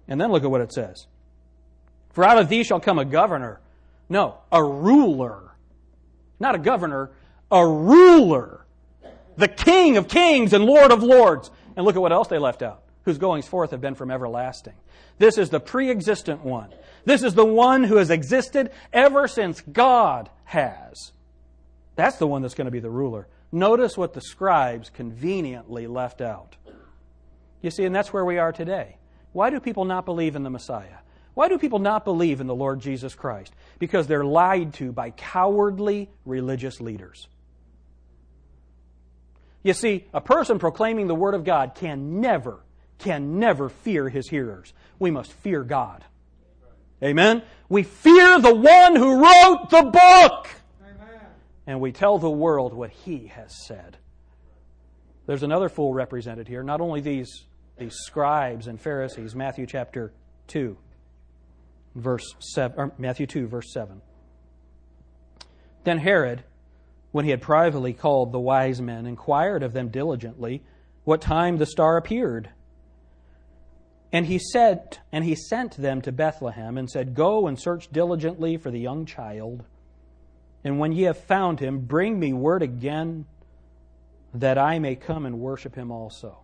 And 0.07 0.21
then 0.21 0.31
look 0.31 0.45
at 0.45 0.51
what 0.51 0.61
it 0.61 0.73
says. 0.73 1.07
For 2.11 2.25
out 2.25 2.39
of 2.39 2.49
thee 2.49 2.63
shall 2.63 2.81
come 2.81 2.99
a 2.99 3.05
governor. 3.05 3.61
No, 4.09 4.39
a 4.51 4.63
ruler. 4.63 5.55
Not 6.39 6.55
a 6.55 6.59
governor, 6.59 7.11
a 7.51 7.67
ruler. 7.67 8.67
The 9.37 9.49
king 9.49 9.97
of 9.97 10.09
kings 10.09 10.53
and 10.53 10.65
lord 10.65 10.93
of 10.93 11.03
lords. 11.03 11.51
And 11.77 11.87
look 11.87 11.97
at 11.97 12.03
what 12.03 12.13
else 12.13 12.29
they 12.29 12.39
left 12.39 12.63
out. 12.63 12.82
Whose 13.05 13.19
goings 13.19 13.49
forth 13.49 13.73
have 13.73 13.81
been 13.81 13.95
from 13.95 14.11
everlasting. 14.11 14.75
This 15.19 15.39
is 15.39 15.51
the 15.51 15.61
pre 15.61 15.91
existent 15.91 16.45
one. 16.45 16.73
This 17.05 17.23
is 17.23 17.35
the 17.35 17.45
one 17.45 17.85
who 17.85 17.97
has 17.97 18.11
existed 18.11 18.71
ever 18.93 19.27
since 19.27 19.61
God 19.61 20.31
has. 20.45 21.13
That's 21.97 22.17
the 22.17 22.27
one 22.27 22.43
that's 22.43 22.55
going 22.55 22.67
to 22.67 22.71
be 22.71 22.81
the 22.81 22.91
ruler. 22.91 23.27
Notice 23.51 23.99
what 23.99 24.15
the 24.15 24.21
scribes 24.21 24.89
conveniently 24.89 25.87
left 25.87 26.21
out. 26.21 26.57
You 27.61 27.71
see, 27.71 27.85
and 27.85 27.95
that's 27.95 28.13
where 28.13 28.25
we 28.25 28.39
are 28.39 28.53
today. 28.53 28.97
Why 29.33 29.51
do 29.51 29.61
people 29.61 29.85
not 29.85 30.05
believe 30.05 30.37
in 30.37 30.43
the 30.43 30.51
Messiah? 30.51 30.99
Why 31.35 31.49
do 31.49 31.59
people 31.59 31.79
not 31.79 32.05
believe 32.05 32.41
in 32.41 32.47
the 32.47 32.55
Lord 32.55 32.81
Jesus 32.81 33.15
Christ? 33.15 33.55
Because 33.79 34.07
they're 34.07 34.25
lied 34.25 34.75
to 34.75 34.93
by 34.93 35.11
cowardly 35.11 36.11
religious 36.25 36.81
leaders. 36.81 37.27
You 39.63 39.73
see, 39.73 40.07
a 40.13 40.21
person 40.21 40.59
proclaiming 40.59 41.07
the 41.07 41.15
Word 41.15 41.35
of 41.35 41.45
God 41.45 41.75
can 41.75 42.21
never, 42.21 42.61
can 43.03 43.39
never 43.39 43.69
fear 43.69 44.09
his 44.09 44.29
hearers. 44.29 44.73
We 44.99 45.11
must 45.11 45.33
fear 45.33 45.63
God. 45.63 46.05
Amen? 47.03 47.43
We 47.69 47.83
fear 47.83 48.39
the 48.39 48.55
one 48.55 48.97
who 48.97 49.23
wrote 49.23 49.71
the 49.71 49.83
book 49.83 50.49
Amen. 50.83 51.21
and 51.67 51.81
we 51.81 51.91
tell 51.91 52.19
the 52.19 52.31
world 52.31 52.73
what 52.73 52.91
he 52.91 53.27
has 53.27 53.67
said. 53.67 53.99
There's 55.27 55.43
another 55.43 55.69
fool 55.69 55.93
represented 55.93 56.47
here, 56.47 56.63
not 56.63 56.81
only 56.81 57.01
these, 57.01 57.45
these 57.79 57.95
scribes 57.95 58.67
and 58.69 58.81
Pharisees, 58.81 59.35
Matthew 59.35 59.67
chapter 59.67 60.13
2, 60.49 60.77
verse 61.97 62.35
7, 62.39 62.93
Matthew 62.99 63.27
2, 63.27 63.47
verse 63.49 63.73
7. 63.73 64.01
Then 65.85 65.99
Herod, 65.99 66.45
when 67.11 67.25
he 67.25 67.31
had 67.33 67.43
privately 67.43 67.93
called 67.93 68.33
the 68.33 68.41
wise 68.41 68.81
men, 68.81 69.07
inquired 69.07 69.63
of 69.63 69.73
them 69.73 69.89
diligently 69.89 70.63
what 71.05 71.21
time 71.21 71.59
the 71.59 71.67
star 71.67 71.97
appeared. 71.97 72.51
And 74.13 74.27
he 74.27 74.39
said, 74.39 74.99
and 75.11 75.25
he 75.25 75.35
sent 75.35 75.77
them 75.77 76.03
to 76.03 76.13
Bethlehem 76.13 76.77
and 76.77 76.91
said, 76.91 77.15
Go 77.15 77.47
and 77.47 77.59
search 77.59 77.91
diligently 77.91 78.59
for 78.59 78.71
the 78.71 78.79
young 78.79 79.07
child. 79.07 79.65
And 80.63 80.79
when 80.79 80.93
ye 80.93 81.05
have 81.05 81.19
found 81.19 81.61
him, 81.61 81.81
bring 81.81 82.21
me 82.21 82.33
word 82.33 82.63
again 82.63 83.25
that 84.35 84.59
I 84.59 84.79
may 84.79 84.97
come 84.97 85.27
and 85.27 85.41
worship 85.41 85.75
him 85.75 85.91
also. 85.91 86.39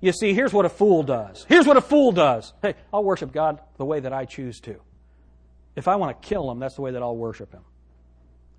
You 0.00 0.12
see, 0.12 0.34
here's 0.34 0.52
what 0.52 0.64
a 0.64 0.68
fool 0.70 1.02
does. 1.02 1.44
Here's 1.48 1.66
what 1.66 1.76
a 1.76 1.80
fool 1.80 2.12
does. 2.12 2.52
Hey, 2.62 2.74
I'll 2.92 3.04
worship 3.04 3.32
God 3.32 3.60
the 3.78 3.84
way 3.84 4.00
that 4.00 4.12
I 4.12 4.24
choose 4.24 4.60
to. 4.60 4.80
If 5.74 5.88
I 5.88 5.96
want 5.96 6.20
to 6.20 6.28
kill 6.28 6.50
him, 6.50 6.58
that's 6.58 6.76
the 6.76 6.82
way 6.82 6.92
that 6.92 7.02
I'll 7.02 7.16
worship 7.16 7.52
him. 7.52 7.64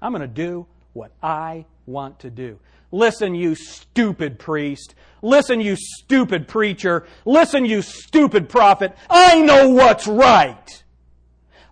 I'm 0.02 0.12
going 0.12 0.22
to 0.22 0.28
do 0.28 0.68
what 0.94 1.12
I 1.22 1.66
want 1.86 2.20
to 2.20 2.30
do. 2.30 2.60
Listen, 2.92 3.36
you 3.36 3.56
stupid 3.56 4.40
priest. 4.40 4.96
Listen, 5.22 5.60
you 5.60 5.76
stupid 5.76 6.48
preacher. 6.48 7.06
Listen, 7.26 7.66
you 7.66 7.82
stupid 7.82 8.50
prophet. 8.50 8.96
I 9.10 9.42
know 9.42 9.70
what's 9.70 10.08
right. 10.08 10.84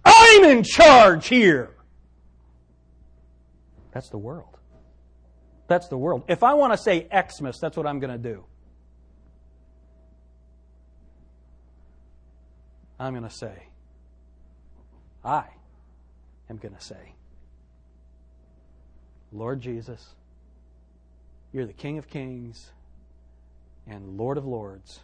I'm 0.04 0.44
in 0.44 0.64
charge 0.64 1.28
here. 1.28 1.72
That's 3.92 4.10
the 4.10 4.18
world. 4.18 4.58
That's 5.68 5.88
the 5.88 5.98
world. 5.98 6.24
If 6.28 6.44
I 6.44 6.54
want 6.54 6.74
to 6.74 6.78
say 6.78 7.08
Xmas, 7.08 7.60
that's 7.60 7.78
what 7.78 7.88
I'm 7.88 8.00
going 8.00 8.12
to 8.12 8.18
do. 8.18 8.44
I'm 13.00 13.14
going 13.14 13.24
to 13.24 13.30
say, 13.30 13.68
I 15.24 15.46
am 16.50 16.58
going 16.58 16.76
to 16.76 16.82
say, 16.82 17.16
Lord 19.32 19.60
Jesus, 19.60 20.14
you're 21.56 21.66
the 21.66 21.72
King 21.72 21.98
of 21.98 22.10
Kings 22.10 22.70
and 23.88 24.18
Lord 24.18 24.38
of 24.38 24.46
Lords. 24.46 25.00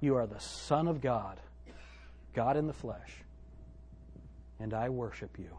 You 0.00 0.16
are 0.16 0.26
the 0.26 0.40
Son 0.40 0.88
of 0.88 1.02
God, 1.02 1.38
God 2.32 2.56
in 2.56 2.66
the 2.66 2.72
flesh, 2.72 3.12
and 4.58 4.72
I 4.72 4.88
worship 4.88 5.38
you. 5.38 5.50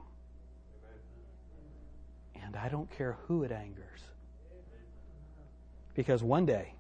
And 2.44 2.56
I 2.56 2.68
don't 2.68 2.90
care 2.98 3.16
who 3.28 3.44
it 3.44 3.52
angers. 3.52 4.00
Because 5.94 6.24
one 6.24 6.48
day, 6.48 6.74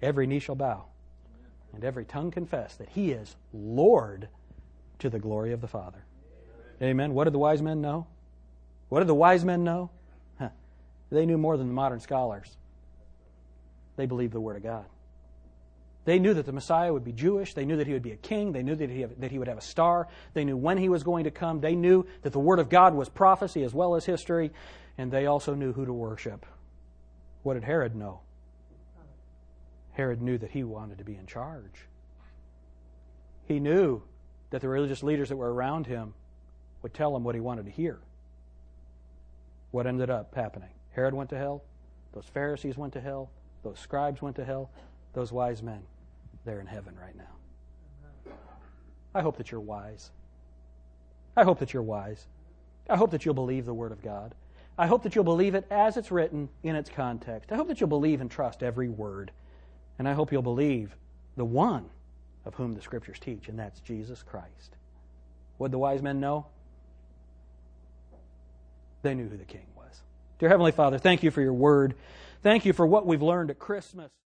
every 0.00 0.26
knee 0.26 0.38
shall 0.38 0.54
bow 0.54 0.86
and 1.74 1.84
every 1.84 2.06
tongue 2.06 2.30
confess 2.30 2.76
that 2.76 2.88
he 2.88 3.10
is 3.10 3.36
Lord 3.52 4.28
to 5.00 5.10
the 5.10 5.18
glory 5.18 5.52
of 5.52 5.60
the 5.60 5.68
Father. 5.68 6.06
Amen. 6.80 7.12
What 7.12 7.24
did 7.24 7.34
the 7.34 7.38
wise 7.38 7.60
men 7.60 7.82
know? 7.82 8.06
What 8.88 9.00
did 9.00 9.08
the 9.08 9.14
wise 9.14 9.44
men 9.44 9.64
know? 9.64 9.90
They 11.14 11.26
knew 11.26 11.38
more 11.38 11.56
than 11.56 11.68
the 11.68 11.74
modern 11.74 12.00
scholars. 12.00 12.56
They 13.96 14.06
believed 14.06 14.32
the 14.32 14.40
Word 14.40 14.56
of 14.56 14.62
God. 14.62 14.86
They 16.04 16.18
knew 16.18 16.34
that 16.34 16.44
the 16.44 16.52
Messiah 16.52 16.92
would 16.92 17.04
be 17.04 17.12
Jewish. 17.12 17.54
They 17.54 17.64
knew 17.64 17.76
that 17.76 17.86
he 17.86 17.94
would 17.94 18.02
be 18.02 18.12
a 18.12 18.16
king. 18.16 18.52
They 18.52 18.62
knew 18.62 18.74
that 18.74 18.90
he, 18.90 19.04
that 19.04 19.30
he 19.30 19.38
would 19.38 19.48
have 19.48 19.56
a 19.56 19.62
star. 19.62 20.08
They 20.34 20.44
knew 20.44 20.56
when 20.56 20.76
he 20.76 20.90
was 20.90 21.02
going 21.02 21.24
to 21.24 21.30
come. 21.30 21.60
They 21.60 21.74
knew 21.74 22.06
that 22.22 22.32
the 22.32 22.38
Word 22.38 22.58
of 22.58 22.68
God 22.68 22.94
was 22.94 23.08
prophecy 23.08 23.62
as 23.62 23.72
well 23.72 23.94
as 23.94 24.04
history. 24.04 24.52
And 24.98 25.10
they 25.10 25.26
also 25.26 25.54
knew 25.54 25.72
who 25.72 25.86
to 25.86 25.92
worship. 25.92 26.44
What 27.42 27.54
did 27.54 27.64
Herod 27.64 27.94
know? 27.94 28.20
Herod 29.92 30.20
knew 30.20 30.36
that 30.38 30.50
he 30.50 30.64
wanted 30.64 30.98
to 30.98 31.04
be 31.04 31.14
in 31.14 31.26
charge. 31.26 31.86
He 33.46 33.60
knew 33.60 34.02
that 34.50 34.60
the 34.60 34.68
religious 34.68 35.02
leaders 35.02 35.28
that 35.30 35.36
were 35.36 35.52
around 35.52 35.86
him 35.86 36.14
would 36.82 36.92
tell 36.92 37.16
him 37.16 37.24
what 37.24 37.34
he 37.34 37.40
wanted 37.40 37.64
to 37.64 37.70
hear. 37.70 37.98
What 39.70 39.86
ended 39.86 40.10
up 40.10 40.34
happening? 40.34 40.70
Herod 40.94 41.14
went 41.14 41.30
to 41.30 41.38
hell. 41.38 41.62
Those 42.12 42.26
Pharisees 42.32 42.76
went 42.76 42.92
to 42.94 43.00
hell. 43.00 43.30
Those 43.62 43.78
scribes 43.78 44.22
went 44.22 44.36
to 44.36 44.44
hell. 44.44 44.70
Those 45.12 45.32
wise 45.32 45.62
men 45.62 45.82
they're 46.44 46.60
in 46.60 46.66
heaven 46.66 46.94
right 47.00 47.16
now. 47.16 48.32
I 49.14 49.22
hope 49.22 49.36
that 49.38 49.50
you're 49.50 49.60
wise. 49.60 50.10
I 51.36 51.44
hope 51.44 51.58
that 51.60 51.72
you're 51.72 51.82
wise. 51.82 52.26
I 52.88 52.96
hope 52.96 53.10
that 53.12 53.24
you'll 53.24 53.34
believe 53.34 53.64
the 53.64 53.74
Word 53.74 53.92
of 53.92 54.02
God. 54.02 54.34
I 54.76 54.86
hope 54.86 55.04
that 55.04 55.14
you'll 55.14 55.24
believe 55.24 55.54
it 55.54 55.66
as 55.70 55.96
it's 55.96 56.10
written 56.10 56.48
in 56.62 56.76
its 56.76 56.90
context. 56.90 57.52
I 57.52 57.56
hope 57.56 57.68
that 57.68 57.80
you'll 57.80 57.88
believe 57.88 58.20
and 58.20 58.30
trust 58.30 58.62
every 58.62 58.88
word. 58.88 59.30
And 59.98 60.08
I 60.08 60.12
hope 60.12 60.32
you'll 60.32 60.42
believe 60.42 60.96
the 61.36 61.44
one 61.44 61.88
of 62.44 62.54
whom 62.54 62.74
the 62.74 62.82
Scriptures 62.82 63.18
teach, 63.20 63.48
and 63.48 63.58
that's 63.58 63.80
Jesus 63.80 64.22
Christ. 64.22 64.76
What 65.58 65.68
did 65.68 65.74
the 65.74 65.78
wise 65.78 66.02
men 66.02 66.18
know? 66.18 66.46
They 69.02 69.14
knew 69.14 69.28
who 69.28 69.36
the 69.36 69.44
King. 69.44 69.66
Dear 70.44 70.50
Heavenly 70.50 70.72
Father, 70.72 70.98
thank 70.98 71.22
you 71.22 71.30
for 71.30 71.40
your 71.40 71.54
word. 71.54 71.94
Thank 72.42 72.66
you 72.66 72.74
for 72.74 72.86
what 72.86 73.06
we've 73.06 73.22
learned 73.22 73.48
at 73.48 73.58
Christmas. 73.58 74.12